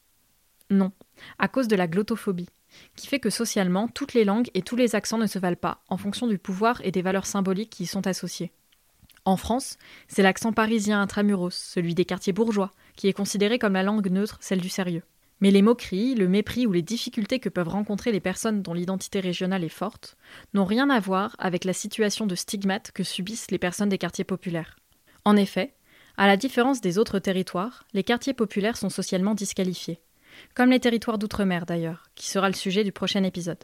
Non, 0.71 0.93
à 1.39 1.49
cause 1.49 1.69
de 1.69 1.77
la 1.77 1.87
glottophobie, 1.87 2.51
qui 2.95 3.07
fait 3.07 3.21
que 3.21 3.31
socialement, 3.31 3.89
toutes 3.89 4.13
les 4.13 4.25
langues 4.25 4.51
et 4.55 4.63
tous 4.63 4.77
les 4.77 4.95
accents 4.95 5.19
ne 5.19 5.27
se 5.27 5.39
valent 5.39 5.57
pas, 5.57 5.83
en 5.89 5.97
fonction 5.97 6.27
du 6.27 6.39
pouvoir 6.39 6.81
et 6.85 6.91
des 6.91 7.03
valeurs 7.03 7.27
symboliques 7.27 7.71
qui 7.71 7.85
y 7.85 7.87
sont 7.87 8.07
associées. 8.07 8.53
En 9.25 9.37
France, 9.37 9.79
c'est 10.09 10.23
l'accent 10.23 10.53
parisien 10.53 11.01
intramuros, 11.01 11.55
celui 11.55 11.95
des 11.95 12.05
quartiers 12.05 12.33
bourgeois, 12.33 12.71
qui 12.97 13.09
est 13.09 13.13
considéré 13.13 13.59
comme 13.59 13.75
la 13.75 13.83
langue 13.83 14.11
neutre, 14.11 14.39
celle 14.41 14.61
du 14.61 14.69
sérieux. 14.69 15.03
Mais 15.41 15.51
les 15.51 15.63
moqueries, 15.63 16.15
le 16.15 16.29
mépris 16.29 16.67
ou 16.67 16.73
les 16.73 16.83
difficultés 16.83 17.39
que 17.39 17.49
peuvent 17.49 17.69
rencontrer 17.69 18.11
les 18.11 18.21
personnes 18.21 18.63
dont 18.63 18.75
l'identité 18.75 19.21
régionale 19.21 19.65
est 19.65 19.69
forte 19.69 20.17
n'ont 20.53 20.65
rien 20.65 20.91
à 20.91 20.99
voir 20.99 21.37
avec 21.39 21.65
la 21.65 21.73
situation 21.73 22.27
de 22.27 22.35
stigmate 22.35 22.91
que 22.93 23.05
subissent 23.05 23.51
les 23.51 23.59
personnes 23.59 23.89
des 23.89 23.99
quartiers 23.99 24.25
populaires. 24.25 24.77
En 25.25 25.37
effet, 25.37 25.75
à 26.17 26.27
la 26.27 26.37
différence 26.37 26.81
des 26.81 26.99
autres 26.99 27.21
territoires, 27.21 27.85
les 27.93 28.03
quartiers 28.03 28.35
populaires 28.35 28.77
sont 28.77 28.91
socialement 28.91 29.35
disqualifiés, 29.35 30.01
comme 30.55 30.71
les 30.71 30.81
territoires 30.81 31.19
d'outre-mer 31.19 31.67
d'ailleurs, 31.67 32.11
qui 32.17 32.27
sera 32.29 32.49
le 32.49 32.55
sujet 32.55 32.83
du 32.83 32.91
prochain 32.91 33.23
épisode. 33.23 33.63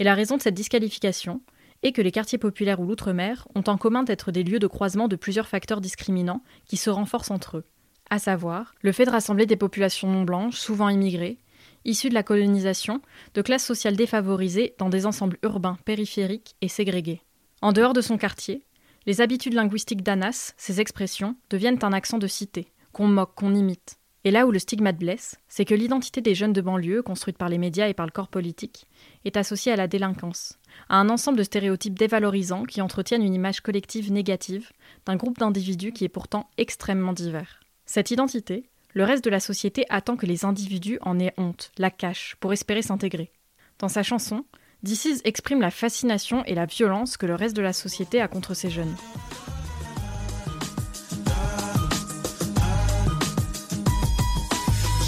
Et 0.00 0.04
la 0.04 0.14
raison 0.14 0.36
de 0.36 0.42
cette 0.42 0.54
disqualification 0.54 1.40
est 1.84 1.92
que 1.92 2.02
les 2.02 2.10
quartiers 2.10 2.38
populaires 2.38 2.80
ou 2.80 2.86
l'outre-mer 2.86 3.46
ont 3.54 3.62
en 3.68 3.78
commun 3.78 4.02
d'être 4.02 4.32
des 4.32 4.42
lieux 4.42 4.58
de 4.58 4.66
croisement 4.66 5.06
de 5.06 5.14
plusieurs 5.14 5.46
facteurs 5.46 5.80
discriminants 5.80 6.42
qui 6.66 6.76
se 6.76 6.90
renforcent 6.90 7.30
entre 7.30 7.58
eux, 7.58 7.64
à 8.10 8.18
savoir 8.18 8.74
le 8.82 8.92
fait 8.92 9.04
de 9.04 9.10
rassembler 9.10 9.46
des 9.46 9.56
populations 9.56 10.10
non 10.10 10.22
blanches, 10.22 10.56
souvent 10.56 10.88
immigrées, 10.88 11.38
issues 11.84 12.08
de 12.08 12.14
la 12.14 12.22
colonisation, 12.22 13.00
de 13.34 13.42
classes 13.42 13.64
sociales 13.64 13.96
défavorisées 13.96 14.74
dans 14.78 14.88
des 14.88 15.06
ensembles 15.06 15.38
urbains 15.42 15.78
périphériques 15.84 16.54
et 16.60 16.68
ségrégés. 16.68 17.22
En 17.62 17.72
dehors 17.72 17.92
de 17.92 18.00
son 18.00 18.18
quartier, 18.18 18.64
les 19.06 19.20
habitudes 19.20 19.54
linguistiques 19.54 20.02
d'Anas, 20.02 20.54
ses 20.56 20.80
expressions, 20.80 21.36
deviennent 21.50 21.78
un 21.82 21.92
accent 21.92 22.18
de 22.18 22.26
cité, 22.26 22.68
qu'on 22.92 23.06
moque, 23.06 23.34
qu'on 23.34 23.54
imite. 23.54 23.98
Et 24.24 24.30
là 24.30 24.46
où 24.46 24.50
le 24.50 24.58
stigmate 24.58 24.98
blesse, 24.98 25.36
c'est 25.48 25.64
que 25.64 25.74
l'identité 25.74 26.20
des 26.20 26.34
jeunes 26.34 26.52
de 26.52 26.60
banlieue, 26.60 27.02
construite 27.02 27.38
par 27.38 27.48
les 27.48 27.56
médias 27.56 27.88
et 27.88 27.94
par 27.94 28.04
le 28.04 28.12
corps 28.12 28.28
politique, 28.28 28.86
est 29.24 29.36
associée 29.36 29.72
à 29.72 29.76
la 29.76 29.88
délinquance, 29.88 30.58
à 30.88 30.96
un 30.96 31.08
ensemble 31.08 31.38
de 31.38 31.44
stéréotypes 31.44 31.98
dévalorisants 31.98 32.64
qui 32.64 32.82
entretiennent 32.82 33.22
une 33.22 33.34
image 33.34 33.60
collective 33.60 34.12
négative 34.12 34.70
d'un 35.06 35.16
groupe 35.16 35.38
d'individus 35.38 35.92
qui 35.92 36.04
est 36.04 36.10
pourtant 36.10 36.50
extrêmement 36.58 37.12
divers. 37.12 37.60
Cette 37.90 38.10
identité, 38.10 38.68
le 38.92 39.02
reste 39.02 39.24
de 39.24 39.30
la 39.30 39.40
société 39.40 39.86
attend 39.88 40.18
que 40.18 40.26
les 40.26 40.44
individus 40.44 40.98
en 41.00 41.18
aient 41.18 41.32
honte, 41.38 41.72
la 41.78 41.90
cachent, 41.90 42.36
pour 42.38 42.52
espérer 42.52 42.82
s'intégrer. 42.82 43.32
Dans 43.78 43.88
sa 43.88 44.02
chanson, 44.02 44.44
DC's 44.82 45.22
exprime 45.24 45.62
la 45.62 45.70
fascination 45.70 46.44
et 46.44 46.54
la 46.54 46.66
violence 46.66 47.16
que 47.16 47.24
le 47.24 47.34
reste 47.34 47.56
de 47.56 47.62
la 47.62 47.72
société 47.72 48.20
a 48.20 48.28
contre 48.28 48.52
ces 48.52 48.68
jeunes. 48.68 48.94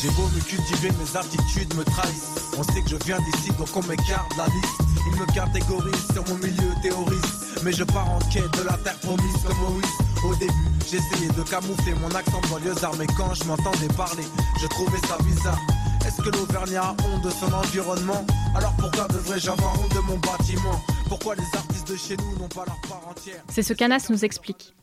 J'ai 0.00 0.08
beau 0.12 0.26
me 0.34 0.40
cultiver, 0.48 0.88
mes 0.88 1.18
attitudes 1.18 1.74
me 1.74 1.84
trahissent. 1.84 2.50
On 2.56 2.62
sait 2.62 2.80
que 2.80 2.88
je 2.88 2.96
viens 3.04 3.18
d'ici, 3.18 3.50
donc 3.58 3.76
on 3.76 3.82
m'écarte 3.82 4.34
la 4.38 4.46
liste. 4.46 4.80
Ils 5.06 5.20
me 5.20 6.14
sur 6.14 6.26
mon 6.28 6.38
milieu 6.38 6.72
théoriste. 6.80 7.49
Mais 7.64 7.72
je 7.72 7.84
pars 7.84 8.10
en 8.10 8.18
quête 8.30 8.50
de 8.58 8.62
la 8.62 8.76
terre 8.78 8.98
promise 9.00 9.42
comme 9.46 9.58
Moïse. 9.58 9.84
Au 10.24 10.34
début, 10.36 10.52
j'essayais 10.80 11.28
de 11.28 11.42
camoufler 11.42 11.94
mon 11.94 12.10
accent 12.14 12.40
banlieusard, 12.50 12.96
mais 12.98 13.06
quand 13.18 13.34
je 13.34 13.44
m'entendais 13.44 13.92
parler, 13.96 14.24
je 14.60 14.66
trouvais 14.66 14.98
ça 15.06 15.18
bizarre. 15.22 15.58
Est-ce 16.06 16.22
que 16.22 16.30
l'Auvergnat 16.30 16.82
a 16.82 16.90
honte 16.92 17.22
de 17.22 17.30
son 17.30 17.52
environnement? 17.52 18.24
Alors 18.54 18.74
pourquoi 18.78 19.06
devrais-je 19.08 19.50
avoir 19.50 19.78
honte 19.78 19.94
de 19.94 20.00
mon 20.00 20.18
bâtiment? 20.18 20.80
Pourquoi 21.08 21.34
les 21.34 21.44
artistes 21.54 21.88
de 21.88 21.96
chez 21.96 22.16
nous 22.16 22.38
n'ont 22.38 22.48
pas 22.48 22.64
leur 22.66 22.80
part 22.88 23.06
entière? 23.08 23.42
C'est 23.50 23.62
ce 23.62 23.74
qu'Anas 23.74 24.06
nous 24.08 24.24
explique. 24.24 24.74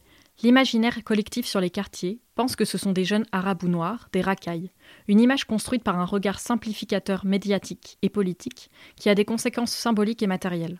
L'imaginaire 0.44 1.04
collectif 1.04 1.48
sur 1.48 1.60
les 1.60 1.72
quartiers 1.72 2.22
pense 2.36 2.56
que 2.56 2.66
ce 2.66 2.78
sont 2.78 2.92
des 2.92 3.06
jeunes 3.06 3.26
arabes 3.32 3.64
ou 3.64 3.68
noirs, 3.68 4.10
des 4.14 4.22
racailles, 4.22 4.72
une 5.08 5.20
image 5.20 5.46
construite 5.46 5.84
par 5.84 6.00
un 6.00 6.06
regard 6.06 6.40
simplificateur 6.40 7.26
médiatique 7.26 7.98
et 8.04 8.10
politique 8.10 8.70
qui 8.96 9.10
a 9.10 9.16
des 9.16 9.26
conséquences 9.26 9.72
symboliques 9.72 10.22
et 10.22 10.28
matérielles. 10.28 10.80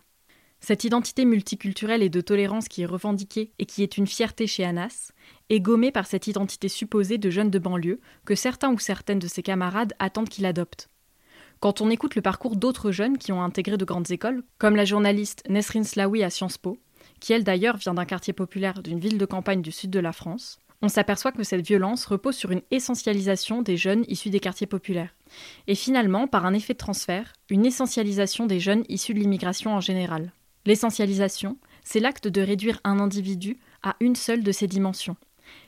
Cette 0.60 0.84
identité 0.84 1.24
multiculturelle 1.24 2.02
et 2.02 2.10
de 2.10 2.20
tolérance 2.20 2.68
qui 2.68 2.82
est 2.82 2.86
revendiquée 2.86 3.52
et 3.58 3.66
qui 3.66 3.82
est 3.82 3.96
une 3.96 4.06
fierté 4.06 4.46
chez 4.46 4.64
Anas 4.64 5.12
est 5.50 5.60
gommée 5.60 5.92
par 5.92 6.06
cette 6.06 6.26
identité 6.26 6.68
supposée 6.68 7.16
de 7.16 7.30
jeunes 7.30 7.50
de 7.50 7.58
banlieue 7.58 8.00
que 8.24 8.34
certains 8.34 8.72
ou 8.72 8.78
certaines 8.78 9.18
de 9.18 9.28
ses 9.28 9.42
camarades 9.42 9.94
attendent 9.98 10.28
qu'il 10.28 10.46
adopte. 10.46 10.90
Quand 11.60 11.80
on 11.80 11.90
écoute 11.90 12.14
le 12.14 12.22
parcours 12.22 12.56
d'autres 12.56 12.92
jeunes 12.92 13.18
qui 13.18 13.32
ont 13.32 13.42
intégré 13.42 13.76
de 13.76 13.84
grandes 13.84 14.10
écoles, 14.10 14.44
comme 14.58 14.76
la 14.76 14.84
journaliste 14.84 15.42
Nesrin 15.48 15.84
Slaoui 15.84 16.22
à 16.22 16.30
Sciences 16.30 16.58
Po, 16.58 16.78
qui 17.20 17.32
elle 17.32 17.44
d'ailleurs 17.44 17.76
vient 17.76 17.94
d'un 17.94 18.04
quartier 18.04 18.32
populaire 18.32 18.82
d'une 18.82 19.00
ville 19.00 19.18
de 19.18 19.26
campagne 19.26 19.62
du 19.62 19.72
sud 19.72 19.90
de 19.90 20.00
la 20.00 20.12
France, 20.12 20.60
on 20.82 20.88
s'aperçoit 20.88 21.32
que 21.32 21.42
cette 21.42 21.66
violence 21.66 22.06
repose 22.06 22.36
sur 22.36 22.52
une 22.52 22.62
essentialisation 22.70 23.62
des 23.62 23.76
jeunes 23.76 24.04
issus 24.06 24.30
des 24.30 24.38
quartiers 24.38 24.68
populaires, 24.68 25.14
et 25.66 25.74
finalement, 25.74 26.28
par 26.28 26.46
un 26.46 26.54
effet 26.54 26.74
de 26.74 26.78
transfert, 26.78 27.32
une 27.50 27.66
essentialisation 27.66 28.46
des 28.46 28.60
jeunes 28.60 28.84
issus 28.88 29.14
de 29.14 29.18
l'immigration 29.18 29.74
en 29.74 29.80
général. 29.80 30.32
L'essentialisation, 30.68 31.56
c'est 31.82 31.98
l'acte 31.98 32.28
de 32.28 32.42
réduire 32.42 32.78
un 32.84 33.00
individu 33.00 33.56
à 33.82 33.96
une 34.00 34.16
seule 34.16 34.42
de 34.42 34.52
ses 34.52 34.66
dimensions. 34.66 35.16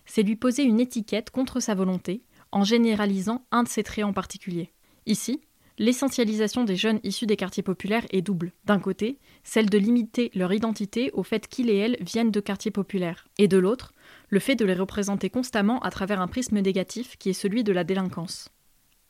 C'est 0.05 0.23
lui 0.23 0.37
poser 0.37 0.63
une 0.63 0.79
étiquette 0.79 1.31
contre 1.31 1.59
sa 1.59 1.75
volonté, 1.75 2.21
en 2.53 2.65
généralisant 2.65 3.47
un 3.51 3.63
de 3.63 3.69
ses 3.69 3.83
traits 3.83 4.05
en 4.05 4.13
particulier. 4.13 4.73
Ici, 5.07 5.41
l'essentialisation 5.79 6.65
des 6.65 6.77
jeunes 6.77 7.01
issus 7.03 7.25
des 7.25 7.39
quartiers 7.39 7.63
populaires 7.63 8.05
est 8.11 8.21
double. 8.21 8.53
D'un 8.67 8.79
côté, 8.79 9.19
celle 9.43 9.71
de 9.71 9.79
limiter 9.79 10.31
leur 10.35 10.53
identité 10.53 11.11
au 11.13 11.23
fait 11.23 11.49
qu'ils 11.49 11.71
et 11.71 11.79
elles 11.79 11.97
viennent 12.03 12.31
de 12.31 12.41
quartiers 12.41 12.71
populaires, 12.71 13.27
et 13.39 13.49
de 13.49 13.57
l'autre, 13.57 13.95
le 14.29 14.39
fait 14.39 14.55
de 14.55 14.67
les 14.67 14.75
représenter 14.75 15.31
constamment 15.31 15.81
à 15.81 15.91
travers 15.91 16.21
un 16.21 16.29
prisme 16.29 16.61
négatif 16.61 17.17
qui 17.17 17.31
est 17.31 17.33
celui 17.33 17.65
de 17.65 17.73
la 17.73 17.85
délinquance. 17.85 18.51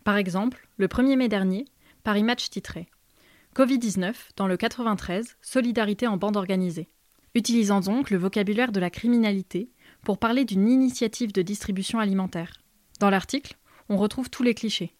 Par 0.04 0.18
exemple, 0.18 0.68
le 0.76 0.86
1er 0.86 1.16
mai 1.16 1.28
dernier, 1.28 1.64
Paris 2.04 2.22
Match 2.22 2.48
titrait 2.48 2.86
Covid-19, 3.56 4.14
dans 4.36 4.46
le 4.46 4.56
93, 4.56 5.36
solidarité 5.42 6.06
en 6.06 6.16
bande 6.16 6.36
organisée. 6.36 6.88
Utilisant 7.34 7.80
donc 7.80 8.10
le 8.10 8.18
vocabulaire 8.18 8.72
de 8.72 8.80
la 8.80 8.90
criminalité 8.90 9.70
pour 10.04 10.18
parler 10.18 10.44
d'une 10.44 10.68
initiative 10.68 11.32
de 11.32 11.42
distribution 11.42 11.98
alimentaire. 11.98 12.62
Dans 13.00 13.10
l'article, 13.10 13.56
on 13.88 13.96
retrouve 13.96 14.30
tous 14.30 14.42
les 14.42 14.54
clichés 14.54 14.94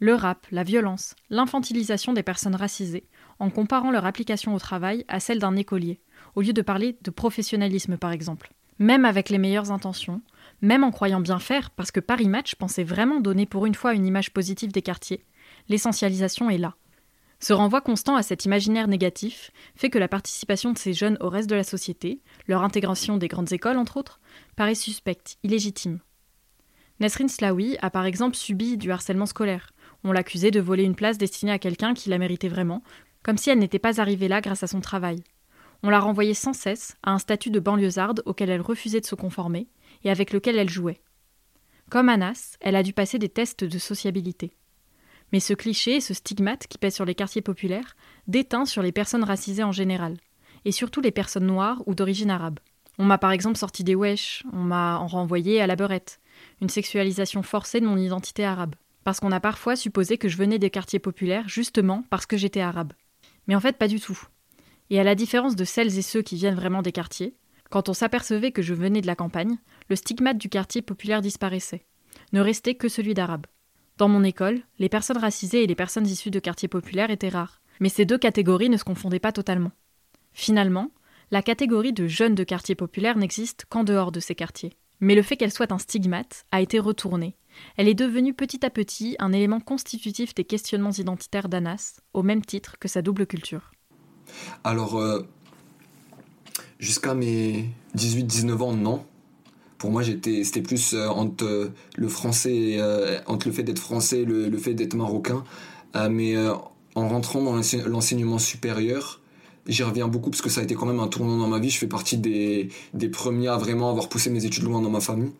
le 0.00 0.14
rap, 0.14 0.46
la 0.50 0.64
violence, 0.64 1.14
l'infantilisation 1.30 2.12
des 2.12 2.22
personnes 2.22 2.56
racisées, 2.56 3.06
en 3.38 3.48
comparant 3.48 3.90
leur 3.90 4.06
application 4.06 4.54
au 4.54 4.58
travail 4.58 5.04
à 5.08 5.20
celle 5.20 5.38
d'un 5.38 5.56
écolier, 5.56 6.00
au 6.34 6.42
lieu 6.42 6.52
de 6.52 6.62
parler 6.62 6.98
de 7.02 7.10
professionnalisme 7.10 7.96
par 7.96 8.12
exemple. 8.12 8.52
Même 8.78 9.04
avec 9.04 9.28
les 9.30 9.38
meilleures 9.38 9.70
intentions, 9.70 10.20
même 10.60 10.82
en 10.82 10.90
croyant 10.90 11.20
bien 11.20 11.38
faire, 11.38 11.70
parce 11.70 11.92
que 11.92 12.00
Paris 12.00 12.28
Match 12.28 12.56
pensait 12.56 12.84
vraiment 12.84 13.20
donner 13.20 13.46
pour 13.46 13.66
une 13.66 13.74
fois 13.74 13.94
une 13.94 14.04
image 14.04 14.32
positive 14.32 14.72
des 14.72 14.82
quartiers, 14.82 15.24
l'essentialisation 15.68 16.50
est 16.50 16.58
là. 16.58 16.74
Ce 17.40 17.52
renvoi 17.52 17.80
constant 17.80 18.16
à 18.16 18.22
cet 18.22 18.44
imaginaire 18.44 18.88
négatif 18.88 19.50
fait 19.74 19.90
que 19.90 19.98
la 19.98 20.08
participation 20.08 20.72
de 20.72 20.78
ces 20.78 20.92
jeunes 20.92 21.18
au 21.20 21.28
reste 21.28 21.50
de 21.50 21.54
la 21.54 21.64
société, 21.64 22.20
leur 22.48 22.62
intégration 22.62 23.16
des 23.16 23.28
grandes 23.28 23.52
écoles 23.52 23.76
entre 23.76 23.96
autres, 23.96 24.20
paraît 24.56 24.74
suspecte, 24.74 25.36
illégitime. 25.42 26.00
Nesrin 27.00 27.28
Slaoui 27.28 27.76
a 27.82 27.90
par 27.90 28.06
exemple 28.06 28.36
subi 28.36 28.76
du 28.76 28.92
harcèlement 28.92 29.26
scolaire, 29.26 29.72
on 30.04 30.12
l'accusait 30.12 30.50
de 30.50 30.60
voler 30.60 30.84
une 30.84 30.94
place 30.94 31.18
destinée 31.18 31.52
à 31.52 31.58
quelqu'un 31.58 31.94
qui 31.94 32.10
la 32.10 32.18
méritait 32.18 32.48
vraiment, 32.48 32.82
comme 33.22 33.38
si 33.38 33.50
elle 33.50 33.58
n'était 33.58 33.78
pas 33.78 34.00
arrivée 34.00 34.28
là 34.28 34.40
grâce 34.40 34.62
à 34.62 34.66
son 34.66 34.80
travail. 34.80 35.24
On 35.82 35.90
la 35.90 36.00
renvoyait 36.00 36.34
sans 36.34 36.52
cesse 36.52 36.96
à 37.02 37.12
un 37.12 37.18
statut 37.18 37.50
de 37.50 37.60
banlieusarde 37.60 38.22
auquel 38.26 38.50
elle 38.50 38.60
refusait 38.60 39.00
de 39.00 39.06
se 39.06 39.14
conformer 39.14 39.68
et 40.04 40.10
avec 40.10 40.32
lequel 40.32 40.58
elle 40.58 40.70
jouait. 40.70 41.00
Comme 41.90 42.08
Anas, 42.08 42.56
elle 42.60 42.76
a 42.76 42.82
dû 42.82 42.92
passer 42.92 43.18
des 43.18 43.28
tests 43.28 43.64
de 43.64 43.78
sociabilité. 43.78 44.56
Mais 45.32 45.40
ce 45.40 45.54
cliché 45.54 45.96
et 45.96 46.00
ce 46.00 46.14
stigmate 46.14 46.66
qui 46.66 46.78
pèse 46.78 46.94
sur 46.94 47.04
les 47.04 47.14
quartiers 47.14 47.42
populaires 47.42 47.96
déteint 48.28 48.66
sur 48.66 48.82
les 48.82 48.92
personnes 48.92 49.24
racisées 49.24 49.64
en 49.64 49.72
général, 49.72 50.16
et 50.64 50.72
surtout 50.72 51.00
les 51.00 51.10
personnes 51.10 51.46
noires 51.46 51.82
ou 51.86 51.94
d'origine 51.94 52.30
arabe. 52.30 52.60
On 52.98 53.04
m'a 53.04 53.18
par 53.18 53.32
exemple 53.32 53.58
sorti 53.58 53.82
des 53.82 53.94
wesh, 53.94 54.44
on 54.52 54.62
m'a 54.62 54.96
renvoyé 54.98 55.60
à 55.60 55.66
la 55.66 55.76
beurette, 55.76 56.20
une 56.60 56.68
sexualisation 56.68 57.42
forcée 57.42 57.80
de 57.80 57.86
mon 57.86 57.96
identité 57.96 58.44
arabe 58.44 58.74
parce 59.04 59.20
qu'on 59.20 59.32
a 59.32 59.40
parfois 59.40 59.76
supposé 59.76 60.18
que 60.18 60.28
je 60.28 60.36
venais 60.36 60.58
des 60.58 60.70
quartiers 60.70 60.98
populaires 60.98 61.48
justement 61.48 62.04
parce 62.10 62.26
que 62.26 62.36
j'étais 62.36 62.62
arabe. 62.62 62.94
Mais 63.46 63.54
en 63.54 63.60
fait, 63.60 63.76
pas 63.76 63.88
du 63.88 64.00
tout. 64.00 64.18
Et 64.90 64.98
à 64.98 65.04
la 65.04 65.14
différence 65.14 65.54
de 65.54 65.64
celles 65.64 65.98
et 65.98 66.02
ceux 66.02 66.22
qui 66.22 66.36
viennent 66.36 66.54
vraiment 66.54 66.82
des 66.82 66.92
quartiers, 66.92 67.36
quand 67.70 67.88
on 67.88 67.94
s'apercevait 67.94 68.52
que 68.52 68.62
je 68.62 68.74
venais 68.74 69.02
de 69.02 69.06
la 69.06 69.16
campagne, 69.16 69.58
le 69.88 69.96
stigmate 69.96 70.38
du 70.38 70.48
quartier 70.48 70.82
populaire 70.82 71.20
disparaissait. 71.20 71.86
Ne 72.32 72.40
restait 72.40 72.74
que 72.74 72.88
celui 72.88 73.14
d'arabe. 73.14 73.46
Dans 73.96 74.08
mon 74.08 74.24
école, 74.24 74.60
les 74.80 74.88
personnes 74.88 75.18
racisées 75.18 75.62
et 75.62 75.66
les 75.68 75.76
personnes 75.76 76.06
issues 76.06 76.32
de 76.32 76.40
quartiers 76.40 76.68
populaires 76.68 77.10
étaient 77.10 77.28
rares, 77.28 77.60
mais 77.78 77.88
ces 77.88 78.04
deux 78.04 78.18
catégories 78.18 78.68
ne 78.68 78.76
se 78.76 78.82
confondaient 78.82 79.20
pas 79.20 79.30
totalement. 79.30 79.70
Finalement, 80.32 80.90
la 81.30 81.42
catégorie 81.42 81.92
de 81.92 82.08
jeunes 82.08 82.34
de 82.34 82.42
quartiers 82.42 82.74
populaires 82.74 83.16
n'existe 83.16 83.66
qu'en 83.68 83.84
dehors 83.84 84.10
de 84.10 84.18
ces 84.18 84.34
quartiers. 84.34 84.76
Mais 84.98 85.14
le 85.14 85.22
fait 85.22 85.36
qu'elle 85.36 85.52
soit 85.52 85.70
un 85.70 85.78
stigmate 85.78 86.44
a 86.50 86.60
été 86.60 86.80
retourné, 86.80 87.36
elle 87.76 87.86
est 87.86 87.94
devenue 87.94 88.34
petit 88.34 88.66
à 88.66 88.70
petit 88.70 89.14
un 89.20 89.32
élément 89.32 89.60
constitutif 89.60 90.34
des 90.34 90.44
questionnements 90.44 90.90
identitaires 90.90 91.48
d'Anas, 91.48 92.00
au 92.14 92.24
même 92.24 92.44
titre 92.44 92.78
que 92.80 92.88
sa 92.88 93.00
double 93.00 93.26
culture. 93.26 93.70
Alors, 94.64 94.98
euh, 94.98 95.22
jusqu'à 96.80 97.14
mes 97.14 97.70
18-19 97.96 98.62
ans, 98.62 98.72
non. 98.72 99.06
Pour 99.84 99.92
moi, 99.92 100.02
c'était 100.02 100.62
plus 100.62 100.94
euh, 100.94 101.08
entre 101.08 101.44
euh, 101.44 101.68
le 101.98 102.08
français, 102.08 102.80
entre 103.26 103.48
le 103.48 103.52
fait 103.52 103.64
d'être 103.64 103.78
français 103.78 104.22
et 104.22 104.24
le, 104.24 104.56
fait 104.56 104.72
d'être 104.72 104.94
marocain. 104.94 105.44
mais 106.10 106.34
en 106.94 107.06
rentrant 107.06 107.42
dans 107.42 107.54
l'enseignement 107.54 108.38
supérieur, 108.38 109.20
j'y 109.66 109.82
reviens 109.82 110.08
beaucoup 110.08 110.30
parce 110.30 110.40
que 110.40 110.48
ça 110.48 110.62
a 110.62 110.64
été 110.64 110.74
quand 110.74 110.86
même 110.86 111.00
un 111.00 111.08
tournant 111.08 111.36
dans 111.36 111.48
ma 111.48 111.58
vie. 111.58 111.68
Je 111.68 111.76
fais 111.76 111.86
partie 111.86 112.16
des, 112.16 112.70
premiers 113.12 113.48
à 113.48 113.58
vraiment 113.58 113.90
avoir 113.90 114.08
poussé 114.08 114.30
mes 114.30 114.46
études 114.46 114.62
loin 114.62 114.80
dans 114.80 114.88
ma 114.88 115.00
famille. 115.00 115.32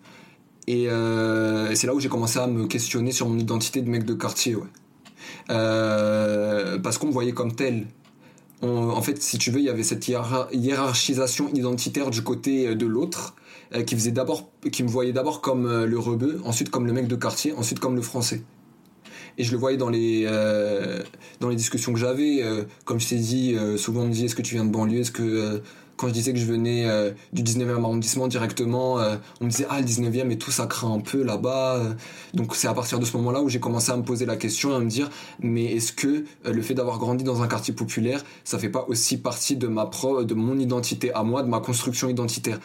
Euh, 0.68 1.70
et, 1.70 1.74
c'est 1.74 1.86
là 1.86 1.94
où 1.94 2.00
j'ai 2.00 2.10
commencé 2.10 2.38
à 2.38 2.46
me 2.46 2.66
questionner 2.66 3.12
sur 3.12 3.26
mon 3.26 3.38
identité 3.38 3.80
de 3.80 3.88
mec 3.88 4.04
de 4.04 4.12
quartier. 4.12 4.58
Euh, 5.48 6.78
parce 6.80 6.98
qu'on 6.98 7.06
me 7.06 7.12
voyait 7.12 7.32
comme 7.32 7.54
tel. 7.54 7.86
en 8.60 9.00
fait, 9.00 9.22
si 9.22 9.38
tu 9.38 9.50
veux, 9.50 9.60
il 9.60 9.64
y 9.64 9.70
avait 9.70 9.82
cette 9.82 10.06
hiérarchisation 10.06 11.48
identitaire 11.54 12.10
du 12.10 12.20
côté 12.22 12.68
euh, 12.68 12.74
de 12.74 12.84
l'autre, 12.84 13.34
d'abord, 14.12 14.50
qui 14.70 14.82
me 14.82 14.88
voyait 14.88 15.12
d'abord 15.12 15.40
comme 15.40 15.84
le 15.84 15.98
rebeu, 15.98 16.40
ensuite 16.44 16.70
comme 16.70 16.86
le 16.86 16.92
mec 16.92 17.08
de 17.08 17.16
quartier, 17.16 17.52
ensuite 17.52 17.80
comme 17.80 17.96
le 17.96 18.02
français. 18.02 18.42
Et 19.36 19.42
je 19.42 19.50
le 19.50 19.58
voyais 19.58 19.76
dans 19.76 19.90
les 19.90 20.28
dans 21.40 21.48
les 21.48 21.56
discussions 21.56 21.92
que 21.92 21.98
j'avais, 21.98 22.42
comme 22.84 23.00
je 23.00 23.08
t'ai 23.08 23.16
dit, 23.16 23.56
souvent 23.76 24.02
on 24.02 24.06
me 24.06 24.12
disait 24.12 24.26
est-ce 24.26 24.36
que 24.36 24.42
tu 24.42 24.54
viens 24.54 24.64
de 24.64 24.70
banlieue, 24.70 25.00
est-ce 25.00 25.10
que 25.10 25.60
quand 25.96 26.08
je 26.08 26.12
disais 26.12 26.32
que 26.32 26.38
je 26.38 26.46
venais 26.46 26.86
euh, 26.86 27.12
du 27.32 27.42
19e 27.42 27.82
arrondissement 27.82 28.28
directement, 28.28 28.98
euh, 28.98 29.16
on 29.40 29.44
me 29.44 29.50
disait 29.50 29.66
ah 29.70 29.80
le 29.80 29.86
19e 29.86 30.30
et 30.30 30.38
tout 30.38 30.50
ça 30.50 30.66
craint 30.66 30.92
un 30.92 31.00
peu 31.00 31.22
là-bas. 31.22 31.80
Donc 32.34 32.54
c'est 32.54 32.68
à 32.68 32.74
partir 32.74 32.98
de 32.98 33.04
ce 33.04 33.16
moment-là 33.16 33.42
où 33.42 33.48
j'ai 33.48 33.60
commencé 33.60 33.92
à 33.92 33.96
me 33.96 34.02
poser 34.02 34.26
la 34.26 34.36
question 34.36 34.72
et 34.72 34.74
à 34.74 34.80
me 34.80 34.88
dire 34.88 35.10
mais 35.40 35.64
est-ce 35.64 35.92
que 35.92 36.24
euh, 36.46 36.52
le 36.52 36.62
fait 36.62 36.74
d'avoir 36.74 36.98
grandi 36.98 37.24
dans 37.24 37.42
un 37.42 37.48
quartier 37.48 37.74
populaire, 37.74 38.24
ça 38.44 38.58
fait 38.58 38.68
pas 38.68 38.84
aussi 38.88 39.18
partie 39.18 39.56
de 39.56 39.66
ma 39.66 39.86
pro, 39.86 40.24
de 40.24 40.34
mon 40.34 40.58
identité 40.58 41.12
à 41.14 41.22
moi, 41.22 41.42
de 41.42 41.48
ma 41.48 41.60
construction 41.60 42.08
identitaire? 42.08 42.58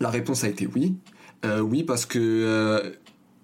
La 0.00 0.10
réponse 0.10 0.44
a 0.44 0.48
été 0.48 0.66
oui. 0.66 0.94
oui 1.44 1.82
parce 1.82 2.06
que 2.06 2.94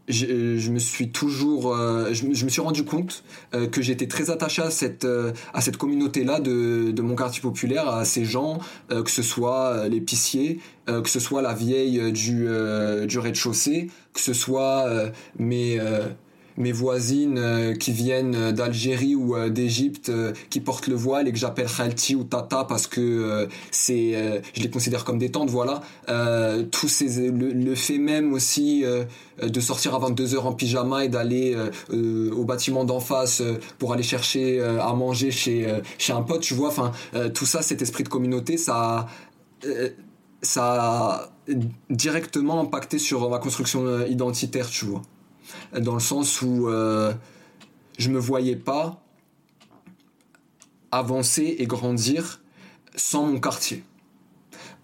je, 0.08 0.70
me 0.70 0.78
suis 0.78 1.10
toujours, 1.10 1.76
je, 2.12 2.26
me 2.26 2.48
suis 2.48 2.60
rendu 2.60 2.84
compte 2.84 3.24
que 3.70 3.80
j'étais 3.80 4.06
très 4.06 4.30
attaché 4.30 4.60
à 4.62 4.70
cette, 4.70 5.06
communauté-là 5.78 6.40
de, 6.40 7.00
mon 7.00 7.14
quartier 7.14 7.40
populaire, 7.40 7.88
à 7.88 8.04
ces 8.04 8.24
gens, 8.24 8.58
que 8.88 9.10
ce 9.10 9.22
soit 9.22 9.88
l'épicier, 9.88 10.60
que 10.86 11.08
ce 11.08 11.20
soit 11.20 11.42
la 11.42 11.54
vieille 11.54 12.12
du 12.12 12.48
rez-de-chaussée, 13.18 13.90
que 14.12 14.20
ce 14.20 14.34
soit 14.34 14.86
mes 15.38 15.80
mes 16.56 16.72
voisines 16.72 17.38
euh, 17.38 17.74
qui 17.74 17.92
viennent 17.92 18.52
d'Algérie 18.52 19.14
ou 19.14 19.36
euh, 19.36 19.48
d'Égypte 19.48 20.08
euh, 20.08 20.32
qui 20.50 20.60
portent 20.60 20.86
le 20.86 20.94
voile 20.94 21.28
et 21.28 21.32
que 21.32 21.38
j'appelle 21.38 21.66
Khalti 21.66 22.14
ou 22.14 22.24
Tata 22.24 22.64
parce 22.64 22.86
que 22.86 23.48
c'est 23.70 24.42
je 24.54 24.62
les 24.62 24.70
considère 24.70 25.04
comme 25.04 25.18
des 25.18 25.30
tantes 25.30 25.50
voilà. 25.50 25.82
Tous 26.70 26.88
ces 26.88 27.30
le, 27.30 27.74
fait 27.74 27.98
même 27.98 28.32
aussi 28.32 28.84
de 29.42 29.60
sortir 29.60 29.94
à 29.94 29.98
22h 29.98 30.38
en 30.38 30.52
pyjama 30.52 31.04
et 31.04 31.08
d'aller 31.08 31.56
au 31.90 32.44
bâtiment 32.44 32.84
d'en 32.84 33.00
face 33.00 33.42
pour 33.78 33.92
aller 33.92 34.02
chercher 34.02 34.60
à 34.60 34.92
manger 34.94 35.30
chez 35.30 35.66
chez 35.98 36.12
un 36.12 36.22
pote 36.22 36.40
tu 36.40 36.54
vois. 36.54 36.68
Enfin 36.68 36.92
tout 37.34 37.46
ça 37.46 37.62
cet 37.62 37.82
esprit 37.82 38.04
de 38.04 38.08
communauté 38.08 38.56
ça 38.56 39.06
ça 40.42 40.64
a 40.64 41.30
directement 41.90 42.60
impacté 42.60 42.98
sur 42.98 43.28
ma 43.30 43.38
construction 43.38 44.06
identitaire 44.06 44.68
tu 44.68 44.86
vois 44.86 45.02
dans 45.78 45.94
le 45.94 46.00
sens 46.00 46.42
où 46.42 46.68
euh, 46.68 47.12
je 47.98 48.10
me 48.10 48.18
voyais 48.18 48.56
pas 48.56 49.02
avancer 50.90 51.56
et 51.58 51.66
grandir 51.66 52.40
sans 52.94 53.26
mon 53.26 53.40
quartier. 53.40 53.84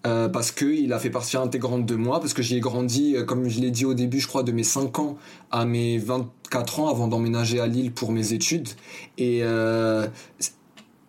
Euh, 0.07 0.29
parce 0.29 0.51
qu'il 0.51 0.93
a 0.93 0.99
fait 0.99 1.09
partie 1.09 1.35
intégrante 1.35 1.85
de 1.85 1.95
moi, 1.95 2.21
parce 2.21 2.33
que 2.33 2.41
j'y 2.41 2.55
ai 2.55 2.59
grandi, 2.61 3.17
euh, 3.17 3.25
comme 3.25 3.49
je 3.49 3.59
l'ai 3.59 3.69
dit 3.69 3.83
au 3.83 3.93
début, 3.93 4.21
je 4.21 4.27
crois, 4.27 4.43
de 4.43 4.53
mes 4.53 4.63
5 4.63 4.97
ans 4.99 5.17
à 5.51 5.65
mes 5.65 5.97
24 5.97 6.79
ans 6.79 6.87
avant 6.87 7.09
d'emménager 7.09 7.59
à 7.59 7.67
Lille 7.67 7.91
pour 7.91 8.13
mes 8.13 8.31
études. 8.31 8.69
Et 9.17 9.43
euh, 9.43 10.07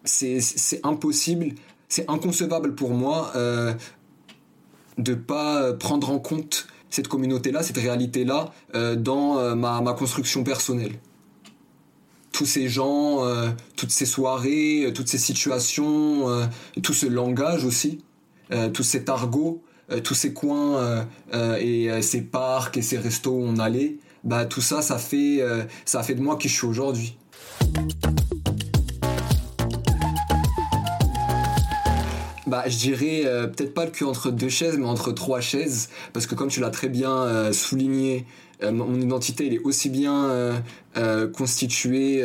c'est 0.05 0.81
impossible, 0.83 1.55
c'est 1.89 2.11
inconcevable 2.11 2.75
pour 2.75 2.91
moi 2.91 3.31
euh, 3.37 3.75
de 4.99 5.15
pas 5.15 5.73
prendre 5.75 6.11
en 6.11 6.19
compte 6.19 6.67
cette 6.91 7.09
communauté-là, 7.09 7.63
cette 7.63 7.79
réalité-là 7.79 8.53
euh, 8.75 8.97
dans 8.97 9.39
euh, 9.39 9.55
ma, 9.55 9.81
ma, 9.81 9.93
construction 9.93 10.45
personnelle. 10.45 10.95
Tous 12.33 12.47
ces 12.47 12.69
gens, 12.69 13.25
euh, 13.25 13.49
toutes 13.77 13.91
ces 13.91 14.07
soirées, 14.07 14.93
toutes 14.95 15.09
ces 15.09 15.19
situations, 15.19 16.27
tout 16.83 16.95
ce 16.95 17.07
langage 17.07 17.65
aussi, 17.65 18.03
tout 18.73 18.83
cet 18.83 19.09
argot, 19.09 19.63
tous 20.05 20.15
ces 20.15 20.33
coins 20.33 21.07
et 21.61 21.91
ces 22.03 22.23
parcs 22.23 22.77
et 22.77 22.83
ces 22.83 22.99
restos 22.99 23.33
où 23.33 23.43
on 23.43 23.59
allait, 23.59 23.99
bah 24.25 24.47
tout 24.47 24.61
ça, 24.61 24.81
ça 24.81 24.97
fait, 24.97 25.43
ça 25.85 26.03
fait 26.03 26.15
de 26.15 26.23
moi 26.23 26.37
qui 26.37 26.49
je 26.49 26.55
suis 26.55 26.67
aujourd'hui. 26.67 27.19
Bah, 32.51 32.65
je 32.67 32.77
dirais 32.77 33.23
euh, 33.27 33.47
peut-être 33.47 33.75
pas 33.75 33.85
le 33.85 33.93
cul 33.93 34.03
entre 34.03 34.33
deux 34.33 34.49
chaises, 34.49 34.77
mais 34.77 34.87
entre 34.87 35.13
trois 35.13 35.41
chaises, 35.41 35.89
parce 36.13 36.27
que 36.27 36.35
comme 36.35 36.49
tu 36.49 36.59
l'as 36.59 36.71
très 36.71 36.89
bien 36.89 37.13
euh, 37.13 37.53
souligné, 37.53 38.27
euh, 38.65 38.73
mon 38.73 39.01
identité 39.01 39.47
elle 39.47 39.55
est 39.55 39.63
aussi 39.63 39.89
bien 39.89 40.61
constituée 41.33 42.25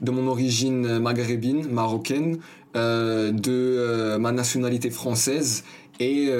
de 0.00 0.10
mon 0.10 0.28
origine 0.28 0.98
maghrébine, 0.98 1.68
marocaine, 1.68 2.38
de 2.74 4.16
ma 4.16 4.32
nationalité 4.32 4.90
française 4.90 5.64
et 6.00 6.30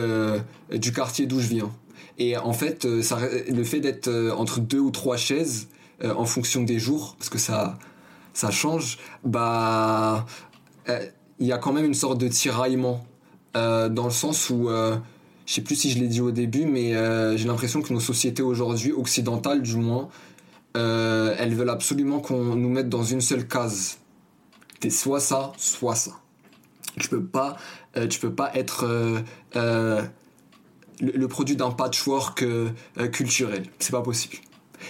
du 0.72 0.92
quartier 0.92 1.26
d'où 1.26 1.40
je 1.40 1.48
viens. 1.48 1.70
Et 2.16 2.38
en 2.38 2.54
fait, 2.54 2.86
le 2.86 3.64
fait 3.64 3.80
d'être 3.80 4.08
entre 4.34 4.60
deux 4.60 4.80
ou 4.80 4.90
trois 4.90 5.18
chaises, 5.18 5.68
en 6.02 6.24
fonction 6.24 6.62
des 6.62 6.78
jours, 6.78 7.14
parce 7.18 7.28
que 7.28 7.38
ça, 7.38 7.78
ça 8.32 8.50
change, 8.50 8.98
bah, 9.22 10.24
il 11.38 11.46
y 11.46 11.52
a 11.52 11.58
quand 11.58 11.74
même 11.74 11.84
une 11.84 11.94
sorte 11.94 12.18
de 12.18 12.28
tiraillement 12.28 13.04
euh, 13.56 13.88
dans 13.88 14.04
le 14.04 14.10
sens 14.10 14.50
où, 14.50 14.68
euh, 14.68 14.96
je 15.46 15.54
sais 15.54 15.62
plus 15.62 15.76
si 15.76 15.90
je 15.90 15.98
l'ai 15.98 16.08
dit 16.08 16.20
au 16.20 16.30
début, 16.30 16.66
mais 16.66 16.94
euh, 16.94 17.36
j'ai 17.36 17.48
l'impression 17.48 17.80
que 17.80 17.92
nos 17.92 18.00
sociétés 18.00 18.42
aujourd'hui, 18.42 18.92
occidentales 18.92 19.62
du 19.62 19.76
moins, 19.76 20.08
elles 20.74 21.54
veulent 21.54 21.70
absolument 21.70 22.20
qu'on 22.20 22.54
nous 22.54 22.68
mette 22.68 22.90
dans 22.90 23.02
une 23.02 23.22
seule 23.22 23.48
case. 23.48 23.96
T'es 24.78 24.90
soit 24.90 25.20
ça, 25.20 25.52
soit 25.56 25.94
ça. 25.94 26.20
Tu 27.00 27.08
peux 27.08 27.24
pas, 27.24 27.56
tu 28.10 28.20
peux 28.20 28.34
pas 28.34 28.54
être 28.54 28.86
le, 29.54 31.26
produit 31.28 31.56
d'un 31.56 31.70
patchwork 31.70 32.44
culturel. 33.10 33.62
C'est 33.78 33.92
pas 33.92 34.02
possible. 34.02 34.36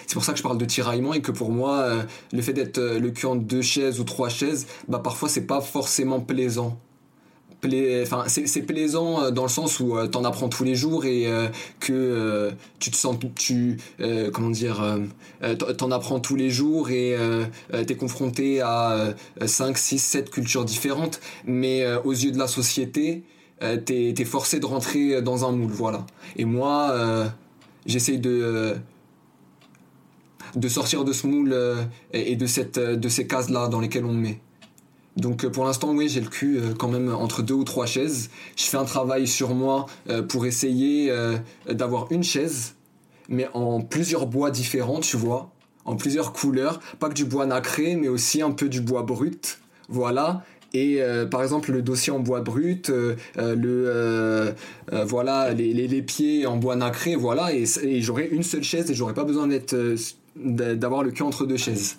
C'est 0.09 0.14
pour 0.14 0.25
ça 0.25 0.33
que 0.33 0.39
je 0.39 0.43
parle 0.43 0.59
de 0.59 0.64
tiraillement 0.64 1.14
et 1.14 1.23
que 1.23 1.31
pour 1.31 1.53
moi, 1.53 2.03
le 2.33 2.43
fait 2.43 2.53
d'être 2.53 2.81
le 2.81 3.11
cul 3.12 3.27
en 3.27 3.37
deux 3.37 3.62
chaises 3.62 4.01
ou 4.01 4.05
trois 4.05 4.29
chaises, 4.29 4.67
bah 4.89 4.99
parfois 4.99 5.29
c'est 5.29 5.47
pas 5.47 5.61
forcément 5.61 6.19
plaisant 6.19 6.81
c'est 8.27 8.63
plaisant 8.63 9.23
euh, 9.23 9.31
dans 9.31 9.43
le 9.43 9.49
sens 9.49 9.81
où 9.81 9.97
euh, 9.97 10.07
t'en 10.07 10.25
apprends 10.25 10.49
tous 10.49 10.65
les 10.65 10.75
jours 10.75 11.05
et 11.05 11.27
euh, 11.27 11.49
que 11.81 12.53
tu 12.79 12.91
te 12.91 12.97
sens 12.97 13.17
tu 13.35 13.79
comment 14.33 14.51
dire 14.51 14.83
t'en 15.79 15.91
apprends 15.91 16.21
tous 16.21 16.37
les 16.37 16.51
jours 16.51 16.91
et 16.91 17.17
t'es 17.87 17.97
confronté 17.97 18.61
à 18.61 19.15
5 19.45 19.77
6 19.77 19.99
7 19.99 20.31
cultures 20.31 20.65
différentes. 20.65 21.21
Mais 21.45 21.85
aux 22.05 22.13
yeux 22.13 22.33
de 22.33 22.39
la 22.39 22.49
société 22.49 23.25
t'es 23.61 24.15
es 24.17 24.25
forcé 24.25 24.61
de 24.61 24.67
rentrer 24.67 25.23
dans 25.23 25.49
un 25.49 25.53
moule 25.53 25.73
voilà. 25.73 26.07
Et 26.37 26.45
moi 26.45 26.95
j'essaye 27.87 28.19
de 28.19 28.77
de 30.55 30.69
sortir 30.69 31.05
de 31.05 31.13
ce 31.13 31.27
moule 31.27 31.57
et 32.13 32.37
de 32.37 32.47
cette 32.47 32.79
de 32.79 33.09
ces 33.09 33.27
cases 33.27 33.51
là 33.51 33.69
dans 33.69 33.81
lesquelles 33.81 34.05
on 34.05 34.13
me 34.13 34.21
met 34.21 34.41
donc 35.17 35.45
euh, 35.45 35.51
pour 35.51 35.64
l'instant, 35.64 35.93
oui, 35.93 36.09
j'ai 36.09 36.21
le 36.21 36.29
cul 36.29 36.59
euh, 36.59 36.75
quand 36.79 36.89
même 36.89 37.12
entre 37.14 37.43
deux 37.43 37.55
ou 37.55 37.64
trois 37.64 37.87
chaises. 37.87 38.31
Je 38.57 38.64
fais 38.64 38.77
un 38.77 38.85
travail 38.85 39.27
sur 39.27 39.55
moi 39.55 39.87
euh, 40.11 40.23
pour 40.23 40.47
essayer 40.47 41.12
d'avoir 41.69 42.11
une 42.11 42.23
chaise, 42.23 42.75
mais 43.29 43.49
en 43.55 43.81
plusieurs 43.81 44.27
bois 44.27 44.51
différents, 44.51 45.01
tu 45.01 45.17
vois, 45.17 45.51
en 45.85 45.97
plusieurs 45.97 46.33
couleurs. 46.33 46.81
Pas 46.99 47.09
que 47.09 47.14
du 47.14 47.25
bois 47.25 47.47
nacré, 47.47 47.97
mais 47.97 48.09
aussi 48.09 48.43
un 48.43 48.51
peu 48.51 48.69
du 48.69 48.81
bois 48.81 49.03
brut. 49.03 49.61
Voilà. 49.89 50.45
Et 50.75 51.01
par 51.31 51.43
exemple 51.43 51.73
le 51.73 51.81
dossier 51.81 52.12
en 52.12 52.19
bois 52.19 52.41
brut, 52.43 52.91
le 53.37 54.55
voilà 55.07 55.55
les, 55.55 55.73
les, 55.73 56.03
pieds 56.03 56.45
en 56.45 56.57
bois 56.57 56.77
nacré, 56.77 57.14
voilà. 57.14 57.55
Et, 57.55 57.64
et 57.83 58.03
j'aurais 58.03 58.27
une 58.27 58.43
seule 58.43 58.64
chaise 58.64 58.91
et 58.91 58.95
j'aurais 58.95 59.14
pas 59.14 59.25
besoin 59.25 59.47
d'être 59.47 59.75
d'avoir 60.37 61.03
le 61.03 61.12
cul 61.12 61.23
entre 61.23 61.47
deux 61.47 61.57
chaises. 61.57 61.97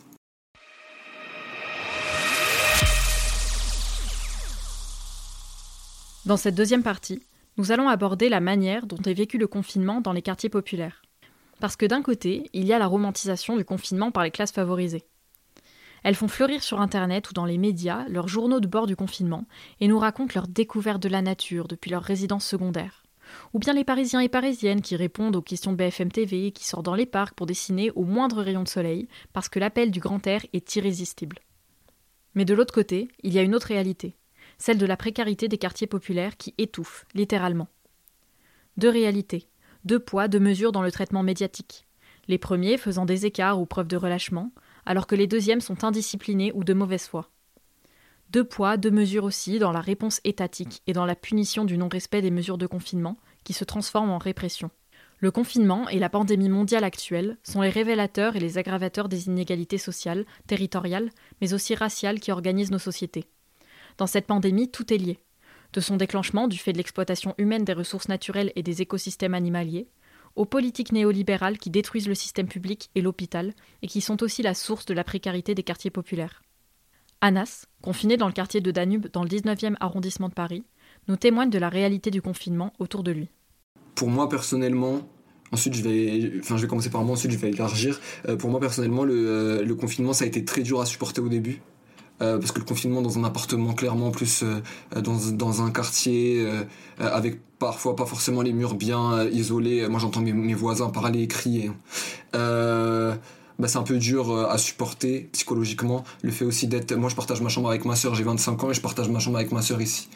Dans 6.28 6.36
cette 6.36 6.56
deuxième 6.56 6.84
partie, 6.84 7.24
nous 7.56 7.72
allons 7.72 7.88
aborder 7.88 8.28
la 8.28 8.42
manière 8.42 8.86
dont 8.86 8.98
est 8.98 9.14
vécu 9.14 9.38
le 9.38 9.48
confinement 9.48 10.02
dans 10.02 10.12
les 10.12 10.22
quartiers 10.22 10.50
populaires. 10.50 11.02
Parce 11.62 11.78
que 11.78 11.86
d'un 11.86 12.02
côté, 12.02 12.50
il 12.52 12.66
y 12.66 12.74
a 12.74 12.80
la 12.80 12.86
romantisation 12.86 13.56
du 13.56 13.64
confinement 13.64 14.12
par 14.12 14.26
les 14.26 14.32
classes 14.32 14.52
favorisées. 14.52 15.06
Elles 16.04 16.16
font 16.16 16.28
fleurir 16.28 16.64
sur 16.64 16.82
Internet 16.82 17.30
ou 17.30 17.34
dans 17.34 17.46
les 17.46 17.58
médias 17.58 18.06
leurs 18.10 18.28
journaux 18.28 18.60
de 18.60 18.68
bord 18.68 18.88
du 18.88 18.98
confinement 18.98 19.46
et 19.80 19.88
nous 19.88 19.98
racontent 19.98 20.34
leur 20.36 20.50
découverte 20.50 21.02
de 21.02 21.08
la 21.08 21.22
nature 21.22 21.70
depuis 21.70 21.92
leur 21.92 22.04
résidence 22.04 22.46
secondaire. 22.46 23.06
Ou 23.54 23.60
bien 23.60 23.72
les 23.72 23.86
Parisiens 23.86 24.20
et 24.20 24.28
Parisiennes 24.28 24.82
qui 24.82 24.98
répondent 24.98 25.38
aux 25.38 25.42
questions 25.42 25.72
de 25.72 25.78
BFM 25.78 26.12
TV 26.12 26.48
et 26.48 26.52
qui 26.52 26.66
sortent 26.66 26.84
dans 26.84 26.94
les 26.94 27.06
parcs 27.06 27.36
pour 27.36 27.46
dessiner 27.46 27.90
au 27.92 28.04
moindre 28.04 28.42
rayon 28.42 28.64
de 28.64 28.68
soleil 28.68 29.08
parce 29.32 29.48
que 29.48 29.60
l'appel 29.60 29.92
du 29.92 30.02
grand 30.02 30.28
air 30.28 30.46
est 30.52 30.76
irrésistible. 30.76 31.40
Mais 32.36 32.44
de 32.44 32.54
l'autre 32.54 32.74
côté, 32.74 33.08
il 33.24 33.32
y 33.32 33.40
a 33.40 33.44
une 33.44 33.56
autre 33.56 33.68
réalité 33.68 34.18
celle 34.58 34.78
de 34.78 34.86
la 34.86 34.98
précarité 34.98 35.48
des 35.48 35.58
quartiers 35.58 35.88
populaires 35.88 36.38
qui 36.38 36.54
étouffe, 36.58 37.06
littéralement. 37.14 37.68
Deux 38.78 38.90
réalités, 38.90 39.48
deux 39.86 40.00
poids, 40.00 40.28
deux 40.28 40.40
mesures 40.40 40.72
dans 40.72 40.82
le 40.82 40.92
traitement 40.92 41.24
médiatique. 41.24 41.88
Les 42.28 42.38
premiers 42.38 42.78
faisant 42.78 43.06
des 43.06 43.26
écarts 43.26 43.60
ou 43.60 43.66
preuves 43.66 43.88
de 43.88 43.98
relâchement, 43.98 44.52
alors 44.86 45.08
que 45.08 45.16
les 45.16 45.28
deuxièmes 45.28 45.62
sont 45.62 45.84
indisciplinés 45.84 46.52
ou 46.54 46.64
de 46.64 46.74
mauvaise 46.74 47.08
foi. 47.08 47.30
Deux 48.30 48.44
poids, 48.44 48.76
deux 48.76 48.92
mesures 48.92 49.24
aussi 49.24 49.58
dans 49.60 49.72
la 49.72 49.80
réponse 49.80 50.20
étatique 50.26 50.82
et 50.86 50.94
dans 50.94 51.06
la 51.06 51.16
punition 51.16 51.64
du 51.64 51.78
non-respect 51.78 52.22
des 52.22 52.32
mesures 52.32 52.58
de 52.58 52.68
confinement, 52.68 53.18
qui 53.46 53.54
se 53.54 53.64
transforment 53.64 54.12
en 54.12 54.18
répression. 54.18 54.70
Le 55.20 55.32
confinement 55.32 55.88
et 55.90 55.98
la 55.98 56.10
pandémie 56.10 56.50
mondiale 56.50 56.84
actuelle 56.84 57.38
sont 57.42 57.62
les 57.62 57.70
révélateurs 57.70 58.36
et 58.36 58.40
les 58.40 58.58
aggravateurs 58.58 59.10
des 59.10 59.28
inégalités 59.28 59.78
sociales, 59.78 60.26
territoriales, 60.46 61.10
mais 61.42 61.54
aussi 61.54 61.74
raciales 61.74 62.20
qui 62.20 62.32
organisent 62.32 62.72
nos 62.72 62.78
sociétés. 62.78 63.26
Dans 63.98 64.08
cette 64.08 64.28
pandémie, 64.28 64.70
tout 64.70 64.94
est 64.94 64.98
lié. 64.98 65.20
De 65.74 65.82
son 65.82 65.98
déclenchement 65.98 66.48
du 66.48 66.58
fait 66.58 66.72
de 66.72 66.78
l'exploitation 66.78 67.34
humaine 67.38 67.66
des 67.66 67.74
ressources 67.74 68.08
naturelles 68.08 68.52
et 68.56 68.64
des 68.64 68.82
écosystèmes 68.82 69.34
animaliers, 69.34 69.88
aux 70.36 70.46
politiques 70.46 70.92
néolibérales 70.92 71.58
qui 71.58 71.70
détruisent 71.70 72.08
le 72.08 72.16
système 72.16 72.48
public 72.48 72.90
et 72.96 73.02
l'hôpital 73.02 73.54
et 73.82 73.88
qui 73.88 74.02
sont 74.02 74.22
aussi 74.22 74.44
la 74.44 74.54
source 74.54 74.86
de 74.86 74.94
la 74.94 75.04
précarité 75.04 75.56
des 75.56 75.64
quartiers 75.64 75.90
populaires. 75.90 76.44
Anas, 77.22 77.66
confiné 77.82 78.16
dans 78.18 78.28
le 78.28 78.34
quartier 78.34 78.62
de 78.62 78.70
Danube 78.70 79.08
dans 79.12 79.24
le 79.24 79.30
19e 79.30 79.76
arrondissement 79.80 80.30
de 80.30 80.36
Paris, 80.36 80.64
nous 81.08 81.16
témoigne 81.16 81.50
de 81.50 81.58
la 81.58 81.70
réalité 81.70 82.12
du 82.12 82.22
confinement 82.22 82.74
autour 82.78 83.02
de 83.02 83.12
lui. 83.12 83.30
Pour 83.96 84.10
moi 84.10 84.30
personnellement, 84.30 85.02
Ensuite, 85.54 85.76
je 85.76 85.82
vais, 85.82 86.34
enfin, 86.42 86.58
je 86.58 86.64
vais 86.64 86.68
commencer 86.68 86.90
par 86.90 87.04
moi, 87.04 87.14
ensuite 87.14 87.32
je 87.32 87.38
vais 87.38 87.52
élargir. 87.52 88.02
pour 88.38 88.50
moi, 88.50 88.60
personnellement, 88.60 89.06
le, 89.06 89.64
le, 89.64 89.76
confinement, 89.76 90.12
ça 90.12 90.26
a 90.26 90.28
été 90.28 90.44
très 90.44 90.62
dur 90.62 90.82
à 90.82 90.86
supporter 90.86 91.22
au 91.22 91.30
début. 91.30 91.62
Parce 92.20 92.52
que 92.52 92.60
le 92.60 92.66
confinement 92.66 93.02
dans 93.02 93.18
un 93.20 93.24
appartement, 93.24 93.74
clairement, 93.74 94.12
plus 94.12 94.44
dans, 94.96 95.18
dans, 95.32 95.62
un 95.62 95.72
quartier, 95.72 96.46
avec 97.00 97.40
parfois 97.60 97.96
pas 97.96 98.06
forcément 98.06 98.42
les 98.42 98.54
murs 98.54 98.76
bien 98.76 99.24
isolés. 99.26 99.88
Moi, 99.88 100.00
j'entends 100.00 100.22
mes, 100.22 100.34
mes, 100.34 100.54
voisins 100.54 100.90
parler 100.90 101.22
et 101.22 101.28
crier. 101.28 101.72
Bah, 102.34 103.68
c'est 103.68 103.78
un 103.78 103.84
peu 103.84 103.98
dur 103.98 104.32
à 104.50 104.58
supporter 104.58 105.30
psychologiquement. 105.32 106.04
Le 106.22 106.32
fait 106.32 106.46
aussi 106.46 106.68
d'être. 106.68 106.94
Moi, 106.94 107.10
je 107.10 107.16
partage 107.16 107.42
ma 107.42 107.50
chambre 107.50 107.70
avec 107.70 107.86
ma 107.86 107.96
soeur, 107.96 108.14
j'ai 108.16 108.24
25 108.24 108.64
ans 108.64 108.72
et 108.72 108.74
je 108.74 108.82
partage 108.82 109.10
ma 109.10 109.20
chambre 109.20 109.38
avec 109.38 109.52
ma 109.52 109.62
soeur 109.62 109.82
ici. 109.82 110.10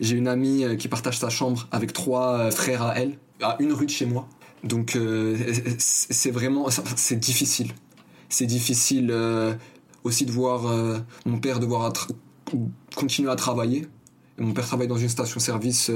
J'ai 0.00 0.16
une 0.16 0.28
amie 0.28 0.64
qui 0.78 0.88
partage 0.88 1.18
sa 1.18 1.30
chambre 1.30 1.68
avec 1.72 1.92
trois 1.92 2.50
frères 2.50 2.82
à 2.82 2.98
elle, 2.98 3.18
à 3.42 3.56
une 3.60 3.72
rue 3.72 3.86
de 3.86 3.90
chez 3.90 4.06
moi. 4.06 4.28
Donc 4.64 4.96
euh, 4.96 5.36
c'est 5.78 6.30
vraiment 6.30 6.68
c'est 6.96 7.18
difficile. 7.18 7.72
C'est 8.28 8.46
difficile 8.46 9.10
euh, 9.10 9.54
aussi 10.04 10.26
de 10.26 10.32
voir 10.32 10.66
euh, 10.66 10.98
mon 11.26 11.38
père 11.38 11.60
devoir 11.60 11.92
continuer 12.94 13.30
à 13.30 13.36
travailler. 13.36 13.86
Mon 14.38 14.52
père 14.52 14.66
travaille 14.66 14.88
dans 14.88 14.96
une 14.96 15.08
station-service 15.08 15.90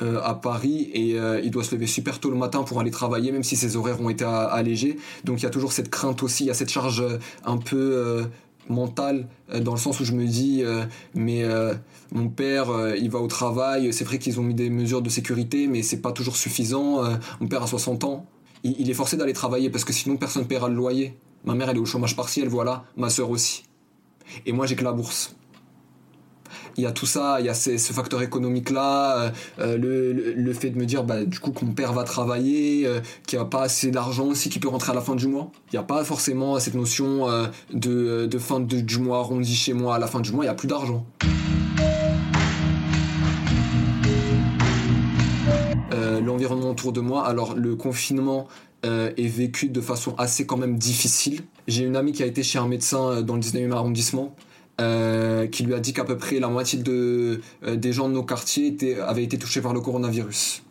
à 0.00 0.34
Paris 0.34 0.90
et 0.94 1.16
il 1.44 1.50
doit 1.50 1.62
se 1.62 1.74
lever 1.74 1.86
super 1.86 2.18
tôt 2.18 2.30
le 2.30 2.36
matin 2.36 2.64
pour 2.64 2.80
aller 2.80 2.90
travailler, 2.90 3.30
même 3.30 3.44
si 3.44 3.54
ses 3.56 3.76
horaires 3.76 4.00
ont 4.00 4.08
été 4.08 4.24
allégés. 4.24 4.96
Donc 5.22 5.40
il 5.40 5.42
y 5.44 5.46
a 5.46 5.50
toujours 5.50 5.72
cette 5.72 5.90
crainte 5.90 6.22
aussi, 6.22 6.44
il 6.44 6.46
y 6.48 6.50
a 6.50 6.54
cette 6.54 6.70
charge 6.70 7.04
un 7.44 7.58
peu 7.58 8.26
mental 8.68 9.28
euh, 9.52 9.60
dans 9.60 9.72
le 9.72 9.78
sens 9.78 10.00
où 10.00 10.04
je 10.04 10.12
me 10.12 10.26
dis 10.26 10.62
euh, 10.62 10.84
mais 11.14 11.44
euh, 11.44 11.74
mon 12.12 12.28
père 12.28 12.68
il 12.96 13.10
va 13.10 13.18
au 13.20 13.26
travail 13.26 13.92
c'est 13.92 14.04
vrai 14.04 14.18
qu'ils 14.18 14.38
ont 14.40 14.42
mis 14.42 14.54
des 14.54 14.70
mesures 14.70 15.02
de 15.02 15.08
sécurité 15.08 15.66
mais 15.66 15.82
c'est 15.82 16.00
pas 16.00 16.12
toujours 16.12 16.36
suffisant 16.36 17.02
mon 17.40 17.48
père 17.48 17.62
a 17.62 17.66
60 17.66 18.04
ans 18.04 18.26
il, 18.64 18.74
il 18.78 18.90
est 18.90 18.94
forcé 18.94 19.16
d'aller 19.16 19.32
travailler 19.32 19.70
parce 19.70 19.84
que 19.84 19.92
sinon 19.92 20.16
personne 20.16 20.46
paiera 20.46 20.68
le 20.68 20.74
loyer 20.74 21.16
ma 21.44 21.54
mère 21.54 21.70
elle 21.70 21.76
est 21.76 21.80
au 21.80 21.86
chômage 21.86 22.16
partiel 22.16 22.48
voilà. 22.48 22.84
Ma 22.96 23.10
soeur 23.10 23.30
aussi. 23.30 23.64
Et 24.46 24.52
moi 24.52 24.66
j'ai 24.66 24.76
que 24.76 24.84
la 24.84 24.92
bourse. 24.92 25.34
Il 26.76 26.82
y 26.82 26.86
a 26.86 26.92
tout 26.92 27.06
ça, 27.06 27.36
il 27.40 27.46
y 27.46 27.48
a 27.48 27.54
ce 27.54 27.92
facteur 27.92 28.22
économique-là, 28.22 29.18
euh, 29.18 29.30
euh, 29.58 29.76
le, 29.76 30.32
le, 30.32 30.52
fait 30.54 30.70
de 30.70 30.78
me 30.78 30.86
dire, 30.86 31.04
bah, 31.04 31.24
du 31.24 31.38
coup, 31.38 31.52
que 31.52 31.64
mon 31.64 31.72
père 31.72 31.92
va 31.92 32.04
travailler, 32.04 32.86
euh, 32.86 33.00
qu'il 33.26 33.38
n'y 33.38 33.42
a 33.42 33.46
pas 33.46 33.62
assez 33.62 33.90
d'argent 33.90 34.26
aussi 34.26 34.48
qui 34.48 34.58
peut 34.58 34.68
rentrer 34.68 34.92
à 34.92 34.94
la 34.94 35.02
fin 35.02 35.14
du 35.14 35.26
mois. 35.26 35.50
Il 35.68 35.76
n'y 35.76 35.78
a 35.78 35.82
pas 35.82 36.02
forcément 36.04 36.58
cette 36.58 36.74
notion 36.74 37.26
de, 37.72 38.26
de, 38.26 38.38
fin 38.38 38.60
de, 38.60 38.80
du 38.80 38.98
mois 38.98 39.18
arrondi 39.18 39.54
chez 39.54 39.74
moi 39.74 39.96
à 39.96 39.98
la 39.98 40.06
fin 40.06 40.20
du 40.20 40.32
mois, 40.32 40.44
il 40.44 40.48
n'y 40.48 40.52
a 40.52 40.54
plus 40.54 40.68
d'argent. 40.68 41.04
L'environnement 46.24 46.70
autour 46.70 46.92
de 46.92 47.00
moi, 47.00 47.26
alors 47.26 47.54
le 47.54 47.74
confinement, 47.74 48.46
est 48.84 49.28
vécu 49.28 49.68
de 49.68 49.80
façon 49.80 50.14
assez 50.16 50.44
quand 50.44 50.56
même 50.56 50.76
difficile. 50.76 51.42
J'ai 51.68 51.84
une 51.84 51.96
amie 51.96 52.12
qui 52.12 52.22
a 52.22 52.26
été 52.26 52.42
chez 52.42 52.58
un 52.58 52.66
médecin 52.66 53.22
dans 53.22 53.36
le 53.36 53.40
19e 53.40 53.70
arrondissement. 53.72 54.34
Euh, 54.80 55.46
qui 55.48 55.64
lui 55.64 55.74
a 55.74 55.80
dit 55.80 55.92
qu'à 55.92 56.04
peu 56.04 56.16
près 56.16 56.40
la 56.40 56.48
moitié 56.48 56.78
de, 56.78 57.40
euh, 57.62 57.76
des 57.76 57.92
gens 57.92 58.08
de 58.08 58.14
nos 58.14 58.22
quartiers 58.22 58.74
avaient 59.00 59.22
été 59.22 59.36
touchés 59.36 59.60
par 59.60 59.74
le 59.74 59.80
coronavirus. 59.80 60.62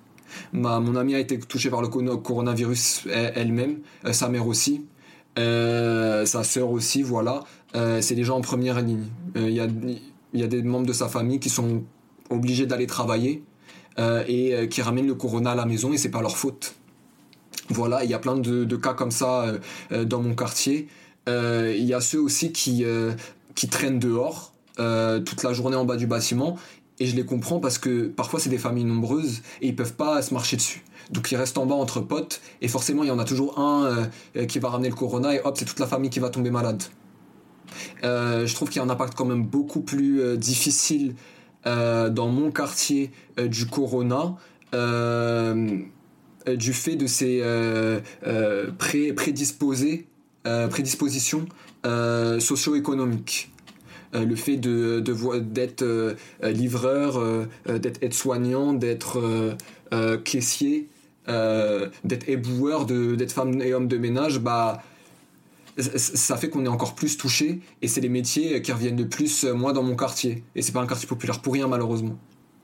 Ma, 0.53 0.80
mon 0.80 0.95
amie 0.95 1.14
a 1.14 1.20
été 1.20 1.38
touchée 1.38 1.70
par 1.70 1.82
le 1.84 1.88
coronavirus 1.88 3.07
elle-même, 3.36 3.80
euh, 4.05 4.12
sa 4.12 4.28
mère 4.28 4.47
aussi, 4.47 4.86
sa 5.38 6.43
sœur 6.43 6.72
aussi, 6.72 7.03
voilà. 7.03 7.43
c'est 7.74 8.16
des 8.16 8.24
gens 8.24 8.38
en 8.38 8.41
première 8.41 8.82
ligne. 8.82 9.05
Il 9.36 9.51
y, 9.51 9.59
a, 9.59 9.68
y 10.34 10.43
a 10.43 10.47
des 10.47 10.64
membres 10.64 10.88
de 10.88 10.93
sa 10.93 11.07
famille 11.07 11.39
qui 11.39 11.49
sont 11.49 11.84
obligés 12.30 12.66
d'aller 12.66 12.88
travailler 12.88 13.43
et 14.28 14.68
qui 14.70 14.82
ramènent 14.82 15.07
le 15.07 15.16
corona 15.16 15.51
à 15.51 15.55
la 15.55 15.66
maison 15.66 15.93
et 15.93 15.97
c'est 15.97 16.12
pas 16.12 16.22
leur 16.22 16.38
faute. 16.38 16.76
Voilà, 17.72 18.03
il 18.03 18.09
y 18.09 18.13
a 18.13 18.19
plein 18.19 18.38
de, 18.38 18.76
cas 18.76 18.93
comme 18.93 19.11
ça 19.11 19.45
dans 19.91 20.22
mon 20.22 20.36
quartier. 20.36 20.88
Il 21.28 21.84
y 21.84 21.93
a 21.93 22.01
ceux 22.01 22.19
aussi 22.19 22.51
qui, 22.51 22.86
traînent 23.69 23.99
dehors 23.99 24.51
euh, 24.80 25.19
toute 25.19 25.43
la 25.43 25.51
journée 25.53 25.76
en 25.76 25.86
bas 25.86 25.97
du 25.97 26.07
bâtiment. 26.07 26.57
Et 26.99 27.05
je 27.05 27.15
les 27.15 27.26
comprends 27.26 27.59
parce 27.59 27.78
que 27.78 28.07
parfois 28.07 28.39
c'est 28.39 28.49
des 28.49 28.57
familles 28.57 28.86
nombreuses 28.86 29.41
et 29.61 29.67
ils 29.67 29.76
peuvent 29.76 29.95
pas 29.95 30.22
se 30.22 30.34
marcher 30.34 30.55
dessus. 30.55 30.84
Donc 31.11 31.32
ils 31.32 31.36
restent 31.36 31.57
en 31.57 31.65
bas 31.65 31.76
entre 31.76 31.99
potes 31.99 32.41
et 32.61 32.67
forcément 32.67 33.03
il 33.03 33.07
y 33.07 33.11
en 33.11 33.19
a 33.19 33.26
toujours 33.26 33.59
un 33.59 34.09
euh, 34.36 34.45
qui 34.45 34.59
va 34.59 34.69
ramener 34.69 34.89
le 34.89 34.95
corona 34.95 35.34
et 35.34 35.41
hop 35.43 35.55
c'est 35.57 35.65
toute 35.65 35.80
la 35.80 35.88
famille 35.88 36.09
qui 36.09 36.19
va 36.19 36.30
tomber 36.30 36.51
malade. 36.51 36.84
Euh, 38.03 38.45
je 38.45 38.55
trouve 38.55 38.69
qu'il 38.69 38.82
y 38.82 38.84
a 38.84 38.88
un 38.88 38.89
impact 38.89 39.15
quand 39.15 39.26
même 39.26 39.45
beaucoup 39.45 39.82
plus 39.82 40.38
difficile 40.38 41.15
dans 41.65 42.28
mon 42.28 42.49
quartier 42.51 43.11
du 43.38 43.67
corona 43.67 44.36
du 46.48 46.74
fait 46.74 46.96
de 46.96 47.06
prédisposés 49.14 50.08
prédispositions 50.44 51.48
euh, 51.86 52.39
socio-économique. 52.39 53.52
Euh, 54.14 54.24
le 54.24 54.36
fait 54.36 54.58
de, 54.58 55.00
d'être 55.39 55.82
euh, 55.82 56.16
livreur, 56.44 57.20
d'être 57.68 58.04
aide-soignant, 58.04 58.74
d'être 58.74 59.20
caissier, 60.24 60.89
d'être 61.28 62.30
éboueur, 62.30 62.86
d'être 62.86 63.32
femme 63.32 63.62
et 63.62 63.74
homme 63.74 63.88
de 63.88 63.98
ménage, 63.98 64.39
bah 64.39 64.84
ça 65.78 66.36
fait 66.36 66.50
qu'on 66.50 66.66
est 66.66 66.70
encore 66.70 66.96
plus 66.96 67.18
touché 67.18 67.62
et 67.82 67.88
c'est 67.88 68.02
les 68.02 68.10
métiers 68.10 68.62
qui 68.62 68.74
reviennent 68.74 68.98
le 68.98 69.08
plus 69.08 69.46
moi 69.46 69.72
dans 69.72 69.84
mon 69.84 69.96
quartier 69.96 70.44
et 70.54 70.62
c'est 70.62 70.74
pas 70.74 70.82
un 70.82 70.86
quartier 70.86 71.08
populaire 71.08 71.42
pour 71.42 71.54
rien 71.54 71.68
malheureusement. 71.68 72.20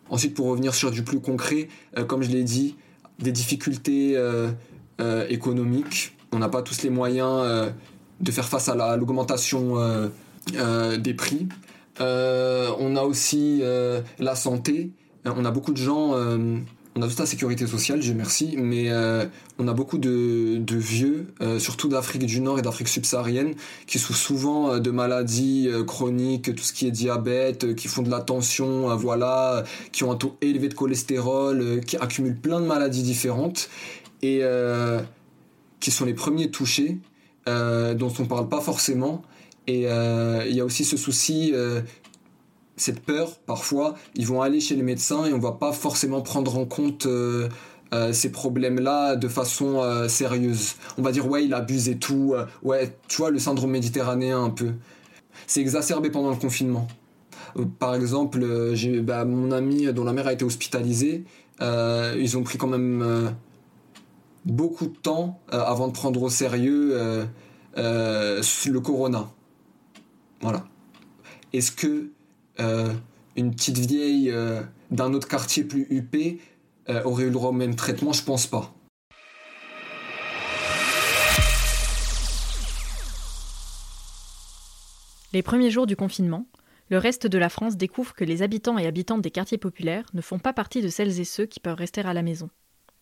Ensuite 0.09 0.33
pour 0.33 0.47
revenir 0.47 0.75
sur 0.75 0.91
du 0.91 1.03
plus 1.03 1.21
concret, 1.21 1.69
comme 2.07 2.21
je 2.21 2.29
l'ai 2.29 2.43
dit, 2.43 2.75
des 3.19 3.31
difficultés 3.31 4.15
économiques, 5.29 6.15
on 6.31 6.39
n'a 6.39 6.49
pas 6.49 6.61
tous 6.61 6.83
les 6.83 6.89
moyens 6.89 7.71
de 8.19 8.31
faire 8.31 8.47
face 8.47 8.69
à 8.69 8.97
l'augmentation 8.97 9.79
euh, 9.79 10.07
euh, 10.55 10.97
des 10.97 11.13
prix. 11.13 11.47
Euh, 11.99 12.71
on 12.79 12.95
a 12.95 13.03
aussi 13.03 13.61
la 14.19 14.35
santé. 14.35 14.91
On 15.25 15.45
a 15.45 15.51
beaucoup 15.51 15.73
de 15.73 15.77
gens 15.77 16.13
on 16.97 17.01
a 17.03 17.07
toute 17.07 17.19
la 17.19 17.25
sécurité 17.25 17.67
sociale, 17.67 18.01
je 18.01 18.11
merci, 18.11 18.55
mais 18.57 18.91
on 19.59 19.67
a 19.67 19.73
beaucoup 19.73 19.97
de, 19.97 20.75
vieux, 20.75 21.27
surtout 21.59 21.87
d'Afrique 21.89 22.25
du 22.25 22.41
Nord 22.41 22.57
et 22.59 22.61
d'Afrique 22.61 22.87
subsaharienne, 22.87 23.53
qui 23.85 23.99
souffrent 23.99 24.19
souvent 24.19 24.79
de 24.79 24.91
maladies 24.91 25.69
chroniques, 25.85 26.55
tout 26.55 26.63
ce 26.63 26.73
qui 26.73 26.87
est 26.87 26.91
diabète, 26.91 27.75
qui 27.75 27.87
font 27.87 28.01
de 28.01 28.09
la 28.09 28.21
tension, 28.21 28.95
voilà, 28.95 29.63
qui 29.91 30.03
ont 30.03 30.11
un 30.11 30.15
taux 30.15 30.37
élevé 30.41 30.69
de 30.69 30.73
cholestérol, 30.73 31.81
qui 31.85 31.97
accumulent 31.97 32.39
plein 32.39 32.59
de 32.59 32.65
maladies 32.65 33.03
différentes 33.03 33.69
et 34.23 34.41
qui 35.79 35.91
sont 35.91 36.05
les 36.05 36.15
premiers 36.15 36.49
touchés. 36.49 36.97
Euh, 37.47 37.93
dont 37.93 38.11
on 38.19 38.25
parle 38.25 38.49
pas 38.49 38.59
forcément. 38.59 39.21
Et 39.67 39.83
euh, 39.87 40.43
il 40.49 40.55
y 40.55 40.59
a 40.59 40.65
aussi 40.65 40.83
ce 40.83 40.97
souci, 40.97 41.51
euh, 41.53 41.81
cette 42.77 43.01
peur 43.01 43.37
parfois. 43.45 43.95
Ils 44.15 44.25
vont 44.25 44.41
aller 44.41 44.59
chez 44.59 44.75
les 44.75 44.83
médecins 44.83 45.25
et 45.25 45.33
on 45.33 45.39
va 45.39 45.53
pas 45.53 45.73
forcément 45.73 46.21
prendre 46.21 46.57
en 46.57 46.65
compte 46.65 47.07
ces 48.11 48.31
problèmes-là 48.31 49.15
de 49.15 49.27
façon 49.27 49.81
sérieuse. 50.07 50.75
On 50.97 51.01
va 51.01 51.11
dire 51.11 51.27
ouais 51.27 51.45
il 51.45 51.53
abuse 51.53 51.89
et 51.89 51.97
tout, 51.97 52.35
ouais 52.63 52.97
tu 53.07 53.17
vois 53.17 53.31
le 53.31 53.39
syndrome 53.39 53.71
méditerranéen 53.71 54.43
un 54.43 54.49
peu. 54.49 54.73
C'est 55.47 55.61
exacerbé 55.61 56.09
pendant 56.09 56.29
le 56.29 56.35
confinement. 56.35 56.87
Par 57.79 57.95
exemple, 57.95 58.73
j'ai 58.73 59.01
bah, 59.01 59.25
mon 59.25 59.51
ami 59.51 59.91
dont 59.93 60.03
la 60.03 60.13
mère 60.13 60.27
a 60.27 60.33
été 60.33 60.45
hospitalisée, 60.45 61.25
ils 61.61 62.37
ont 62.37 62.43
pris 62.43 62.57
quand 62.57 62.67
même 62.67 63.35
beaucoup 64.47 64.87
de 64.87 64.95
temps 64.95 65.39
euh, 65.53 65.59
avant 65.59 65.87
de 65.87 65.93
prendre 65.93 66.21
au 66.21 66.29
sérieux 66.29 66.91
euh, 66.93 67.25
euh, 67.77 68.41
le 68.65 68.79
corona. 68.79 69.29
Voilà. 70.41 70.65
Est-ce 71.53 71.71
que 71.71 72.09
une 72.59 73.51
petite 73.51 73.77
vieille 73.77 74.33
d'un 74.91 75.13
autre 75.13 75.27
quartier 75.27 75.63
plus 75.63 75.87
huppé 75.89 76.39
aurait 77.03 77.23
eu 77.23 77.27
le 77.27 77.33
droit 77.33 77.49
au 77.49 77.53
même 77.53 77.75
traitement? 77.75 78.13
Je 78.13 78.23
pense 78.23 78.47
pas. 78.47 78.73
Les 85.33 85.43
premiers 85.43 85.69
jours 85.69 85.85
du 85.85 85.95
confinement, 85.95 86.47
le 86.89 86.97
reste 86.97 87.27
de 87.27 87.37
la 87.37 87.49
France 87.49 87.75
découvre 87.75 88.13
que 88.15 88.23
les 88.23 88.41
habitants 88.41 88.77
et 88.77 88.87
habitantes 88.87 89.21
des 89.21 89.29
quartiers 89.29 89.57
populaires 89.57 90.05
ne 90.13 90.21
font 90.21 90.39
pas 90.39 90.53
partie 90.53 90.81
de 90.81 90.87
celles 90.87 91.19
et 91.19 91.25
ceux 91.25 91.45
qui 91.45 91.59
peuvent 91.59 91.75
rester 91.75 92.01
à 92.01 92.13
la 92.13 92.21
maison. 92.21 92.49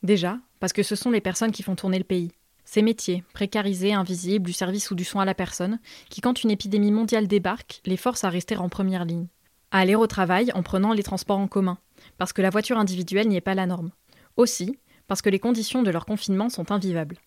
Déjà, 0.01 0.39
parce 0.59 0.73
que 0.73 0.81
ce 0.81 0.95
sont 0.95 1.11
les 1.11 1.21
personnes 1.21 1.51
qui 1.51 1.61
font 1.61 1.75
tourner 1.75 1.99
le 1.99 2.03
pays. 2.03 2.31
Ces 2.65 2.81
métiers, 2.81 3.23
précarisés, 3.33 3.93
invisibles, 3.93 4.47
du 4.47 4.53
service 4.53 4.89
ou 4.89 4.95
du 4.95 5.03
soin 5.03 5.21
à 5.21 5.25
la 5.25 5.35
personne, 5.35 5.79
qui, 6.09 6.19
quand 6.19 6.43
une 6.43 6.49
épidémie 6.49 6.91
mondiale 6.91 7.27
débarque, 7.27 7.81
les 7.85 7.95
forcent 7.95 8.23
à 8.23 8.29
rester 8.29 8.57
en 8.57 8.69
première 8.69 9.05
ligne. 9.05 9.27
À 9.76 9.80
aller 9.80 9.95
au 9.95 10.07
travail 10.07 10.53
en 10.53 10.63
prenant 10.63 10.93
les 10.93 11.03
transports 11.03 11.38
en 11.38 11.49
commun, 11.49 11.78
parce 12.17 12.32
que 12.32 12.41
la 12.41 12.49
voiture 12.49 12.78
individuelle 12.78 13.28
n'y 13.28 13.36
est 13.36 13.41
pas 13.41 13.55
la 13.55 13.65
norme. 13.65 13.91
Aussi, 14.38 14.80
parce 15.05 15.21
que 15.21 15.30
les 15.30 15.38
conditions 15.38 15.84
de 15.84 15.91
leur 15.91 16.05
confinement 16.05 16.47
sont 16.47 16.71
invivables. 16.71 17.17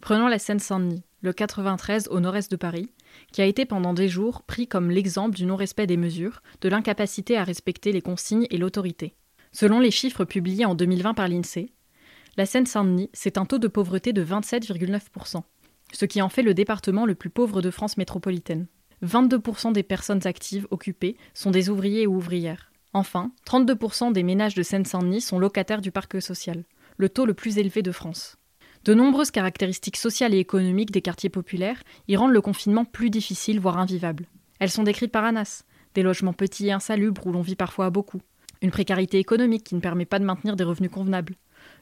Prenons 0.00 0.28
la 0.28 0.38
Seine-Saint-Denis, 0.38 1.02
le 1.20 1.32
93 1.32 2.06
au 2.12 2.20
nord-est 2.20 2.48
de 2.48 2.54
Paris, 2.54 2.92
qui 3.32 3.42
a 3.42 3.44
été 3.44 3.66
pendant 3.66 3.92
des 3.92 4.06
jours 4.06 4.44
pris 4.44 4.68
comme 4.68 4.88
l'exemple 4.88 5.34
du 5.34 5.46
non-respect 5.46 5.88
des 5.88 5.96
mesures, 5.96 6.42
de 6.60 6.68
l'incapacité 6.68 7.36
à 7.36 7.42
respecter 7.42 7.90
les 7.90 8.02
consignes 8.02 8.46
et 8.50 8.56
l'autorité. 8.56 9.16
Selon 9.50 9.80
les 9.80 9.90
chiffres 9.90 10.24
publiés 10.24 10.64
en 10.64 10.76
2020 10.76 11.14
par 11.14 11.26
l'INSEE, 11.26 11.72
la 12.36 12.46
Seine-Saint-Denis, 12.46 13.10
c'est 13.14 13.36
un 13.36 13.46
taux 13.46 13.58
de 13.58 13.66
pauvreté 13.66 14.12
de 14.12 14.24
27,9%, 14.24 15.42
ce 15.92 16.04
qui 16.04 16.22
en 16.22 16.28
fait 16.28 16.42
le 16.42 16.54
département 16.54 17.04
le 17.04 17.16
plus 17.16 17.30
pauvre 17.30 17.62
de 17.62 17.72
France 17.72 17.96
métropolitaine. 17.96 18.68
22% 19.04 19.72
des 19.72 19.82
personnes 19.82 20.26
actives 20.26 20.66
occupées 20.70 21.16
sont 21.34 21.50
des 21.50 21.68
ouvriers 21.68 22.06
ou 22.06 22.16
ouvrières. 22.16 22.70
Enfin, 22.92 23.30
32% 23.46 24.12
des 24.12 24.22
ménages 24.22 24.54
de 24.54 24.62
Seine-Saint-Denis 24.62 25.20
sont 25.20 25.38
locataires 25.38 25.82
du 25.82 25.90
parc 25.90 26.22
social, 26.22 26.64
le 26.96 27.08
taux 27.08 27.26
le 27.26 27.34
plus 27.34 27.58
élevé 27.58 27.82
de 27.82 27.92
France. 27.92 28.38
De 28.84 28.94
nombreuses 28.94 29.30
caractéristiques 29.30 29.96
sociales 29.96 30.32
et 30.32 30.38
économiques 30.38 30.92
des 30.92 31.02
quartiers 31.02 31.28
populaires 31.28 31.82
y 32.08 32.16
rendent 32.16 32.32
le 32.32 32.40
confinement 32.40 32.84
plus 32.84 33.10
difficile, 33.10 33.60
voire 33.60 33.78
invivable. 33.78 34.26
Elles 34.60 34.70
sont 34.70 34.84
décrites 34.84 35.12
par 35.12 35.24
Anas 35.24 35.64
des 35.94 36.02
logements 36.02 36.32
petits 36.32 36.68
et 36.68 36.72
insalubres 36.72 37.26
où 37.26 37.32
l'on 37.32 37.40
vit 37.40 37.56
parfois 37.56 37.86
à 37.86 37.90
beaucoup, 37.90 38.20
une 38.62 38.70
précarité 38.70 39.18
économique 39.18 39.64
qui 39.64 39.74
ne 39.74 39.80
permet 39.80 40.04
pas 40.04 40.18
de 40.18 40.24
maintenir 40.24 40.54
des 40.54 40.64
revenus 40.64 40.90
convenables, 40.90 41.34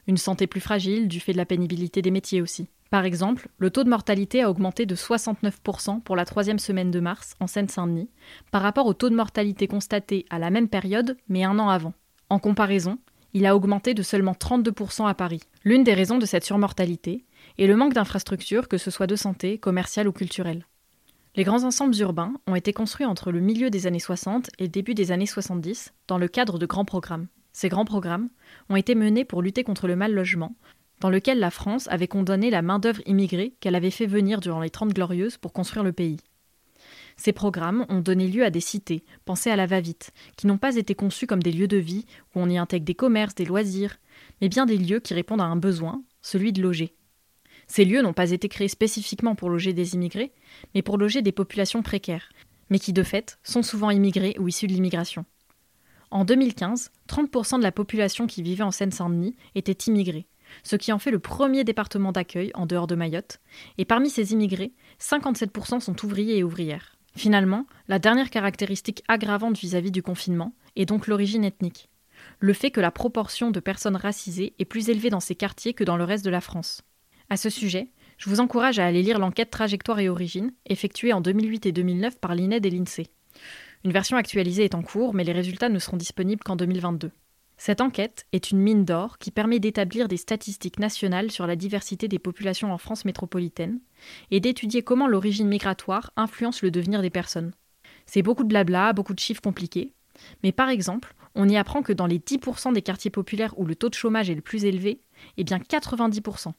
une 0.07 0.17
santé 0.17 0.47
plus 0.47 0.61
fragile 0.61 1.07
du 1.07 1.19
fait 1.19 1.33
de 1.33 1.37
la 1.37 1.45
pénibilité 1.45 2.01
des 2.01 2.11
métiers 2.11 2.41
aussi. 2.41 2.67
Par 2.89 3.05
exemple, 3.05 3.49
le 3.57 3.69
taux 3.69 3.83
de 3.83 3.89
mortalité 3.89 4.41
a 4.41 4.49
augmenté 4.49 4.85
de 4.85 4.95
69% 4.95 6.01
pour 6.01 6.15
la 6.15 6.25
troisième 6.25 6.59
semaine 6.59 6.91
de 6.91 6.99
mars 6.99 7.35
en 7.39 7.47
Seine-Saint-Denis, 7.47 8.09
par 8.51 8.61
rapport 8.61 8.85
au 8.85 8.93
taux 8.93 9.09
de 9.09 9.15
mortalité 9.15 9.67
constaté 9.67 10.25
à 10.29 10.39
la 10.39 10.49
même 10.49 10.69
période, 10.69 11.17
mais 11.27 11.43
un 11.43 11.57
an 11.59 11.69
avant. 11.69 11.93
En 12.29 12.39
comparaison, 12.39 12.99
il 13.33 13.45
a 13.45 13.55
augmenté 13.55 13.93
de 13.93 14.03
seulement 14.03 14.31
32% 14.31 15.07
à 15.07 15.13
Paris. 15.13 15.41
L'une 15.63 15.83
des 15.83 15.93
raisons 15.93 16.17
de 16.19 16.25
cette 16.25 16.45
surmortalité 16.45 17.25
est 17.57 17.67
le 17.67 17.75
manque 17.75 17.93
d'infrastructures, 17.93 18.67
que 18.67 18.77
ce 18.77 18.91
soit 18.91 19.07
de 19.07 19.15
santé, 19.15 19.57
commerciale 19.57 20.07
ou 20.07 20.13
culturelle. 20.13 20.65
Les 21.35 21.43
grands 21.43 21.65
ensembles 21.65 21.99
urbains 21.99 22.33
ont 22.47 22.55
été 22.55 22.71
construits 22.71 23.05
entre 23.05 23.31
le 23.31 23.41
milieu 23.41 23.69
des 23.69 23.87
années 23.87 23.99
60 23.99 24.51
et 24.57 24.63
le 24.63 24.69
début 24.69 24.93
des 24.93 25.11
années 25.11 25.25
70 25.25 25.93
dans 26.07 26.17
le 26.17 26.29
cadre 26.29 26.57
de 26.57 26.65
grands 26.65 26.85
programmes. 26.85 27.27
Ces 27.51 27.67
grands 27.67 27.83
programmes 27.83 28.29
ont 28.69 28.77
été 28.77 28.95
menés 28.95 29.25
pour 29.25 29.41
lutter 29.41 29.65
contre 29.65 29.87
le 29.87 29.97
mal 29.97 30.13
logement, 30.13 30.55
dans 30.99 31.09
lequel 31.09 31.39
la 31.39 31.51
France 31.51 31.87
avait 31.89 32.07
condamné 32.07 32.49
la 32.49 32.61
main-d'œuvre 32.61 33.01
immigrée 33.05 33.55
qu'elle 33.59 33.75
avait 33.75 33.91
fait 33.91 34.05
venir 34.05 34.39
durant 34.39 34.61
les 34.61 34.69
Trente 34.69 34.93
Glorieuses 34.93 35.37
pour 35.37 35.53
construire 35.53 35.83
le 35.83 35.93
pays. 35.93 36.19
Ces 37.17 37.31
programmes 37.31 37.85
ont 37.89 38.01
donné 38.01 38.27
lieu 38.27 38.43
à 38.43 38.49
des 38.49 38.59
cités, 38.59 39.03
pensées 39.23 39.49
à 39.49 39.55
la 39.55 39.65
va-vite, 39.65 40.11
qui 40.35 40.47
n'ont 40.47 40.57
pas 40.57 40.75
été 40.75 40.95
conçues 40.95 41.27
comme 41.27 41.43
des 41.43 41.51
lieux 41.51 41.67
de 41.67 41.77
vie 41.77 42.05
où 42.33 42.39
on 42.39 42.49
y 42.49 42.57
intègre 42.57 42.85
des 42.85 42.95
commerces, 42.95 43.35
des 43.35 43.45
loisirs, 43.45 43.97
mais 44.41 44.49
bien 44.49 44.65
des 44.65 44.77
lieux 44.77 44.99
qui 44.99 45.13
répondent 45.13 45.41
à 45.41 45.45
un 45.45 45.55
besoin, 45.55 46.03
celui 46.21 46.51
de 46.51 46.61
loger. 46.61 46.93
Ces 47.67 47.85
lieux 47.85 48.01
n'ont 48.01 48.13
pas 48.13 48.31
été 48.31 48.49
créés 48.49 48.67
spécifiquement 48.67 49.35
pour 49.35 49.49
loger 49.49 49.73
des 49.73 49.95
immigrés, 49.95 50.33
mais 50.73 50.81
pour 50.81 50.97
loger 50.97 51.21
des 51.21 51.31
populations 51.31 51.81
précaires, 51.81 52.29
mais 52.69 52.79
qui 52.79 52.93
de 52.93 53.03
fait 53.03 53.39
sont 53.43 53.63
souvent 53.63 53.91
immigrés 53.91 54.35
ou 54.39 54.47
issus 54.47 54.67
de 54.67 54.73
l'immigration. 54.73 55.25
En 56.11 56.25
2015, 56.25 56.91
30% 57.09 57.57
de 57.57 57.63
la 57.63 57.71
population 57.71 58.27
qui 58.27 58.43
vivait 58.43 58.63
en 58.63 58.71
Seine-Saint-Denis 58.71 59.35
était 59.55 59.89
immigrée, 59.89 60.27
ce 60.63 60.75
qui 60.75 60.91
en 60.91 60.99
fait 60.99 61.11
le 61.11 61.19
premier 61.19 61.63
département 61.63 62.11
d'accueil 62.11 62.51
en 62.53 62.65
dehors 62.65 62.87
de 62.87 62.95
Mayotte, 62.95 63.39
et 63.77 63.85
parmi 63.85 64.09
ces 64.09 64.33
immigrés, 64.33 64.73
57% 64.99 65.79
sont 65.79 66.05
ouvriers 66.05 66.37
et 66.37 66.43
ouvrières. 66.43 66.95
Finalement, 67.15 67.65
la 67.87 67.99
dernière 67.99 68.29
caractéristique 68.29 69.03
aggravante 69.07 69.57
vis-à-vis 69.57 69.91
du 69.91 70.03
confinement 70.03 70.53
est 70.75 70.85
donc 70.85 71.07
l'origine 71.07 71.45
ethnique. 71.45 71.89
Le 72.39 72.53
fait 72.53 72.71
que 72.71 72.81
la 72.81 72.91
proportion 72.91 73.51
de 73.51 73.59
personnes 73.59 73.95
racisées 73.95 74.53
est 74.59 74.65
plus 74.65 74.89
élevée 74.89 75.09
dans 75.09 75.19
ces 75.19 75.35
quartiers 75.35 75.73
que 75.73 75.83
dans 75.83 75.97
le 75.97 76.03
reste 76.03 76.25
de 76.25 76.29
la 76.29 76.41
France. 76.41 76.81
À 77.29 77.37
ce 77.37 77.49
sujet, 77.49 77.89
je 78.17 78.29
vous 78.29 78.39
encourage 78.39 78.79
à 78.79 78.85
aller 78.85 79.01
lire 79.01 79.19
l'enquête 79.19 79.49
Trajectoire 79.49 79.99
et 79.99 80.09
Origine, 80.09 80.51
effectuée 80.65 81.13
en 81.13 81.21
2008 81.21 81.65
et 81.65 81.71
2009 81.71 82.19
par 82.19 82.35
l'INED 82.35 82.65
et 82.65 82.69
l'INSEE. 82.69 83.07
Une 83.83 83.91
version 83.91 84.17
actualisée 84.17 84.65
est 84.65 84.75
en 84.75 84.81
cours, 84.81 85.13
mais 85.13 85.23
les 85.23 85.31
résultats 85.31 85.69
ne 85.69 85.79
seront 85.79 85.97
disponibles 85.97 86.43
qu'en 86.43 86.55
2022. 86.55 87.11
Cette 87.57 87.81
enquête 87.81 88.25
est 88.33 88.51
une 88.51 88.59
mine 88.59 88.85
d'or 88.85 89.17
qui 89.17 89.31
permet 89.31 89.59
d'établir 89.59 90.07
des 90.07 90.17
statistiques 90.17 90.79
nationales 90.79 91.31
sur 91.31 91.47
la 91.47 91.55
diversité 91.55 92.07
des 92.07 92.19
populations 92.19 92.73
en 92.73 92.77
France 92.77 93.05
métropolitaine 93.05 93.79
et 94.31 94.39
d'étudier 94.39 94.83
comment 94.83 95.07
l'origine 95.07 95.47
migratoire 95.47 96.11
influence 96.17 96.61
le 96.61 96.71
devenir 96.71 97.01
des 97.01 97.09
personnes. 97.09 97.53
C'est 98.05 98.21
beaucoup 98.21 98.43
de 98.43 98.49
blabla, 98.49 98.93
beaucoup 98.93 99.13
de 99.13 99.19
chiffres 99.19 99.41
compliqués, 99.41 99.93
mais 100.43 100.51
par 100.51 100.69
exemple, 100.69 101.15
on 101.33 101.49
y 101.49 101.57
apprend 101.57 101.81
que 101.81 101.93
dans 101.93 102.07
les 102.07 102.19
10% 102.19 102.73
des 102.73 102.81
quartiers 102.81 103.11
populaires 103.11 103.57
où 103.57 103.65
le 103.65 103.75
taux 103.75 103.89
de 103.89 103.93
chômage 103.93 104.29
est 104.29 104.35
le 104.35 104.41
plus 104.41 104.65
élevé, 104.65 105.01
eh 105.37 105.43
bien 105.43 105.57
90%, 105.57 106.53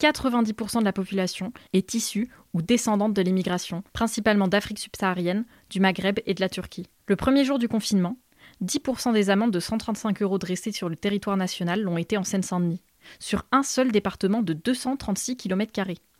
90% 0.00 0.80
de 0.80 0.84
la 0.84 0.92
population 0.92 1.52
est 1.72 1.94
issue 1.94 2.30
ou 2.54 2.62
descendante 2.62 3.14
de 3.14 3.22
l'immigration, 3.22 3.82
principalement 3.92 4.48
d'Afrique 4.48 4.78
subsaharienne, 4.78 5.44
du 5.68 5.80
Maghreb 5.80 6.20
et 6.26 6.34
de 6.34 6.40
la 6.40 6.48
Turquie. 6.48 6.86
Le 7.06 7.16
premier 7.16 7.44
jour 7.44 7.58
du 7.58 7.68
confinement, 7.68 8.16
10% 8.62 9.12
des 9.12 9.30
amendes 9.30 9.52
de 9.52 9.60
135 9.60 10.20
euros 10.22 10.38
dressées 10.38 10.72
sur 10.72 10.88
le 10.88 10.96
territoire 10.96 11.36
national 11.36 11.82
l'ont 11.82 11.96
été 11.96 12.16
en 12.16 12.24
Seine-Saint-Denis, 12.24 12.82
sur 13.18 13.44
un 13.52 13.62
seul 13.62 13.90
département 13.90 14.42
de 14.42 14.52
236 14.52 15.36
km. 15.36 15.72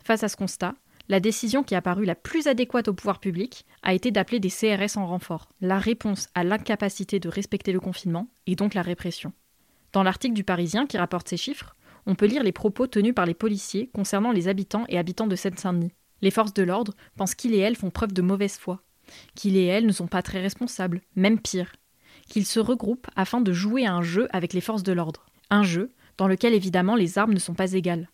Face 0.03 0.22
à 0.22 0.28
ce 0.28 0.36
constat, 0.36 0.74
la 1.09 1.20
décision 1.20 1.62
qui 1.62 1.74
a 1.74 1.82
paru 1.82 2.05
la 2.05 2.14
plus 2.14 2.47
adéquate 2.47 2.88
au 2.88 2.95
pouvoir 2.95 3.18
public 3.18 3.66
a 3.82 3.95
été 3.95 4.11
d'appeler 4.11 4.41
des 4.41 4.49
CRS 4.49 4.97
en 4.97 5.07
renfort, 5.07 5.49
la 5.61 5.78
réponse 5.78 6.28
à 6.34 6.45
l'incapacité 6.45 7.18
de 7.18 7.28
respecter 7.28 7.72
le 7.72 7.80
confinement 7.80 8.28
et 8.47 8.55
donc 8.55 8.74
la 8.74 8.82
répression. 8.82 9.32
Dans 9.93 10.05
l'article 10.05 10.34
du 10.34 10.45
Parisien 10.45 10.86
qui 10.86 10.99
rapporte 10.99 11.28
ces 11.28 11.36
chiffres, 11.36 11.74
on 12.07 12.14
peut 12.14 12.26
lire 12.26 12.45
les 12.45 12.53
propos 12.53 12.86
tenus 12.86 13.14
par 13.14 13.26
les 13.26 13.34
policiers 13.34 13.91
concernant 13.93 14.32
les 14.32 14.49
habitants 14.49 14.84
et 14.88 14.99
habitants 14.99 15.26
de 15.26 15.36
Seine-Saint-Denis. 15.36 15.93
Les 16.22 16.30
forces 16.30 16.55
de 16.55 16.62
l'ordre 16.62 16.95
pensent 17.16 17.34
qu'ils 17.34 17.55
et 17.55 17.59
elles 17.59 17.76
font 17.76 17.91
preuve 17.91 18.12
de 18.12 18.22
mauvaise 18.22 18.57
foi, 18.57 18.82
qu'ils 19.34 19.57
et 19.57 19.64
elles 19.64 19.86
ne 19.86 19.93
sont 19.93 20.07
pas 20.07 20.22
très 20.22 20.41
responsables, 20.41 21.03
même 21.16 21.41
pire, 21.41 21.72
qu'ils 22.30 22.46
se 22.46 22.60
regroupent 22.60 23.08
afin 23.16 23.42
de 23.42 23.52
jouer 23.52 23.84
à 23.84 23.92
un 23.92 24.02
jeu 24.02 24.28
avec 24.30 24.54
les 24.54 24.62
forces 24.62 24.82
de 24.82 24.92
l'ordre. 24.92 25.26
Un 25.50 25.62
jeu 25.62 25.90
dans 26.16 26.28
lequel 26.28 26.54
évidemment 26.54 26.96
les 26.96 27.18
armes 27.18 27.34
ne 27.34 27.38
sont 27.38 27.54
pas 27.54 27.74
égales. 27.74 28.08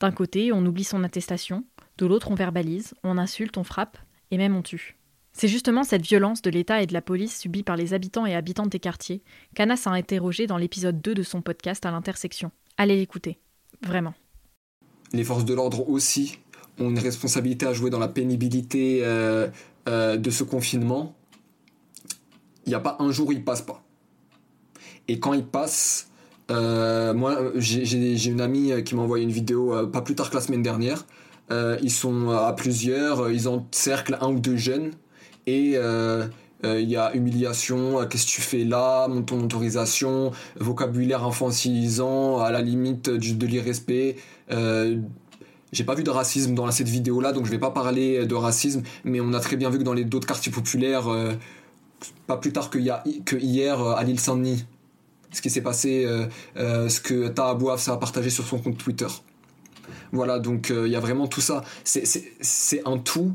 D'un 0.00 0.12
côté, 0.12 0.52
on 0.52 0.66
oublie 0.66 0.84
son 0.84 1.04
attestation, 1.04 1.64
de 1.96 2.04
l'autre, 2.04 2.30
on 2.30 2.34
verbalise, 2.34 2.94
on 3.04 3.16
insulte, 3.16 3.56
on 3.56 3.64
frappe, 3.64 3.96
et 4.30 4.36
même 4.36 4.56
on 4.56 4.62
tue. 4.62 4.96
C'est 5.32 5.48
justement 5.48 5.84
cette 5.84 6.02
violence 6.02 6.42
de 6.42 6.50
l'État 6.50 6.82
et 6.82 6.86
de 6.86 6.92
la 6.92 7.00
police 7.00 7.38
subie 7.38 7.62
par 7.62 7.76
les 7.76 7.94
habitants 7.94 8.26
et 8.26 8.34
habitantes 8.34 8.70
des 8.70 8.80
quartiers 8.80 9.22
qu'Anas 9.54 9.82
a 9.86 9.90
interrogé 9.90 10.46
dans 10.46 10.56
l'épisode 10.56 11.00
2 11.00 11.14
de 11.14 11.22
son 11.22 11.42
podcast 11.42 11.86
à 11.86 11.90
l'intersection. 11.90 12.50
Allez 12.76 12.96
l'écouter, 12.96 13.38
vraiment. 13.82 14.14
Les 15.12 15.24
forces 15.24 15.44
de 15.44 15.54
l'ordre 15.54 15.88
aussi 15.88 16.38
ont 16.78 16.90
une 16.90 16.98
responsabilité 16.98 17.66
à 17.66 17.72
jouer 17.72 17.90
dans 17.90 17.98
la 18.00 18.08
pénibilité 18.08 19.00
euh, 19.02 19.48
euh, 19.88 20.16
de 20.16 20.30
ce 20.30 20.42
confinement 20.42 21.14
il 22.66 22.70
n'y 22.70 22.74
a 22.74 22.80
pas 22.80 22.96
un 23.00 23.10
jour 23.10 23.28
où 23.28 23.32
ils 23.32 23.44
passent 23.44 23.62
pas. 23.62 23.82
Et 25.08 25.18
quand 25.18 25.32
ils 25.32 25.44
passent, 25.44 26.08
euh, 26.50 27.14
moi 27.14 27.38
j'ai 27.56 28.28
une 28.28 28.40
amie 28.40 28.72
qui 28.84 28.94
m'a 28.94 29.02
envoyé 29.02 29.24
une 29.24 29.30
vidéo 29.30 29.74
euh, 29.74 29.86
pas 29.86 30.02
plus 30.02 30.14
tard 30.14 30.30
que 30.30 30.34
la 30.34 30.40
semaine 30.40 30.62
dernière. 30.62 31.06
Euh, 31.50 31.76
ils 31.82 31.90
sont 31.90 32.30
à 32.30 32.52
plusieurs, 32.54 33.30
ils 33.30 33.48
encerclent 33.48 34.18
un 34.20 34.28
ou 34.28 34.40
deux 34.40 34.56
jeunes 34.56 34.92
et 35.46 35.76
il 36.66 36.88
y 36.88 36.96
a 36.96 37.14
humiliation, 37.14 38.06
qu'est-ce 38.06 38.24
que 38.24 38.30
tu 38.30 38.40
fais 38.40 38.64
là, 38.64 39.06
ton 39.26 39.42
autorisation, 39.42 40.32
vocabulaire 40.58 41.22
infantilisant, 41.22 42.38
à 42.38 42.50
la 42.50 42.62
limite 42.62 43.10
de 43.10 43.46
l'irrespect. 43.46 44.16
J'ai 44.48 45.84
pas 45.84 45.94
vu 45.94 46.04
de 46.04 46.10
racisme 46.10 46.54
dans 46.54 46.70
cette 46.70 46.88
vidéo 46.88 47.20
là, 47.20 47.32
donc 47.32 47.44
je 47.44 47.50
vais 47.50 47.58
pas 47.58 47.70
parler 47.70 48.24
de 48.24 48.34
racisme, 48.34 48.82
mais 49.04 49.20
on 49.20 49.34
a 49.34 49.40
très 49.40 49.56
bien 49.56 49.68
vu 49.68 49.76
que 49.76 49.82
dans 49.82 49.92
les 49.92 50.04
d'autres 50.04 50.26
quartiers 50.26 50.52
populaires, 50.52 51.06
pas 52.26 52.36
plus 52.36 52.52
tard 52.52 52.70
que, 52.70 52.78
que 53.24 53.36
hier 53.36 53.80
euh, 53.80 53.94
à 53.94 54.04
l'île 54.04 54.20
Saint-Denis. 54.20 54.64
Ce 55.32 55.42
qui 55.42 55.50
s'est 55.50 55.62
passé, 55.62 56.04
euh, 56.04 56.26
euh, 56.56 56.88
ce 56.88 57.00
que 57.00 57.28
Tahabouaf 57.28 57.88
a 57.88 57.96
partagé 57.96 58.30
sur 58.30 58.46
son 58.46 58.58
compte 58.58 58.78
Twitter. 58.78 59.08
Voilà, 60.12 60.38
donc 60.38 60.72
il 60.74 60.90
y 60.90 60.96
a 60.96 61.00
vraiment 61.00 61.26
tout 61.26 61.40
ça. 61.40 61.64
C'est 61.82 62.82
un 62.86 62.98
tout 62.98 63.34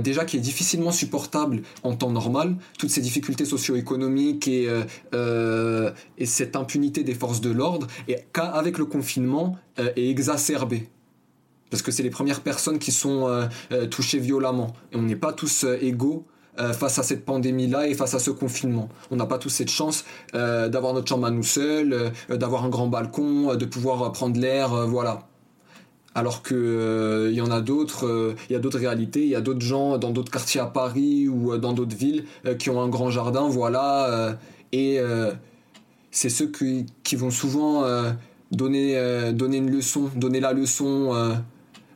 déjà 0.00 0.24
qui 0.24 0.36
est 0.36 0.40
difficilement 0.40 0.92
supportable 0.92 1.62
en 1.82 1.96
temps 1.96 2.12
normal, 2.12 2.56
toutes 2.78 2.90
ces 2.90 3.00
difficultés 3.00 3.44
socio-économiques 3.44 4.46
et, 4.46 4.68
et 5.12 6.26
cette 6.26 6.54
impunité 6.54 7.02
des 7.02 7.14
forces 7.14 7.40
de 7.40 7.50
l'ordre, 7.50 7.88
et 8.06 8.18
qu'avec 8.32 8.78
le 8.78 8.84
confinement 8.86 9.58
est 9.76 10.08
exacerbée. 10.08 10.88
Parce 11.70 11.82
que 11.82 11.90
c'est 11.90 12.04
les 12.04 12.10
premières 12.10 12.42
personnes 12.42 12.78
qui 12.78 12.92
sont 12.92 13.48
touchées 13.90 14.20
violemment. 14.20 14.72
Et 14.92 14.96
on 14.96 15.02
n'est 15.02 15.16
pas 15.16 15.32
tous 15.32 15.66
égaux 15.80 16.24
euh, 16.60 16.72
face 16.72 17.00
à 17.00 17.02
cette 17.02 17.24
pandémie-là 17.24 17.88
et 17.88 17.94
face 17.94 18.14
à 18.14 18.20
ce 18.20 18.30
confinement. 18.30 18.88
On 19.10 19.16
n'a 19.16 19.26
pas 19.26 19.38
tous 19.38 19.48
cette 19.48 19.70
chance 19.70 20.04
euh, 20.36 20.68
d'avoir 20.68 20.94
notre 20.94 21.08
chambre 21.08 21.26
à 21.26 21.32
nous 21.32 21.42
seuls, 21.42 21.92
euh, 21.92 22.36
d'avoir 22.36 22.64
un 22.64 22.68
grand 22.68 22.86
balcon, 22.86 23.56
de 23.56 23.64
pouvoir 23.64 24.12
prendre 24.12 24.38
l'air, 24.38 24.68
voilà. 24.86 25.26
Alors 26.14 26.42
que 26.42 27.28
il 27.32 27.36
y 27.36 27.40
en 27.40 27.50
a 27.50 27.60
d'autres, 27.60 28.36
il 28.48 28.52
y 28.52 28.56
a 28.56 28.60
d'autres 28.60 28.78
réalités, 28.78 29.22
il 29.22 29.30
y 29.30 29.34
a 29.34 29.40
d'autres 29.40 29.62
gens 29.62 29.98
dans 29.98 30.10
d'autres 30.10 30.30
quartiers 30.30 30.60
à 30.60 30.66
Paris 30.66 31.26
ou 31.26 31.58
dans 31.58 31.72
d'autres 31.72 31.96
villes 31.96 32.24
qui 32.60 32.70
ont 32.70 32.80
un 32.80 32.88
grand 32.88 33.10
jardin, 33.10 33.48
voilà. 33.48 34.38
et 34.70 35.00
c'est 36.12 36.28
ceux 36.28 36.52
qui, 36.52 37.16
vont 37.16 37.32
souvent 37.32 37.82
donner, 38.52 39.32
donner 39.32 39.56
une 39.56 39.72
leçon, 39.72 40.08
donner 40.14 40.38
la 40.38 40.52
leçon 40.52 41.12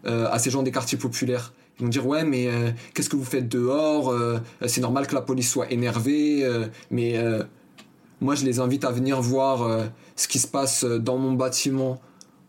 à 0.05 0.39
ces 0.41 0.51
gens 0.51 0.65
des 0.65 0.73
quartiers 0.73 0.99
populaires. 0.99 1.53
Ils 1.79 1.85
vont 1.85 1.89
dire 1.89 2.07
ouais 2.07 2.25
mais 2.25 2.49
euh, 2.49 2.71
qu'est-ce 2.95 3.09
que 3.09 3.17
vous 3.17 3.25
faites 3.25 3.49
dehors 3.49 4.11
euh, 4.11 4.39
C'est 4.67 4.81
normal 4.81 5.07
que 5.07 5.15
la 5.15 5.21
police 5.21 5.51
soit 5.51 5.71
énervée, 5.71 6.45
euh, 6.45 6.67
mais 6.91 7.17
moi 8.21 8.35
je 8.35 8.45
les 8.45 8.59
invite 8.59 8.85
à 8.85 8.91
venir 8.91 9.21
voir 9.21 9.89
ce 10.17 10.29
qui 10.29 10.39
se 10.39 10.49
passe 10.49 10.85
dans 10.85 11.19
mon 11.19 11.33
bâtiment 11.33 12.01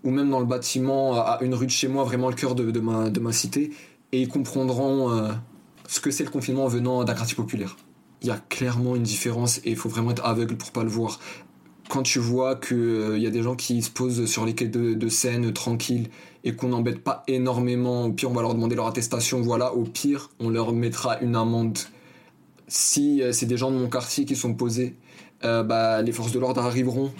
ou 0.04 0.12
même 0.12 0.30
dans 0.30 0.40
le 0.40 0.46
bâtiment 0.46 1.14
à 1.16 1.40
une 1.42 1.54
rue 1.54 1.66
de 1.66 1.72
chez 1.72 1.88
moi, 1.88 2.04
vraiment 2.04 2.30
le 2.30 2.36
cœur 2.36 2.56
de, 2.56 2.80
ma, 2.80 3.10
de 3.10 3.20
ma 3.20 3.34
cité, 3.34 3.72
et 4.14 4.22
ils 4.22 4.30
comprendront 4.30 5.30
ce 5.88 6.00
que 6.00 6.10
c'est 6.10 6.24
le 6.24 6.32
confinement 6.32 6.68
venant 6.68 7.04
d'un 7.04 7.14
quartier 7.14 7.36
populaire. 7.36 7.76
Il 8.22 8.28
y 8.28 8.32
a 8.32 8.38
clairement 8.50 8.96
une 8.96 9.04
différence 9.04 9.60
et 9.60 9.72
il 9.72 9.76
faut 9.76 9.90
vraiment 9.90 10.12
être 10.12 10.26
aveugle 10.26 10.56
pour 10.56 10.72
pas 10.72 10.84
le 10.84 10.90
voir. 10.90 11.20
Quand 11.90 12.04
tu 12.04 12.20
vois 12.20 12.56
qu'il 12.56 13.18
y 13.18 13.28
a 13.28 13.32
des 13.32 13.44
gens 13.44 13.56
qui 13.56 13.82
se 13.82 13.90
posent 13.90 14.26
sur 14.26 14.46
les 14.46 14.56
quais 14.56 14.68
de, 14.68 14.94
de 14.94 15.10
Seine 15.10 15.52
tranquilles 15.54 16.10
et 16.44 16.56
qu'on 16.56 16.70
n'embête 16.70 17.04
pas 17.04 17.24
énormément, 17.28 18.06
au 18.06 18.12
pire 18.12 18.32
on 18.32 18.34
va 18.34 18.42
leur 18.42 18.54
demander 18.54 18.76
leur 18.76 18.88
attestation, 18.88 19.42
voilà, 19.42 19.74
au 19.74 19.84
pire 19.84 20.30
on 20.40 20.50
leur 20.50 20.74
mettra 20.74 21.20
une 21.20 21.36
amende. 21.36 21.78
Si 22.68 23.22
c'est 23.32 23.48
des 23.48 23.58
gens 23.58 23.72
de 23.72 23.78
mon 23.78 23.90
quartier 23.90 24.26
qui 24.26 24.36
sont 24.36 24.54
posés, 24.54 24.96
bah, 25.42 26.02
les 26.02 26.12
forces 26.12 26.32
de 26.32 26.40
l'ordre 26.40 26.62
arriveront 26.62 27.12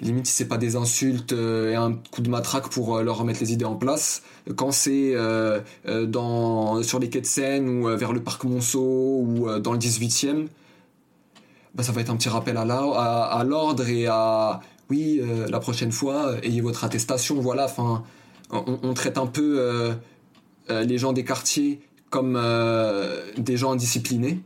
limite 0.00 0.26
si 0.26 0.32
c'est 0.32 0.48
pas 0.48 0.58
des 0.58 0.76
insultes 0.76 1.32
euh, 1.32 1.72
et 1.72 1.74
un 1.74 1.92
coup 2.10 2.22
de 2.22 2.30
matraque 2.30 2.68
pour 2.68 2.96
euh, 2.96 3.02
leur 3.02 3.18
remettre 3.18 3.40
les 3.40 3.52
idées 3.52 3.64
en 3.64 3.74
place. 3.74 4.22
Quand 4.56 4.70
c'est 4.70 5.12
euh, 5.14 5.60
dans 6.06 6.82
sur 6.82 6.98
les 6.98 7.10
quais 7.10 7.20
de 7.20 7.26
Seine 7.26 7.68
ou 7.68 7.86
vers 7.96 8.12
le 8.12 8.22
parc 8.22 8.44
Monceau 8.44 9.22
ou 9.26 9.58
dans 9.58 9.72
le 9.72 9.78
18e, 9.78 10.46
bah, 11.74 11.82
ça 11.82 11.92
va 11.92 12.00
être 12.00 12.10
un 12.10 12.16
petit 12.16 12.28
rappel 12.28 12.56
à 12.56 13.44
l'ordre 13.44 13.88
et 13.88 14.06
à 14.06 14.60
oui 14.90 15.20
la 15.48 15.60
prochaine 15.60 15.92
fois 15.92 16.36
ayez 16.42 16.60
votre 16.60 16.84
attestation. 16.84 17.40
Voilà, 17.40 17.66
enfin 17.66 18.04
on, 18.50 18.94
traite 18.94 19.18
un 19.18 19.26
peu 19.26 19.94
les 20.68 20.98
gens 20.98 21.12
des 21.12 21.24
quartiers 21.24 21.80
comme 22.10 22.40
des 23.36 23.56
gens 23.56 23.72
indisciplinés 23.72 24.40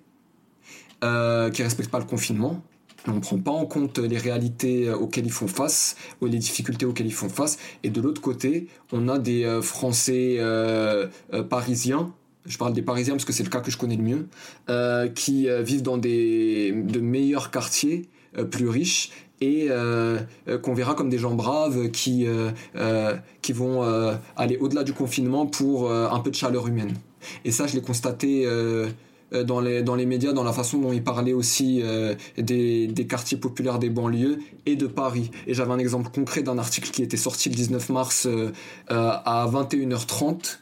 qui 1.00 1.62
respectent 1.62 1.90
pas 1.90 1.98
le 2.00 2.04
confinement 2.04 2.62
on 3.08 3.14
ne 3.14 3.20
prend 3.20 3.38
pas 3.38 3.50
en 3.50 3.66
compte 3.66 3.98
les 3.98 4.18
réalités 4.18 4.88
euh, 4.88 4.96
auxquelles 4.96 5.26
ils 5.26 5.32
font 5.32 5.48
face, 5.48 5.96
ou 6.20 6.26
les 6.26 6.38
difficultés 6.38 6.86
auxquelles 6.86 7.06
ils 7.06 7.14
font 7.14 7.28
face. 7.28 7.58
Et 7.82 7.90
de 7.90 8.00
l'autre 8.00 8.20
côté, 8.20 8.68
on 8.92 9.08
a 9.08 9.18
des 9.18 9.44
euh, 9.44 9.62
Français 9.62 10.36
euh, 10.38 11.08
parisiens, 11.48 12.12
je 12.46 12.58
parle 12.58 12.72
des 12.72 12.82
Parisiens 12.82 13.14
parce 13.14 13.24
que 13.24 13.32
c'est 13.32 13.44
le 13.44 13.50
cas 13.50 13.60
que 13.60 13.70
je 13.70 13.78
connais 13.78 13.96
le 13.96 14.02
mieux, 14.02 15.10
qui 15.14 15.46
vivent 15.62 15.82
dans 15.82 15.96
des, 15.96 16.72
de 16.72 16.98
meilleurs 16.98 17.52
quartiers, 17.52 18.08
plus 18.50 18.68
riches, 18.68 19.12
et 19.42 19.68
qu'on 20.62 20.74
verra 20.74 20.94
comme 20.94 21.10
des 21.10 21.18
gens 21.18 21.34
braves 21.34 21.90
qui, 21.90 22.26
qui 23.42 23.52
vont 23.52 23.82
aller 24.36 24.56
au-delà 24.56 24.84
du 24.84 24.92
confinement 24.92 25.46
pour 25.46 25.92
un 25.92 26.20
peu 26.20 26.30
de 26.30 26.36
chaleur 26.36 26.68
humaine. 26.68 26.94
Et 27.44 27.50
ça, 27.50 27.66
je 27.66 27.74
l'ai 27.74 27.82
constaté 27.82 28.46
euh, 29.32 29.44
dans 29.44 29.60
les, 29.60 29.82
dans 29.82 29.94
les 29.94 30.06
médias, 30.06 30.32
dans 30.32 30.44
la 30.44 30.52
façon 30.52 30.78
dont 30.78 30.92
ils 30.92 31.02
parlaient 31.02 31.32
aussi 31.32 31.80
euh, 31.82 32.14
des, 32.36 32.86
des, 32.86 33.06
quartiers 33.06 33.38
populaires 33.38 33.78
des 33.78 33.88
banlieues 33.88 34.38
et 34.66 34.76
de 34.76 34.86
Paris. 34.86 35.30
Et 35.46 35.54
j'avais 35.54 35.72
un 35.72 35.78
exemple 35.78 36.10
concret 36.10 36.42
d'un 36.42 36.58
article 36.58 36.90
qui 36.90 37.02
était 37.02 37.16
sorti 37.16 37.48
le 37.48 37.54
19 37.54 37.88
mars 37.90 38.26
euh, 38.26 38.50
à 38.88 39.48
21h30 39.50 40.58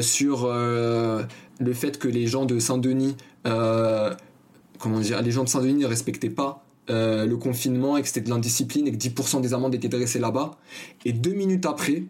sur 0.00 0.48
le 0.48 1.72
fait 1.74 1.98
que 1.98 2.08
les 2.08 2.26
gens 2.26 2.46
de 2.46 2.58
Saint-Denis, 2.58 3.16
comment 3.44 5.00
dire, 5.00 5.20
les 5.20 5.30
gens 5.30 5.44
de 5.44 5.48
Saint-Denis 5.48 5.82
ne 5.82 5.86
respectaient 5.86 6.30
pas 6.30 6.64
le 6.92 7.34
confinement 7.36 7.96
et 7.96 8.02
que 8.02 8.08
c'était 8.08 8.20
de 8.20 8.30
l'indiscipline 8.30 8.86
et 8.86 8.92
que 8.92 8.96
10% 8.96 9.40
des 9.40 9.54
amendes 9.54 9.74
étaient 9.74 9.88
dressées 9.88 10.18
là-bas. 10.18 10.52
Et 11.04 11.12
deux 11.12 11.32
minutes 11.32 11.66
après, 11.66 12.04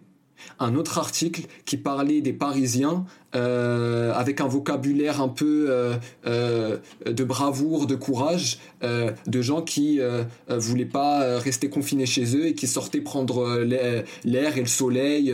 un 0.59 0.75
autre 0.75 0.99
article 0.99 1.43
qui 1.65 1.77
parlait 1.77 2.21
des 2.21 2.33
Parisiens 2.33 3.05
euh, 3.35 4.13
avec 4.13 4.41
un 4.41 4.47
vocabulaire 4.47 5.21
un 5.21 5.29
peu 5.29 5.67
euh, 5.69 5.95
euh, 6.27 6.79
de 7.07 7.25
bravoure, 7.25 7.87
de 7.87 7.95
courage, 7.95 8.59
de 8.83 9.43
gens 9.43 9.63
qui 9.63 10.01
voulaient 10.49 10.85
pas 10.85 11.39
rester 11.39 11.69
confinés 11.69 12.07
chez 12.07 12.37
eux 12.37 12.47
et 12.47 12.55
qui 12.55 12.67
sortaient 12.67 13.01
prendre 13.01 13.61
l'air 13.61 14.57
et 14.57 14.61
le 14.61 14.67
soleil 14.67 15.33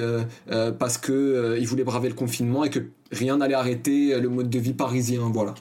parce 0.79 0.99
que 0.99 1.57
ils 1.59 1.67
voulaient 1.67 1.85
braver 1.85 2.09
le 2.09 2.15
confinement 2.15 2.65
et 2.65 2.71
que 2.71 2.81
rien 3.11 3.39
n'allait 3.39 3.55
arrêter 3.55 4.19
le 4.21 4.29
mode 4.29 4.51
de 4.51 4.59
vie 4.59 4.75
parisien. 4.75 5.31
Voilà. 5.33 5.55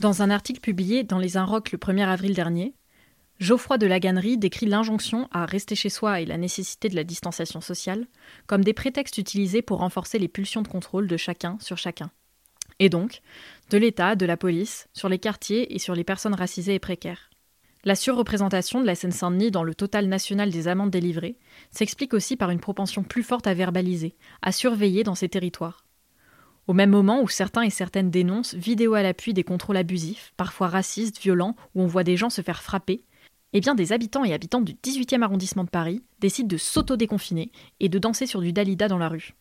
Dans 0.00 0.22
un 0.22 0.30
article 0.30 0.62
publié 0.62 1.04
dans 1.04 1.18
Les 1.18 1.36
Inrocks 1.36 1.72
le 1.72 1.78
1er 1.78 2.08
avril 2.08 2.32
dernier, 2.32 2.72
Geoffroy 3.38 3.76
de 3.76 3.86
Laganerie 3.86 4.38
décrit 4.38 4.64
l'injonction 4.64 5.28
à 5.30 5.44
rester 5.44 5.74
chez 5.74 5.90
soi 5.90 6.22
et 6.22 6.24
la 6.24 6.38
nécessité 6.38 6.88
de 6.88 6.96
la 6.96 7.04
distanciation 7.04 7.60
sociale 7.60 8.06
comme 8.46 8.64
des 8.64 8.72
prétextes 8.72 9.18
utilisés 9.18 9.60
pour 9.60 9.80
renforcer 9.80 10.18
les 10.18 10.28
pulsions 10.28 10.62
de 10.62 10.68
contrôle 10.68 11.06
de 11.06 11.18
chacun 11.18 11.58
sur 11.60 11.76
chacun. 11.76 12.10
Et 12.78 12.88
donc, 12.88 13.20
de 13.68 13.76
l'État, 13.76 14.16
de 14.16 14.24
la 14.24 14.38
police, 14.38 14.88
sur 14.94 15.10
les 15.10 15.18
quartiers 15.18 15.74
et 15.74 15.78
sur 15.78 15.94
les 15.94 16.04
personnes 16.04 16.32
racisées 16.32 16.76
et 16.76 16.78
précaires. 16.78 17.28
La 17.84 17.94
surreprésentation 17.94 18.80
de 18.80 18.86
la 18.86 18.94
Seine-Saint-Denis 18.94 19.50
dans 19.50 19.64
le 19.64 19.74
total 19.74 20.06
national 20.06 20.50
des 20.50 20.66
amendes 20.66 20.90
délivrées 20.90 21.36
s'explique 21.72 22.14
aussi 22.14 22.36
par 22.36 22.48
une 22.48 22.60
propension 22.60 23.02
plus 23.02 23.22
forte 23.22 23.46
à 23.46 23.52
verbaliser, 23.52 24.16
à 24.40 24.50
surveiller 24.50 25.02
dans 25.02 25.14
ces 25.14 25.28
territoires. 25.28 25.84
Au 26.66 26.72
même 26.72 26.90
moment 26.90 27.22
où 27.22 27.28
certains 27.28 27.62
et 27.62 27.70
certaines 27.70 28.10
dénoncent, 28.10 28.54
vidéo 28.54 28.94
à 28.94 29.02
l'appui, 29.02 29.34
des 29.34 29.44
contrôles 29.44 29.76
abusifs, 29.76 30.32
parfois 30.36 30.68
racistes, 30.68 31.18
violents, 31.20 31.56
où 31.74 31.82
on 31.82 31.86
voit 31.86 32.04
des 32.04 32.16
gens 32.16 32.30
se 32.30 32.42
faire 32.42 32.62
frapper, 32.62 33.04
eh 33.52 33.60
bien 33.60 33.74
des 33.74 33.92
habitants 33.92 34.24
et 34.24 34.32
habitantes 34.32 34.64
du 34.64 34.74
18e 34.74 35.22
arrondissement 35.22 35.64
de 35.64 35.70
Paris 35.70 36.02
décident 36.20 36.48
de 36.48 36.56
s'auto-déconfiner 36.56 37.50
et 37.80 37.88
de 37.88 37.98
danser 37.98 38.26
sur 38.26 38.40
du 38.40 38.52
Dalida 38.52 38.86
dans 38.88 38.98
la 38.98 39.08
rue. 39.08 39.34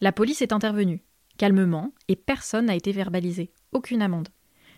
La 0.00 0.12
police 0.12 0.42
est 0.42 0.52
intervenue, 0.52 1.02
calmement, 1.38 1.92
et 2.08 2.16
personne 2.16 2.66
n'a 2.66 2.76
été 2.76 2.92
verbalisé, 2.92 3.50
aucune 3.72 4.02
amende. 4.02 4.28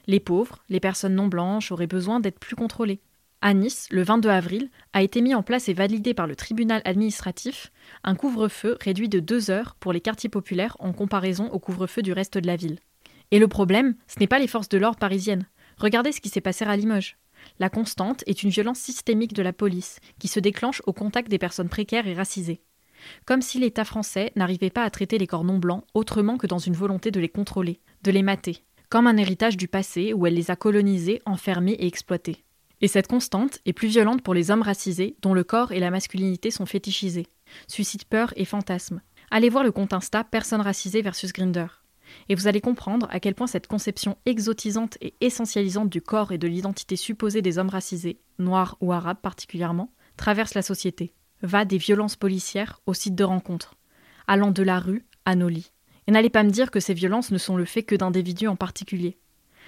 Les 0.07 0.21
pauvres, 0.21 0.63
les 0.69 0.79
personnes 0.79 1.17
non 1.17 1.27
blanches 1.27 1.73
auraient 1.73 1.89
besoin 1.89 2.21
d'être 2.21 2.39
plus 2.39 2.55
contrôlées. 2.55 3.01
À 3.43 3.53
Nice, 3.53 3.89
le 3.91 4.03
22 4.03 4.31
avril, 4.31 4.71
a 4.93 5.03
été 5.03 5.21
mis 5.21 5.35
en 5.35 5.43
place 5.43 5.69
et 5.69 5.75
validé 5.75 6.15
par 6.15 6.27
le 6.27 6.35
tribunal 6.35 6.81
administratif 6.85 7.71
un 8.03 8.15
couvre-feu 8.15 8.79
réduit 8.81 9.09
de 9.09 9.21
deux 9.21 9.51
heures 9.51 9.77
pour 9.79 9.93
les 9.93 10.01
quartiers 10.01 10.31
populaires 10.31 10.77
en 10.81 10.93
comparaison 10.93 11.49
au 11.51 11.59
couvre-feu 11.59 12.03
du 12.03 12.13
reste 12.13 12.39
de 12.39 12.47
la 12.47 12.57
ville. 12.57 12.79
Et 13.31 13.39
le 13.39 13.49
problème, 13.49 13.95
ce 14.07 14.19
n'est 14.21 14.27
pas 14.27 14.39
les 14.39 14.47
forces 14.47 14.69
de 14.69 14.79
l'ordre 14.79 14.99
parisiennes. 14.99 15.47
Regardez 15.77 16.13
ce 16.13 16.21
qui 16.21 16.31
s'est 16.31 16.41
passé 16.41 16.65
à 16.65 16.77
Limoges. 16.77 17.19
La 17.59 17.69
constante 17.69 18.25
est 18.27 18.43
une 18.43 18.51
violence 18.51 18.79
systémique 18.79 19.35
de 19.35 19.43
la 19.43 19.53
police, 19.53 20.01
qui 20.19 20.29
se 20.29 20.41
déclenche 20.41 20.81
au 20.87 20.93
contact 20.95 21.29
des 21.29 21.39
personnes 21.39 21.69
précaires 21.69 22.07
et 22.07 22.15
racisées. 22.15 22.63
Comme 23.27 23.43
si 23.43 23.59
l'État 23.59 23.85
français 23.85 24.33
n'arrivait 24.37 24.71
pas 24.71 24.83
à 24.83 24.91
traiter 24.91 25.19
les 25.19 25.27
corps 25.27 25.45
non 25.45 25.59
blancs 25.59 25.85
autrement 25.93 26.39
que 26.39 26.47
dans 26.47 26.59
une 26.59 26.75
volonté 26.75 27.11
de 27.11 27.21
les 27.21 27.29
contrôler, 27.29 27.81
de 28.03 28.11
les 28.11 28.23
mater, 28.23 28.65
comme 28.89 29.07
un 29.07 29.19
héritage 29.19 29.59
du 29.59 29.69
passé 29.69 30.15
où 30.15 30.27
elle 30.27 30.35
les 30.35 30.51
a 30.51 30.57
colonisés, 30.57 31.21
enfermés 31.27 31.73
et 31.73 31.87
exploités. 31.87 32.46
Et 32.81 32.89
cette 32.89 33.07
constante 33.07 33.61
est 33.65 33.73
plus 33.73 33.89
violente 33.89 34.23
pour 34.23 34.35
les 34.35 34.51
hommes 34.51 34.63
racisés 34.63 35.17
dont 35.23 35.35
le 35.35 35.45
corps 35.45 35.73
et 35.73 35.81
la 35.81 35.91
masculinité 35.91 36.51
sont 36.51 36.67
fétichisés, 36.67 37.27
suscite 37.69 38.05
peur 38.05 38.33
et 38.37 38.45
fantasmes. 38.45 39.01
Allez 39.31 39.49
voir 39.49 39.65
le 39.65 39.73
compte 39.73 39.93
Insta 39.93 40.25
Personne 40.25 40.61
racisée 40.61 41.03
versus 41.03 41.33
Grinder 41.33 41.67
et 42.29 42.35
vous 42.35 42.47
allez 42.47 42.61
comprendre 42.61 43.09
à 43.11 43.21
quel 43.21 43.35
point 43.35 43.47
cette 43.47 43.67
conception 43.67 44.17
exotisante 44.27 44.99
et 45.01 45.15
essentialisante 45.21 45.91
du 45.91 46.01
corps 46.01 46.33
et 46.33 46.39
de 46.39 46.49
l'identité 46.49 46.97
supposée 46.97 47.43
des 47.43 47.59
hommes 47.59 47.69
racisés, 47.69 48.21
noirs 48.39 48.77
ou 48.81 48.93
arabes 48.93 49.21
particulièrement, 49.21 49.93
traverse 50.17 50.55
la 50.55 50.63
société, 50.63 51.13
va 51.43 51.65
des 51.65 51.79
violences 51.79 52.17
policières 52.17 52.81
au 52.87 52.95
site 52.95 53.15
de 53.15 53.25
rencontre, 53.25 53.77
allant 54.27 54.51
de 54.51 54.63
la 54.63 54.79
rue 54.79 55.05
à 55.25 55.35
nos 55.35 55.49
lits. 55.49 55.73
Et 56.07 56.13
n'allez 56.13 56.31
pas 56.31 56.45
me 56.45 56.51
dire 56.51 56.71
que 56.71 56.81
ces 56.81 56.95
violences 56.95 57.31
ne 57.31 57.39
sont 57.39 57.57
le 57.57 57.65
fait 57.65 57.83
que 57.83 57.97
d'individus 57.97 58.49
en 58.49 58.57
particulier. 58.57 59.19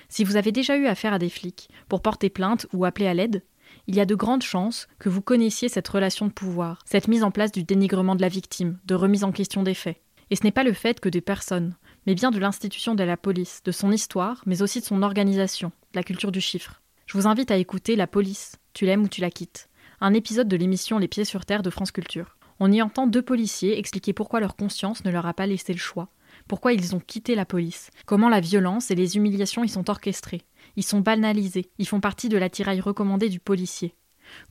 Si 0.08 0.24
vous 0.24 0.36
avez 0.36 0.52
déjà 0.52 0.76
eu 0.76 0.86
affaire 0.86 1.12
à 1.12 1.18
des 1.18 1.28
flics 1.28 1.68
pour 1.88 2.00
porter 2.00 2.30
plainte 2.30 2.66
ou 2.72 2.84
appeler 2.84 3.06
à 3.06 3.14
l'aide, 3.14 3.42
il 3.86 3.94
y 3.94 4.00
a 4.00 4.06
de 4.06 4.14
grandes 4.14 4.42
chances 4.42 4.88
que 4.98 5.10
vous 5.10 5.20
connaissiez 5.20 5.68
cette 5.68 5.88
relation 5.88 6.26
de 6.26 6.32
pouvoir, 6.32 6.78
cette 6.86 7.08
mise 7.08 7.22
en 7.22 7.30
place 7.30 7.52
du 7.52 7.62
dénigrement 7.62 8.16
de 8.16 8.22
la 8.22 8.28
victime, 8.28 8.78
de 8.86 8.94
remise 8.94 9.24
en 9.24 9.32
question 9.32 9.62
des 9.62 9.74
faits. 9.74 10.00
Et 10.30 10.36
ce 10.36 10.44
n'est 10.44 10.52
pas 10.52 10.64
le 10.64 10.72
fait 10.72 11.00
que 11.00 11.08
des 11.08 11.20
personnes, 11.20 11.76
mais 12.06 12.14
bien 12.14 12.30
de 12.30 12.38
l'institution 12.38 12.94
de 12.94 13.04
la 13.04 13.16
police, 13.16 13.62
de 13.64 13.72
son 13.72 13.92
histoire, 13.92 14.42
mais 14.46 14.62
aussi 14.62 14.80
de 14.80 14.84
son 14.84 15.02
organisation, 15.02 15.68
de 15.92 15.98
la 15.98 16.02
culture 16.02 16.32
du 16.32 16.40
chiffre. 16.40 16.80
Je 17.06 17.16
vous 17.16 17.26
invite 17.26 17.50
à 17.50 17.56
écouter 17.56 17.96
La 17.96 18.06
police, 18.06 18.56
tu 18.74 18.86
l'aimes 18.86 19.04
ou 19.04 19.08
tu 19.08 19.20
la 19.20 19.30
quittes, 19.30 19.68
un 20.00 20.14
épisode 20.14 20.48
de 20.48 20.56
l'émission 20.56 20.98
Les 20.98 21.08
pieds 21.08 21.24
sur 21.24 21.44
terre 21.44 21.62
de 21.62 21.70
France 21.70 21.92
Culture. 21.92 22.36
On 22.60 22.72
y 22.72 22.82
entend 22.82 23.06
deux 23.06 23.22
policiers 23.22 23.78
expliquer 23.78 24.12
pourquoi 24.12 24.40
leur 24.40 24.56
conscience 24.56 25.04
ne 25.04 25.10
leur 25.10 25.26
a 25.26 25.34
pas 25.34 25.46
laissé 25.46 25.72
le 25.72 25.78
choix, 25.78 26.08
pourquoi 26.48 26.72
ils 26.72 26.96
ont 26.96 27.00
quitté 27.00 27.34
la 27.34 27.44
police, 27.44 27.90
comment 28.06 28.28
la 28.28 28.40
violence 28.40 28.90
et 28.90 28.94
les 28.94 29.16
humiliations 29.16 29.62
y 29.62 29.68
sont 29.68 29.88
orchestrées, 29.90 30.42
ils 30.76 30.82
sont 30.82 31.00
banalisés, 31.00 31.70
ils 31.78 31.86
font 31.86 32.00
partie 32.00 32.28
de 32.28 32.38
l'attirail 32.38 32.80
recommandé 32.80 33.28
du 33.28 33.38
policier. 33.38 33.94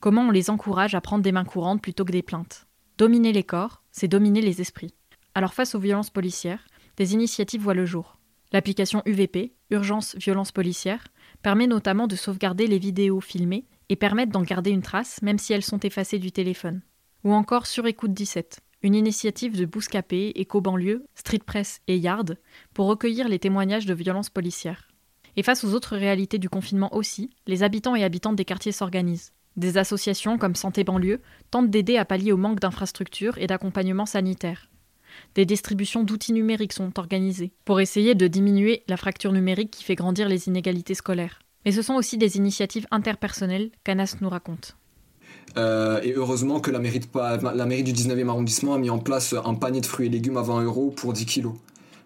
Comment 0.00 0.22
on 0.22 0.30
les 0.30 0.50
encourage 0.50 0.94
à 0.94 1.00
prendre 1.00 1.22
des 1.22 1.32
mains 1.32 1.44
courantes 1.44 1.82
plutôt 1.82 2.04
que 2.04 2.12
des 2.12 2.22
plaintes. 2.22 2.66
Dominer 2.96 3.32
les 3.32 3.44
corps, 3.44 3.82
c'est 3.92 4.08
dominer 4.08 4.40
les 4.40 4.60
esprits. 4.60 4.94
Alors 5.34 5.54
face 5.54 5.74
aux 5.74 5.80
violences 5.80 6.10
policières, 6.10 6.66
des 6.96 7.14
initiatives 7.14 7.62
voient 7.62 7.74
le 7.74 7.86
jour. 7.86 8.18
L'application 8.52 9.02
UVP, 9.04 9.54
Urgence 9.70 10.16
Violence 10.16 10.52
Policière, 10.52 11.04
permet 11.42 11.66
notamment 11.66 12.06
de 12.06 12.16
sauvegarder 12.16 12.66
les 12.66 12.78
vidéos 12.78 13.20
filmées 13.20 13.66
et 13.88 13.96
permettre 13.96 14.32
d'en 14.32 14.42
garder 14.42 14.70
une 14.70 14.82
trace 14.82 15.22
même 15.22 15.38
si 15.38 15.52
elles 15.52 15.62
sont 15.62 15.80
effacées 15.80 16.18
du 16.18 16.32
téléphone. 16.32 16.80
Ou 17.24 17.34
encore 17.34 17.66
Sur 17.66 17.86
Écoute 17.86 18.12
17, 18.12 18.60
une 18.82 18.94
initiative 18.94 19.56
de 19.56 19.64
Bouscapé, 19.64 20.32
Éco-Banlieue, 20.36 21.04
Street 21.14 21.40
Press 21.44 21.80
et 21.88 21.98
Yard 21.98 22.36
pour 22.74 22.86
recueillir 22.86 23.28
les 23.28 23.38
témoignages 23.38 23.86
de 23.86 23.94
violences 23.94 24.30
policières. 24.30 24.88
Et 25.36 25.42
face 25.42 25.64
aux 25.64 25.74
autres 25.74 25.96
réalités 25.96 26.38
du 26.38 26.48
confinement 26.48 26.94
aussi, 26.94 27.30
les 27.46 27.62
habitants 27.62 27.96
et 27.96 28.04
habitantes 28.04 28.36
des 28.36 28.44
quartiers 28.44 28.72
s'organisent. 28.72 29.32
Des 29.56 29.78
associations 29.78 30.38
comme 30.38 30.54
Santé 30.54 30.84
Banlieue 30.84 31.20
tentent 31.50 31.70
d'aider 31.70 31.96
à 31.96 32.04
pallier 32.04 32.32
au 32.32 32.36
manque 32.36 32.60
d'infrastructures 32.60 33.38
et 33.38 33.48
d'accompagnement 33.48 34.06
sanitaire. 34.06 34.70
Des 35.34 35.46
distributions 35.46 36.04
d'outils 36.04 36.32
numériques 36.32 36.72
sont 36.72 36.96
organisées 36.98 37.52
pour 37.64 37.80
essayer 37.80 38.14
de 38.14 38.28
diminuer 38.28 38.84
la 38.86 38.96
fracture 38.96 39.32
numérique 39.32 39.72
qui 39.72 39.84
fait 39.84 39.96
grandir 39.96 40.28
les 40.28 40.46
inégalités 40.46 40.94
scolaires. 40.94 41.40
Mais 41.64 41.72
ce 41.72 41.82
sont 41.82 41.94
aussi 41.94 42.18
des 42.18 42.36
initiatives 42.36 42.86
interpersonnelles 42.90 43.70
qu'Anas 43.82 44.16
nous 44.20 44.28
raconte. 44.28 44.76
Euh, 45.56 46.00
et 46.02 46.12
heureusement 46.12 46.60
que 46.60 46.70
la 46.70 46.78
mairie, 46.78 47.00
du 47.82 47.92
19e 47.92 48.28
arrondissement 48.28 48.74
a 48.74 48.78
mis 48.78 48.90
en 48.90 48.98
place 48.98 49.34
un 49.44 49.54
panier 49.54 49.80
de 49.80 49.86
fruits 49.86 50.06
et 50.06 50.10
légumes 50.10 50.36
à 50.36 50.42
20 50.42 50.62
euros 50.64 50.92
pour 50.94 51.12
10 51.12 51.26
kilos. 51.26 51.54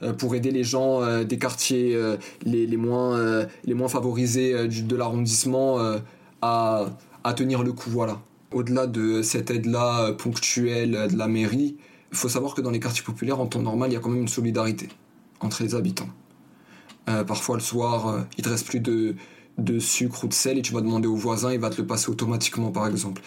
Euh, 0.02 0.12
pour 0.12 0.34
aider 0.34 0.50
les 0.50 0.64
gens 0.64 1.02
euh, 1.02 1.22
des 1.22 1.38
quartiers 1.38 1.96
les, 2.44 2.76
moins, 2.76 3.46
les 3.64 3.74
moins 3.74 3.88
favorisés 3.88 4.68
de 4.68 4.96
l'arrondissement 4.96 5.78
à, 6.40 6.86
à 7.24 7.34
tenir 7.34 7.62
le 7.62 7.72
coup. 7.72 7.90
Voilà. 7.90 8.20
Au-delà 8.52 8.86
de 8.86 9.22
cette 9.22 9.50
aide-là 9.50 10.12
ponctuelle 10.12 11.08
de 11.10 11.16
la 11.16 11.26
mairie, 11.26 11.76
il 12.10 12.18
faut 12.18 12.28
savoir 12.28 12.54
que 12.54 12.60
dans 12.60 12.70
les 12.70 12.80
quartiers 12.80 13.04
populaires, 13.04 13.40
en 13.40 13.46
temps 13.46 13.62
normal, 13.62 13.90
il 13.90 13.94
y 13.94 13.96
a 13.96 14.00
quand 14.00 14.10
même 14.10 14.22
une 14.22 14.28
solidarité 14.28 14.88
entre 15.40 15.62
les 15.62 15.74
habitants. 15.74 16.08
parfois 17.06 17.56
le 17.56 17.62
soir, 17.62 18.26
il 18.36 18.44
te 18.44 18.50
reste 18.50 18.66
plus 18.66 18.80
de, 18.80 19.14
de 19.58 19.78
sucre 19.78 20.24
ou 20.24 20.28
de 20.28 20.32
sel 20.32 20.58
et 20.58 20.62
tu 20.62 20.72
vas 20.72 20.80
demander 20.80 21.08
au 21.08 21.16
voisin, 21.16 21.52
il 21.52 21.60
va 21.60 21.70
te 21.70 21.80
le 21.80 21.86
passer 21.86 22.10
automatiquement 22.10 22.70
par 22.70 22.86
exemple. 22.86 23.22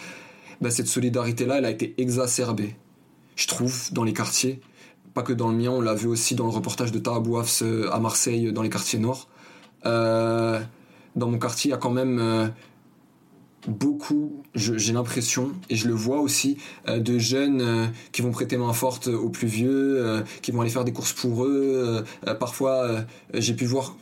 Ben, 0.60 0.70
cette 0.70 0.88
solidarité-là, 0.88 1.58
elle 1.58 1.64
a 1.66 1.70
été 1.70 1.94
exacerbée, 1.98 2.76
je 3.36 3.46
trouve, 3.46 3.92
dans 3.92 4.04
les 4.04 4.12
quartiers. 4.12 4.60
Pas 5.12 5.22
que 5.22 5.32
dans 5.32 5.50
le 5.50 5.56
mien, 5.56 5.70
on 5.70 5.80
l'a 5.80 5.94
vu 5.94 6.06
aussi 6.06 6.34
dans 6.34 6.44
le 6.44 6.52
reportage 6.52 6.92
de 6.92 6.98
Tahabouafs 6.98 7.62
euh, 7.62 7.90
à 7.92 8.00
Marseille, 8.00 8.52
dans 8.52 8.62
les 8.62 8.70
quartiers 8.70 8.98
nord. 8.98 9.28
Euh, 9.84 10.60
dans 11.14 11.30
mon 11.30 11.38
quartier, 11.38 11.70
il 11.70 11.72
y 11.72 11.74
a 11.74 11.78
quand 11.78 11.90
même 11.90 12.18
euh, 12.18 12.48
beaucoup, 13.68 14.42
j'ai 14.54 14.92
l'impression, 14.92 15.52
et 15.68 15.76
je 15.76 15.88
le 15.88 15.94
vois 15.94 16.20
aussi, 16.20 16.56
de 16.86 17.18
jeunes 17.18 17.90
qui 18.12 18.22
vont 18.22 18.30
prêter 18.30 18.56
main 18.56 18.72
forte 18.72 19.08
aux 19.08 19.30
plus 19.30 19.48
vieux, 19.48 20.22
qui 20.40 20.52
vont 20.52 20.60
aller 20.60 20.70
faire 20.70 20.84
des 20.84 20.92
courses 20.92 21.12
pour 21.12 21.44
eux. 21.44 22.04
parfois, 22.38 23.04
j'ai 23.34 23.54
pu 23.54 23.64
voir 23.64 23.96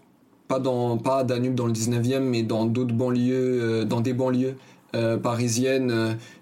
pas 0.49 0.59
dans 0.59 0.99
pas 0.99 1.25
Danube 1.25 1.55
dans 1.55 1.67
le 1.67 1.73
19e 1.73 2.21
mais 2.21 2.43
dans 2.43 2.67
d'autres 2.67 2.95
banlieues 2.95 3.63
euh, 3.63 3.85
dans 3.85 4.01
des 4.01 4.13
banlieues 4.13 4.57
euh, 4.95 5.17
parisiennes 5.17 5.91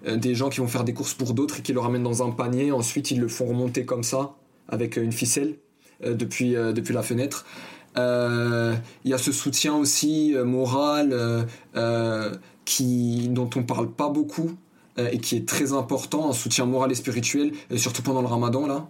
euh, 0.05 0.17
des 0.17 0.35
gens 0.35 0.49
qui 0.49 0.59
vont 0.59 0.67
faire 0.67 0.83
des 0.83 0.93
courses 0.93 1.13
pour 1.13 1.33
d'autres 1.33 1.59
et 1.59 1.61
qui 1.61 1.73
le 1.73 1.79
ramènent 1.79 2.03
dans 2.03 2.25
un 2.25 2.31
panier. 2.31 2.71
Ensuite 2.71 3.11
ils 3.11 3.19
le 3.19 3.27
font 3.27 3.45
remonter 3.45 3.85
comme 3.85 4.03
ça 4.03 4.35
avec 4.67 4.97
une 4.97 5.11
ficelle 5.11 5.55
depuis 6.05 6.53
depuis 6.53 6.93
la 6.93 7.03
fenêtre. 7.03 7.45
Il 7.95 9.09
y 9.09 9.13
a 9.13 9.17
ce 9.17 9.31
soutien 9.31 9.75
aussi 9.75 10.35
moral 10.43 11.45
qui 12.65 13.27
dont 13.29 13.49
on 13.55 13.63
parle 13.63 13.91
pas 13.91 14.09
beaucoup 14.09 14.51
et 14.97 15.17
qui 15.19 15.35
est 15.35 15.47
très 15.47 15.73
important, 15.73 16.29
un 16.29 16.33
soutien 16.33 16.65
moral 16.65 16.91
et 16.91 16.95
spirituel, 16.95 17.51
surtout 17.75 18.01
pendant 18.01 18.21
le 18.21 18.27
ramadan 18.27 18.67
là, 18.67 18.87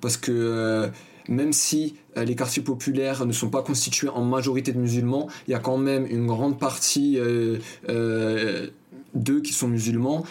parce 0.00 0.16
que 0.16 0.90
même 1.28 1.52
si 1.52 1.94
euh, 2.16 2.24
les 2.24 2.34
quartiers 2.34 2.62
populaires 2.62 3.26
ne 3.26 3.32
sont 3.32 3.48
pas 3.48 3.62
constitués 3.62 4.08
en 4.08 4.24
majorité 4.24 4.72
de 4.72 4.78
musulmans, 4.78 5.28
il 5.46 5.52
y 5.52 5.54
a 5.54 5.58
quand 5.58 5.78
même 5.78 6.06
une 6.06 6.26
grande 6.26 6.58
partie 6.58 7.18
euh, 7.18 7.58
euh, 7.88 8.68
d'eux 9.14 9.40
qui 9.40 9.52
sont 9.52 9.68
musulmans. 9.68 10.24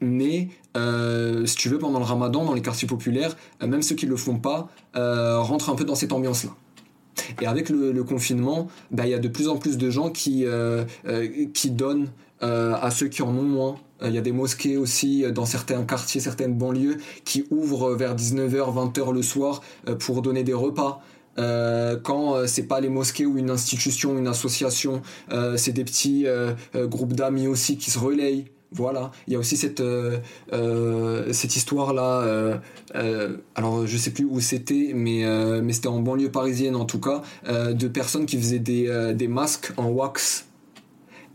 Mais 0.00 0.48
si 1.44 1.56
tu 1.56 1.68
veux, 1.68 1.78
pendant 1.78 2.00
le 2.00 2.04
ramadan, 2.04 2.44
dans 2.44 2.54
les 2.54 2.62
quartiers 2.62 2.88
populaires, 2.88 3.36
même 3.64 3.82
ceux 3.82 3.94
qui 3.94 4.06
ne 4.06 4.10
le 4.10 4.16
font 4.16 4.36
pas, 4.36 4.68
rentrent 4.94 5.70
un 5.70 5.76
peu 5.76 5.84
dans 5.84 5.94
cette 5.94 6.12
ambiance-là. 6.12 6.50
Et 7.40 7.46
avec 7.46 7.68
le, 7.68 8.02
confinement, 8.02 8.66
bah, 8.90 9.06
il 9.06 9.10
y 9.10 9.14
a 9.14 9.20
de 9.20 9.28
plus 9.28 9.46
en 9.46 9.58
plus 9.58 9.78
de 9.78 9.90
gens 9.90 10.10
qui, 10.10 10.44
qui 11.54 11.70
donnent 11.70 12.08
à 12.40 12.90
ceux 12.90 13.06
qui 13.06 13.22
en 13.22 13.28
ont 13.28 13.44
moins. 13.44 13.76
Euh, 14.02 14.08
il 14.08 14.14
y 14.14 14.18
a 14.18 14.22
des 14.22 14.32
mosquées 14.32 14.76
aussi 14.76 15.24
euh, 15.24 15.30
dans 15.30 15.46
certains 15.46 15.82
quartiers, 15.84 16.20
certaines 16.20 16.54
banlieues 16.54 16.98
qui 17.24 17.44
ouvrent 17.50 17.94
vers 17.94 18.14
19h, 18.14 18.92
20h 18.92 19.12
le 19.12 19.22
soir 19.22 19.62
euh, 19.88 19.94
pour 19.94 20.22
donner 20.22 20.42
des 20.42 20.54
repas. 20.54 21.02
Euh, 21.38 21.96
quand 22.02 22.46
c'est 22.46 22.64
pas 22.64 22.80
les 22.80 22.90
mosquées 22.90 23.24
ou 23.24 23.38
une 23.38 23.48
institution, 23.48 24.18
une 24.18 24.26
association, 24.26 25.00
c'est 25.56 25.72
des 25.72 25.84
petits 25.84 26.26
groupes 26.74 27.14
d'amis 27.14 27.46
aussi 27.46 27.78
qui 27.78 27.90
se 27.90 27.98
relayent. 27.98 28.50
Voilà, 28.70 29.10
il 29.26 29.32
y 29.32 29.36
a 29.36 29.38
aussi 29.38 29.56
cette 29.56 29.82
cette 31.32 31.56
histoire 31.56 31.94
là. 31.94 32.60
alors 33.54 33.86
je 33.86 33.96
sais 33.96 34.10
plus 34.10 34.26
où 34.26 34.40
c'était, 34.40 34.92
mais 34.94 35.24
mais 35.62 35.72
c'était 35.72 35.88
en 35.88 36.00
banlieue 36.00 36.30
parisienne 36.30 36.76
en 36.76 36.84
tout 36.84 37.00
cas, 37.00 37.22
de 37.48 37.88
personnes 37.88 38.26
qui 38.26 38.36
faisaient 38.36 38.58
des 38.58 39.14
des 39.14 39.28
masques 39.28 39.72
en 39.78 39.88
wax 39.88 40.46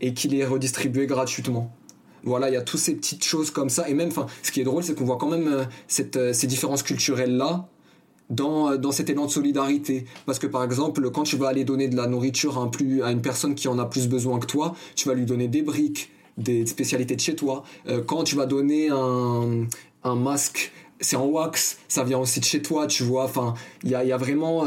et 0.00 0.14
qui 0.14 0.28
les 0.28 0.44
redistribuaient 0.44 1.06
gratuitement. 1.06 1.72
Voilà, 2.24 2.48
il 2.48 2.54
y 2.54 2.56
a 2.56 2.62
toutes 2.62 2.80
ces 2.80 2.94
petites 2.94 3.24
choses 3.24 3.50
comme 3.50 3.68
ça. 3.68 3.88
Et 3.88 3.94
même, 3.94 4.10
ce 4.42 4.52
qui 4.52 4.60
est 4.60 4.64
drôle, 4.64 4.82
c'est 4.82 4.94
qu'on 4.94 5.04
voit 5.04 5.18
quand 5.18 5.28
même 5.28 5.48
euh, 5.48 5.64
cette, 5.86 6.16
euh, 6.16 6.32
ces 6.32 6.46
différences 6.46 6.82
culturelles-là 6.82 7.68
dans, 8.30 8.72
euh, 8.72 8.76
dans 8.76 8.92
cet 8.92 9.10
élan 9.10 9.26
de 9.26 9.30
solidarité. 9.30 10.04
Parce 10.26 10.38
que 10.38 10.46
par 10.46 10.64
exemple, 10.64 11.10
quand 11.10 11.22
tu 11.22 11.36
vas 11.36 11.48
aller 11.48 11.64
donner 11.64 11.88
de 11.88 11.96
la 11.96 12.06
nourriture 12.06 12.58
à, 12.58 12.62
un 12.62 12.68
plus, 12.68 13.02
à 13.02 13.10
une 13.10 13.22
personne 13.22 13.54
qui 13.54 13.68
en 13.68 13.78
a 13.78 13.86
plus 13.86 14.08
besoin 14.08 14.38
que 14.38 14.46
toi, 14.46 14.74
tu 14.96 15.08
vas 15.08 15.14
lui 15.14 15.26
donner 15.26 15.48
des 15.48 15.62
briques, 15.62 16.10
des 16.36 16.66
spécialités 16.66 17.16
de 17.16 17.20
chez 17.20 17.34
toi. 17.34 17.64
quand 18.06 18.22
tu 18.22 18.36
vas 18.36 18.46
donner 18.46 18.90
un, 18.90 19.66
un 20.04 20.14
masque 20.14 20.72
c'est 21.00 21.14
en 21.14 21.26
wax, 21.26 21.78
ça 21.86 22.02
vient 22.02 22.18
aussi 22.18 22.40
de 22.40 22.44
chez 22.44 22.60
toi, 22.60 22.88
tu 22.88 23.04
vois. 23.04 23.24
Enfin, 23.24 23.54
il 23.84 23.90
y 23.90 23.94
a, 23.94 24.04
y 24.04 24.10
a, 24.10 24.16
vraiment 24.16 24.64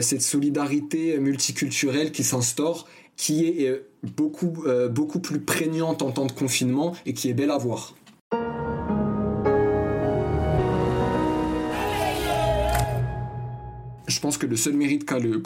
cette 0.00 0.22
solidarité 0.22 1.18
multiculturelle 1.18 2.12
qui 2.12 2.22
s'instaure 2.22 2.86
qui 3.16 3.46
est 3.46 3.84
beaucoup, 4.04 4.64
euh, 4.66 4.88
beaucoup 4.88 5.20
plus 5.20 5.40
prégnante 5.40 6.02
en 6.02 6.10
temps 6.10 6.26
de 6.26 6.32
confinement 6.32 6.94
et 7.06 7.14
qui 7.14 7.28
est 7.28 7.34
belle 7.34 7.50
à 7.50 7.58
voir. 7.58 7.94
Je 14.06 14.20
pense 14.20 14.38
que 14.38 14.46
le 14.46 14.56
seul 14.56 14.74
mérite 14.74 15.04
qu'a, 15.06 15.18
eu 15.18 15.40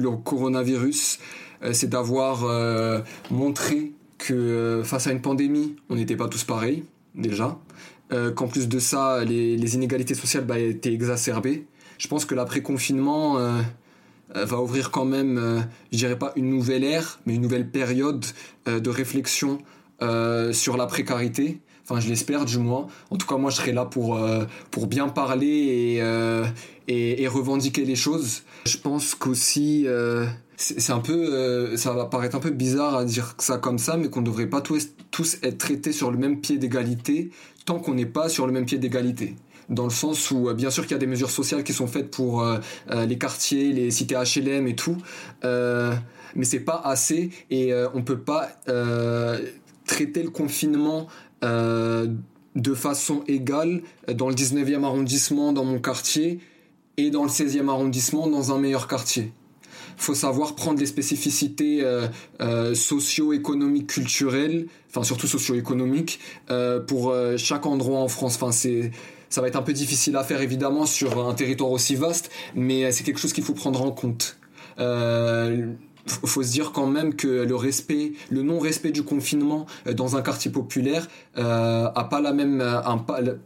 le 0.00 0.10
coronavirus, 0.16 1.18
euh, 1.62 1.72
c'est 1.72 1.88
d'avoir 1.88 3.04
montré 3.30 3.92
que 4.18 4.82
face 4.84 5.06
à 5.06 5.12
une 5.12 5.20
pandémie, 5.20 5.76
on 5.90 5.96
n'était 5.96 6.16
pas 6.16 6.28
tous 6.28 6.44
pareils, 6.44 6.84
déjà. 7.14 7.58
qu'en 8.36 8.46
plus 8.46 8.68
de 8.68 8.78
ça, 8.78 9.24
les, 9.24 9.74
inégalités 9.74 10.14
sociales 10.14 10.44
bah, 10.44 10.58
étaient 10.58 10.92
exacerbées. 10.92 11.66
Je 11.98 12.08
pense 12.08 12.24
que 12.24 12.34
l'après-confinement 12.34 13.38
euh, 13.38 13.60
va 14.34 14.60
ouvrir 14.60 14.90
quand 14.90 15.04
même, 15.04 15.38
euh, 15.38 15.60
je 15.92 15.98
dirais 15.98 16.18
pas 16.18 16.32
une 16.36 16.50
nouvelle 16.50 16.84
ère, 16.84 17.20
mais 17.26 17.34
une 17.34 17.42
nouvelle 17.42 17.68
période 17.70 18.24
euh, 18.68 18.80
de 18.80 18.90
réflexion 18.90 19.58
sur 20.52 20.76
la 20.76 20.84
précarité. 20.84 21.60
Enfin, 21.82 21.98
je 21.98 22.10
l'espère 22.10 22.44
du 22.44 22.58
moins. 22.58 22.88
En 23.10 23.16
tout 23.16 23.26
cas, 23.26 23.38
moi, 23.38 23.50
je 23.50 23.56
serai 23.56 23.72
là 23.72 23.86
pour, 23.86 24.20
pour 24.70 24.86
bien 24.86 25.08
parler 25.08 26.02
et, 26.86 27.22
et, 27.22 27.26
revendiquer 27.26 27.86
les 27.86 27.96
choses. 27.96 28.42
Je 28.66 28.76
pense 28.76 29.14
qu'aussi, 29.14 29.86
c'est 30.58 30.92
un 30.92 30.98
peu, 30.98 31.74
ça 31.78 31.94
va 31.94 32.04
paraître 32.04 32.36
un 32.36 32.40
peu 32.40 32.50
bizarre 32.50 32.96
à 32.96 33.06
dire 33.06 33.34
ça 33.38 33.56
comme 33.56 33.78
ça, 33.78 33.96
mais 33.96 34.10
qu'on 34.10 34.20
ne 34.20 34.26
devrait 34.26 34.50
pas 34.50 34.60
tous 34.60 35.38
être 35.42 35.56
traités 35.56 35.92
sur 35.92 36.10
le 36.10 36.18
même 36.18 36.42
pied 36.42 36.58
d'égalité 36.58 37.30
tant 37.64 37.78
qu'on 37.78 37.94
n'est 37.94 38.04
pas 38.04 38.28
sur 38.28 38.46
le 38.46 38.52
même 38.52 38.66
pied 38.66 38.78
d'égalité 38.78 39.36
dans 39.68 39.84
le 39.84 39.90
sens 39.90 40.30
où 40.30 40.48
euh, 40.48 40.54
bien 40.54 40.70
sûr 40.70 40.84
qu'il 40.84 40.92
y 40.92 40.96
a 40.96 40.98
des 40.98 41.06
mesures 41.06 41.30
sociales 41.30 41.64
qui 41.64 41.72
sont 41.72 41.86
faites 41.86 42.10
pour 42.10 42.42
euh, 42.42 42.58
euh, 42.90 43.06
les 43.06 43.18
quartiers, 43.18 43.72
les 43.72 43.90
cités 43.90 44.16
HLM 44.16 44.66
et 44.66 44.74
tout, 44.74 44.96
mais 45.42 46.44
c'est 46.44 46.60
pas 46.60 46.80
assez 46.84 47.30
et 47.50 47.72
on 47.94 48.02
peut 48.02 48.18
pas 48.18 48.48
traiter 49.86 50.22
le 50.22 50.30
confinement 50.30 51.06
de 51.42 52.74
façon 52.74 53.22
égale 53.28 53.82
dans 54.12 54.28
le 54.28 54.34
19e 54.34 54.84
arrondissement 54.84 55.52
dans 55.52 55.64
mon 55.64 55.78
quartier 55.78 56.40
et 56.96 57.10
dans 57.10 57.22
le 57.22 57.30
16e 57.30 57.68
arrondissement 57.68 58.26
dans 58.26 58.52
un 58.52 58.58
meilleur 58.58 58.88
quartier 58.88 59.32
faut 59.96 60.14
savoir 60.14 60.56
prendre 60.56 60.80
les 60.80 60.86
spécificités 60.86 61.84
socio-économiques, 62.74 63.86
culturelles, 63.86 64.66
enfin 64.90 65.04
surtout 65.04 65.28
socio-économiques, 65.28 66.18
pour 66.88 67.14
chaque 67.36 67.66
endroit 67.66 68.00
en 68.00 68.08
France. 68.08 68.34
Enfin, 68.34 68.50
c'est 68.50 68.90
ça 69.34 69.40
va 69.40 69.48
être 69.48 69.56
un 69.56 69.62
peu 69.62 69.72
difficile 69.72 70.14
à 70.16 70.22
faire 70.22 70.40
évidemment 70.40 70.86
sur 70.86 71.26
un 71.28 71.34
territoire 71.34 71.72
aussi 71.72 71.96
vaste, 71.96 72.30
mais 72.54 72.92
c'est 72.92 73.02
quelque 73.02 73.18
chose 73.18 73.32
qu'il 73.32 73.42
faut 73.42 73.52
prendre 73.52 73.82
en 73.82 73.90
compte. 73.90 74.36
Euh, 74.78 75.72
faut 76.06 76.44
se 76.44 76.52
dire 76.52 76.70
quand 76.70 76.86
même 76.86 77.16
que 77.16 77.26
le 77.26 77.56
respect, 77.56 78.12
le 78.30 78.42
non-respect 78.42 78.92
du 78.92 79.02
confinement 79.02 79.66
euh, 79.88 79.92
dans 79.92 80.16
un 80.16 80.22
quartier 80.22 80.52
populaire 80.52 81.08
euh, 81.36 81.88
a 81.92 82.04
pas 82.04 82.20
la 82.20 82.32
même 82.32 82.58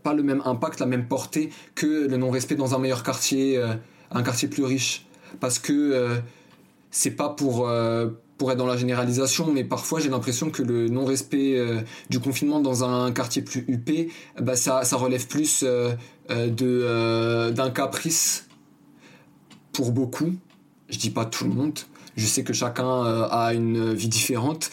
pas 0.02 0.12
le 0.12 0.22
même 0.22 0.42
impact, 0.44 0.80
la 0.80 0.86
même 0.86 1.06
portée 1.08 1.48
que 1.74 2.06
le 2.06 2.16
non-respect 2.18 2.56
dans 2.56 2.74
un 2.74 2.78
meilleur 2.78 3.02
quartier, 3.02 3.56
euh, 3.56 3.74
un 4.10 4.22
quartier 4.22 4.48
plus 4.48 4.64
riche, 4.64 5.06
parce 5.40 5.58
que 5.58 6.18
c'est 6.90 7.12
pas 7.12 7.30
pour 7.30 7.70
pour 8.38 8.52
être 8.52 8.58
dans 8.58 8.66
la 8.66 8.76
généralisation, 8.76 9.52
mais 9.52 9.64
parfois 9.64 9.98
j'ai 10.00 10.08
l'impression 10.08 10.50
que 10.50 10.62
le 10.62 10.88
non-respect 10.88 11.58
euh, 11.58 11.80
du 12.08 12.20
confinement 12.20 12.60
dans 12.60 12.84
un 12.84 13.12
quartier 13.12 13.42
plus 13.42 13.64
huppé, 13.66 14.10
bah 14.40 14.54
ça, 14.54 14.82
relève 14.92 15.26
plus 15.26 15.64
euh, 15.66 15.92
euh, 16.30 17.50
d'un 17.50 17.70
caprice 17.70 18.46
pour 19.72 19.90
beaucoup. 19.90 20.32
Je 20.88 20.98
dis 20.98 21.10
pas 21.10 21.24
tout 21.26 21.44
le 21.44 21.50
monde, 21.50 21.78
Je 22.16 22.24
sais 22.24 22.44
que 22.44 22.52
chacun 22.52 23.02
a 23.30 23.52
une 23.52 23.92
vie 23.92 24.08
différente, 24.08 24.70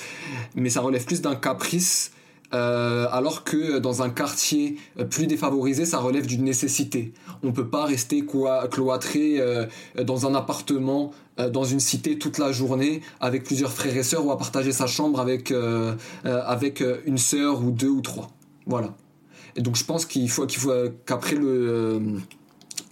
mais 0.56 0.70
ça 0.70 0.80
relève 0.80 1.04
plus 1.04 1.22
d'un 1.22 1.36
caprice 1.36 2.12
euh, 2.54 3.08
alors 3.12 3.44
que 3.44 3.80
dans 3.80 4.02
un 4.02 4.10
quartier 4.10 4.78
euh, 5.00 5.06
plus 5.06 5.28
défavorisé, 5.28 5.86
ça 5.86 5.98
relève 5.98 6.26
d'une 6.26 6.44
nécessité. 6.44 7.14
On 7.44 7.48
ne 7.48 7.52
peut 7.52 7.68
pas 7.68 7.86
rester 7.86 8.24
cloîtré 8.26 9.38
euh, 9.40 9.66
dans 10.04 10.28
un 10.28 10.36
appartement, 10.36 11.12
dans 11.52 11.66
une 11.66 11.82
cité 11.82 12.18
toute 12.18 12.38
la 12.38 12.52
journée 12.54 13.02
avec 13.20 13.44
plusieurs 13.44 13.72
frères 13.72 13.98
et 13.98 14.04
sœurs 14.04 14.26
ou 14.26 14.32
à 14.32 14.38
partager 14.38 14.72
sa 14.72 14.88
chambre 14.88 15.20
avec, 15.20 15.52
une 15.52 17.18
sœur 17.18 17.62
ou 17.62 17.72
deux 17.72 17.90
ou 17.90 18.02
trois. 18.02 18.30
Voilà. 18.66 18.96
Et 19.58 19.62
donc 19.62 19.76
je 19.76 19.84
pense 19.84 20.06
qu'il 20.06 20.30
faut 20.30 20.48
qu'après 21.06 21.36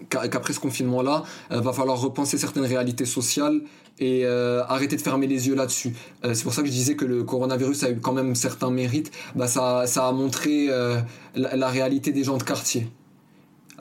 qu'après 0.09 0.53
ce 0.53 0.59
confinement-là, 0.59 1.23
va 1.49 1.71
falloir 1.71 2.01
repenser 2.01 2.37
certaines 2.37 2.65
réalités 2.65 3.05
sociales 3.05 3.61
et 4.03 4.25
euh, 4.25 4.63
arrêter 4.67 4.97
de 4.97 5.01
fermer 5.01 5.27
les 5.27 5.47
yeux 5.47 5.55
là-dessus. 5.55 5.93
Euh, 6.25 6.33
c'est 6.33 6.43
pour 6.43 6.53
ça 6.53 6.61
que 6.61 6.67
je 6.67 6.73
disais 6.73 6.95
que 6.95 7.05
le 7.05 7.23
coronavirus 7.23 7.83
a 7.83 7.91
eu 7.91 7.99
quand 7.99 8.11
même 8.11 8.35
certains 8.35 8.69
mérites. 8.69 9.11
Bah, 9.35 9.47
ça, 9.47 9.87
ça 9.87 10.07
a 10.07 10.11
montré 10.11 10.67
euh, 10.69 10.99
la, 11.35 11.67
réalité 11.69 12.11
des 12.11 12.23
gens 12.23 12.37
de 12.37 12.43
quartier. 12.43 12.87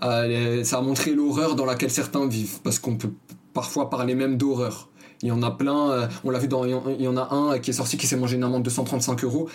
ça 0.01 0.79
a 0.79 0.81
montré 0.81 1.15
l'horreur 1.15 1.57
dans 1.57 1.65
laquelle 1.65 1.91
certains 1.91 2.27
vivent, 2.27 2.61
parce 2.63 2.79
qu'on 2.79 2.97
peut 2.97 3.13
parfois 3.53 3.91
parler 3.91 4.15
même 4.15 4.37
d'horreur. 4.37 4.89
Il 5.25 5.29
y 5.29 5.31
en 5.31 5.43
a 5.43 5.53
plein, 5.53 6.09
on 6.25 6.31
l'a 6.31 6.41
vu 6.41 6.49
dans, 6.49 6.65
il 6.65 7.01
y 7.01 7.07
en 7.07 7.17
a 7.17 7.33
un 7.33 7.61
qui 7.61 7.71
est 7.71 7.75
sorti 7.75 7.97
qui 7.97 8.09
s'est 8.09 8.17
mangé 8.17 8.35
une 8.35 8.43
amende 8.43 8.63
de 8.63 8.71
235 8.71 9.23
euros 9.23 9.49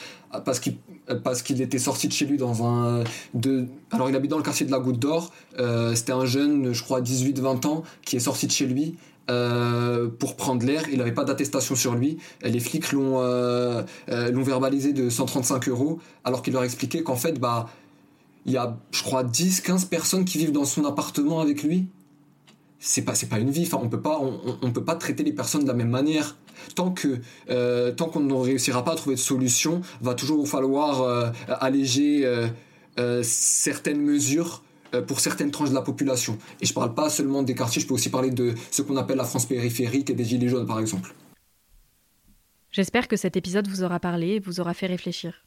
parce 0.45 0.61
qu'il 0.61 0.78
parce 1.26 1.41
qu'il 1.41 1.61
était 1.61 1.78
sorti 1.78 2.07
de 2.07 2.13
chez 2.13 2.26
lui 2.26 2.38
dans 2.38 2.65
un 2.65 3.03
de 3.34 3.65
alors 3.91 4.09
il 4.09 4.15
habite 4.15 4.32
dans 4.32 4.38
le 4.38 4.43
quartier 4.43 4.65
de 4.65 4.72
la 4.72 4.80
Goutte 4.80 4.99
d'Or 4.99 5.34
c'était 5.93 6.13
un 6.13 6.26
jeune 6.26 6.72
je 6.72 6.84
crois 6.84 7.01
18-20 7.01 7.68
ans 7.68 7.84
qui 8.05 8.15
est 8.15 8.22
sorti 8.22 8.47
de 8.47 8.53
chez 8.53 8.65
lui 8.65 8.95
euh, 9.30 10.07
pour 10.07 10.38
prendre 10.38 10.65
l'air. 10.65 10.84
Il 10.89 10.99
n'avait 10.99 11.11
pas 11.11 11.25
d'attestation 11.25 11.75
sur 11.75 11.95
lui. 11.95 12.17
Les 12.43 12.61
flics 12.61 12.93
l'ont 12.93 13.19
euh, 13.19 13.84
euh, 14.09 14.32
l'ont 14.32 14.43
verbalisé 14.43 14.93
de 14.93 15.09
135 15.09 15.67
euros, 15.67 15.99
alors 16.23 16.41
qu'il 16.41 16.53
leur 16.53 16.63
expliquait 16.63 17.03
qu'en 17.03 17.17
fait, 17.17 17.38
bah, 17.38 17.69
il 18.45 18.53
y 18.53 18.57
a, 18.57 18.78
je 18.91 19.03
crois, 19.03 19.25
10, 19.25 19.59
15 19.61 19.86
personnes 19.86 20.23
qui 20.23 20.38
vivent 20.38 20.53
dans 20.53 20.63
son 20.63 20.86
appartement 20.86 21.41
avec 21.41 21.63
lui. 21.63 21.88
C'est 22.80 23.01
pas, 23.01 23.13
pas 23.30 23.39
une 23.39 23.51
vie. 23.51 23.63
Enfin, 23.65 23.80
on 23.84 23.89
peut 23.89 23.99
pas, 23.99 24.17
on, 24.61 24.71
peut 24.71 24.86
pas 24.86 24.95
traiter 24.95 25.23
les 25.23 25.34
personnes 25.34 25.63
de 25.63 25.67
la 25.67 25.73
même 25.73 25.89
manière. 25.89 26.38
Tant 26.75 26.91
que, 26.91 27.19
tant 27.91 28.05
qu'on 28.07 28.21
ne 28.21 28.34
réussira 28.34 28.86
pas 28.86 28.93
à 28.93 28.95
trouver 28.95 29.15
de 29.15 29.21
solution, 29.21 29.82
va 30.01 30.13
toujours 30.13 30.47
falloir 30.47 31.34
alléger 31.47 32.23
certaines 33.23 34.01
mesures 34.01 34.61
pour 35.07 35.19
certaines 35.19 35.51
tranches 35.51 35.69
de 35.69 35.75
la 35.75 35.81
population. 35.81 36.38
Et 36.61 36.65
je 36.65 36.71
ne 36.71 36.75
parle 36.75 36.93
pas 36.93 37.09
seulement 37.09 37.43
des 37.43 37.55
quartiers, 37.55 37.81
je 37.81 37.88
peux 37.88 37.93
aussi 37.93 38.09
parler 38.09 38.31
de 38.31 38.55
ce 38.71 38.81
qu'on 38.81 38.97
appelle 38.97 39.17
la 39.17 39.23
France 39.23 39.45
périphérique 39.45 40.09
et 40.09 40.13
des 40.13 40.25
Gilets 40.25 40.49
jaunes, 40.49 40.67
par 40.67 40.79
exemple. 40.79 41.13
J'espère 42.71 43.07
que 43.07 43.15
cet 43.15 43.35
épisode 43.38 43.67
vous 43.67 43.83
aura 43.83 43.99
parlé 43.99 44.35
et 44.35 44.39
vous 44.39 44.59
aura 44.59 44.73
fait 44.73 44.88
réfléchir. 44.88 45.45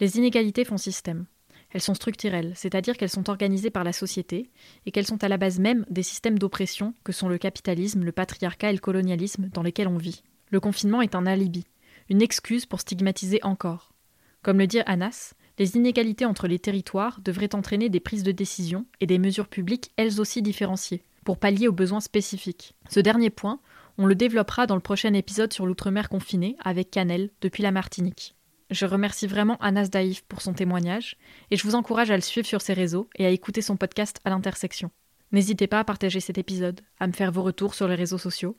Les 0.00 0.16
inégalités 0.16 0.64
font 0.64 0.78
système. 0.78 1.26
Elles 1.72 1.80
sont 1.80 1.94
structurelles, 1.94 2.52
c'est-à-dire 2.56 2.96
qu'elles 2.96 3.10
sont 3.10 3.30
organisées 3.30 3.70
par 3.70 3.84
la 3.84 3.92
société 3.92 4.50
et 4.86 4.90
qu'elles 4.90 5.06
sont 5.06 5.22
à 5.22 5.28
la 5.28 5.36
base 5.36 5.58
même 5.58 5.84
des 5.88 6.02
systèmes 6.02 6.38
d'oppression 6.38 6.94
que 7.04 7.12
sont 7.12 7.28
le 7.28 7.38
capitalisme, 7.38 8.02
le 8.02 8.12
patriarcat 8.12 8.70
et 8.70 8.74
le 8.74 8.78
colonialisme 8.78 9.50
dans 9.52 9.62
lesquels 9.62 9.86
on 9.86 9.98
vit. 9.98 10.22
Le 10.50 10.58
confinement 10.58 11.02
est 11.02 11.14
un 11.14 11.26
alibi, 11.26 11.64
une 12.08 12.22
excuse 12.22 12.66
pour 12.66 12.80
stigmatiser 12.80 13.38
encore. 13.42 13.92
Comme 14.42 14.58
le 14.58 14.66
dit 14.66 14.80
Anas, 14.86 15.34
les 15.60 15.76
inégalités 15.76 16.24
entre 16.24 16.48
les 16.48 16.58
territoires 16.58 17.20
devraient 17.20 17.54
entraîner 17.54 17.90
des 17.90 18.00
prises 18.00 18.22
de 18.22 18.32
décision 18.32 18.86
et 19.00 19.06
des 19.06 19.18
mesures 19.18 19.46
publiques 19.46 19.90
elles 19.98 20.18
aussi 20.18 20.40
différenciées, 20.40 21.04
pour 21.22 21.36
pallier 21.36 21.68
aux 21.68 21.72
besoins 21.72 22.00
spécifiques. 22.00 22.74
Ce 22.88 22.98
dernier 22.98 23.28
point, 23.28 23.60
on 23.98 24.06
le 24.06 24.14
développera 24.14 24.66
dans 24.66 24.74
le 24.74 24.80
prochain 24.80 25.12
épisode 25.12 25.52
sur 25.52 25.66
l'outre-mer 25.66 26.08
confiné 26.08 26.56
avec 26.64 26.90
Canel 26.90 27.28
depuis 27.42 27.62
la 27.62 27.72
Martinique. 27.72 28.34
Je 28.70 28.86
remercie 28.86 29.26
vraiment 29.26 29.58
Anas 29.58 29.88
Daïf 29.88 30.22
pour 30.22 30.40
son 30.40 30.54
témoignage 30.54 31.18
et 31.50 31.56
je 31.56 31.64
vous 31.64 31.74
encourage 31.74 32.10
à 32.10 32.16
le 32.16 32.22
suivre 32.22 32.46
sur 32.46 32.62
ses 32.62 32.72
réseaux 32.72 33.10
et 33.16 33.26
à 33.26 33.30
écouter 33.30 33.60
son 33.60 33.76
podcast 33.76 34.18
à 34.24 34.30
l'intersection. 34.30 34.90
N'hésitez 35.30 35.66
pas 35.66 35.80
à 35.80 35.84
partager 35.84 36.20
cet 36.20 36.38
épisode, 36.38 36.80
à 37.00 37.06
me 37.06 37.12
faire 37.12 37.32
vos 37.32 37.42
retours 37.42 37.74
sur 37.74 37.86
les 37.86 37.96
réseaux 37.96 38.16
sociaux. 38.16 38.56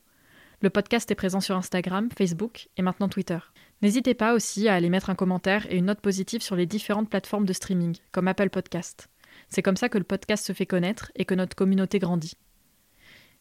Le 0.60 0.70
podcast 0.70 1.10
est 1.10 1.16
présent 1.16 1.40
sur 1.40 1.56
Instagram, 1.56 2.10
Facebook 2.16 2.68
et 2.76 2.82
maintenant 2.82 3.08
Twitter. 3.08 3.38
N'hésitez 3.82 4.14
pas 4.14 4.32
aussi 4.34 4.68
à 4.68 4.74
aller 4.74 4.88
mettre 4.88 5.10
un 5.10 5.16
commentaire 5.16 5.66
et 5.70 5.76
une 5.76 5.84
note 5.86 6.00
positive 6.00 6.40
sur 6.40 6.54
les 6.54 6.66
différentes 6.66 7.10
plateformes 7.10 7.46
de 7.46 7.52
streaming, 7.52 7.96
comme 8.12 8.28
Apple 8.28 8.48
Podcast. 8.48 9.08
C'est 9.48 9.62
comme 9.62 9.76
ça 9.76 9.88
que 9.88 9.98
le 9.98 10.04
podcast 10.04 10.46
se 10.46 10.52
fait 10.52 10.66
connaître 10.66 11.10
et 11.16 11.24
que 11.24 11.34
notre 11.34 11.56
communauté 11.56 11.98
grandit. 11.98 12.36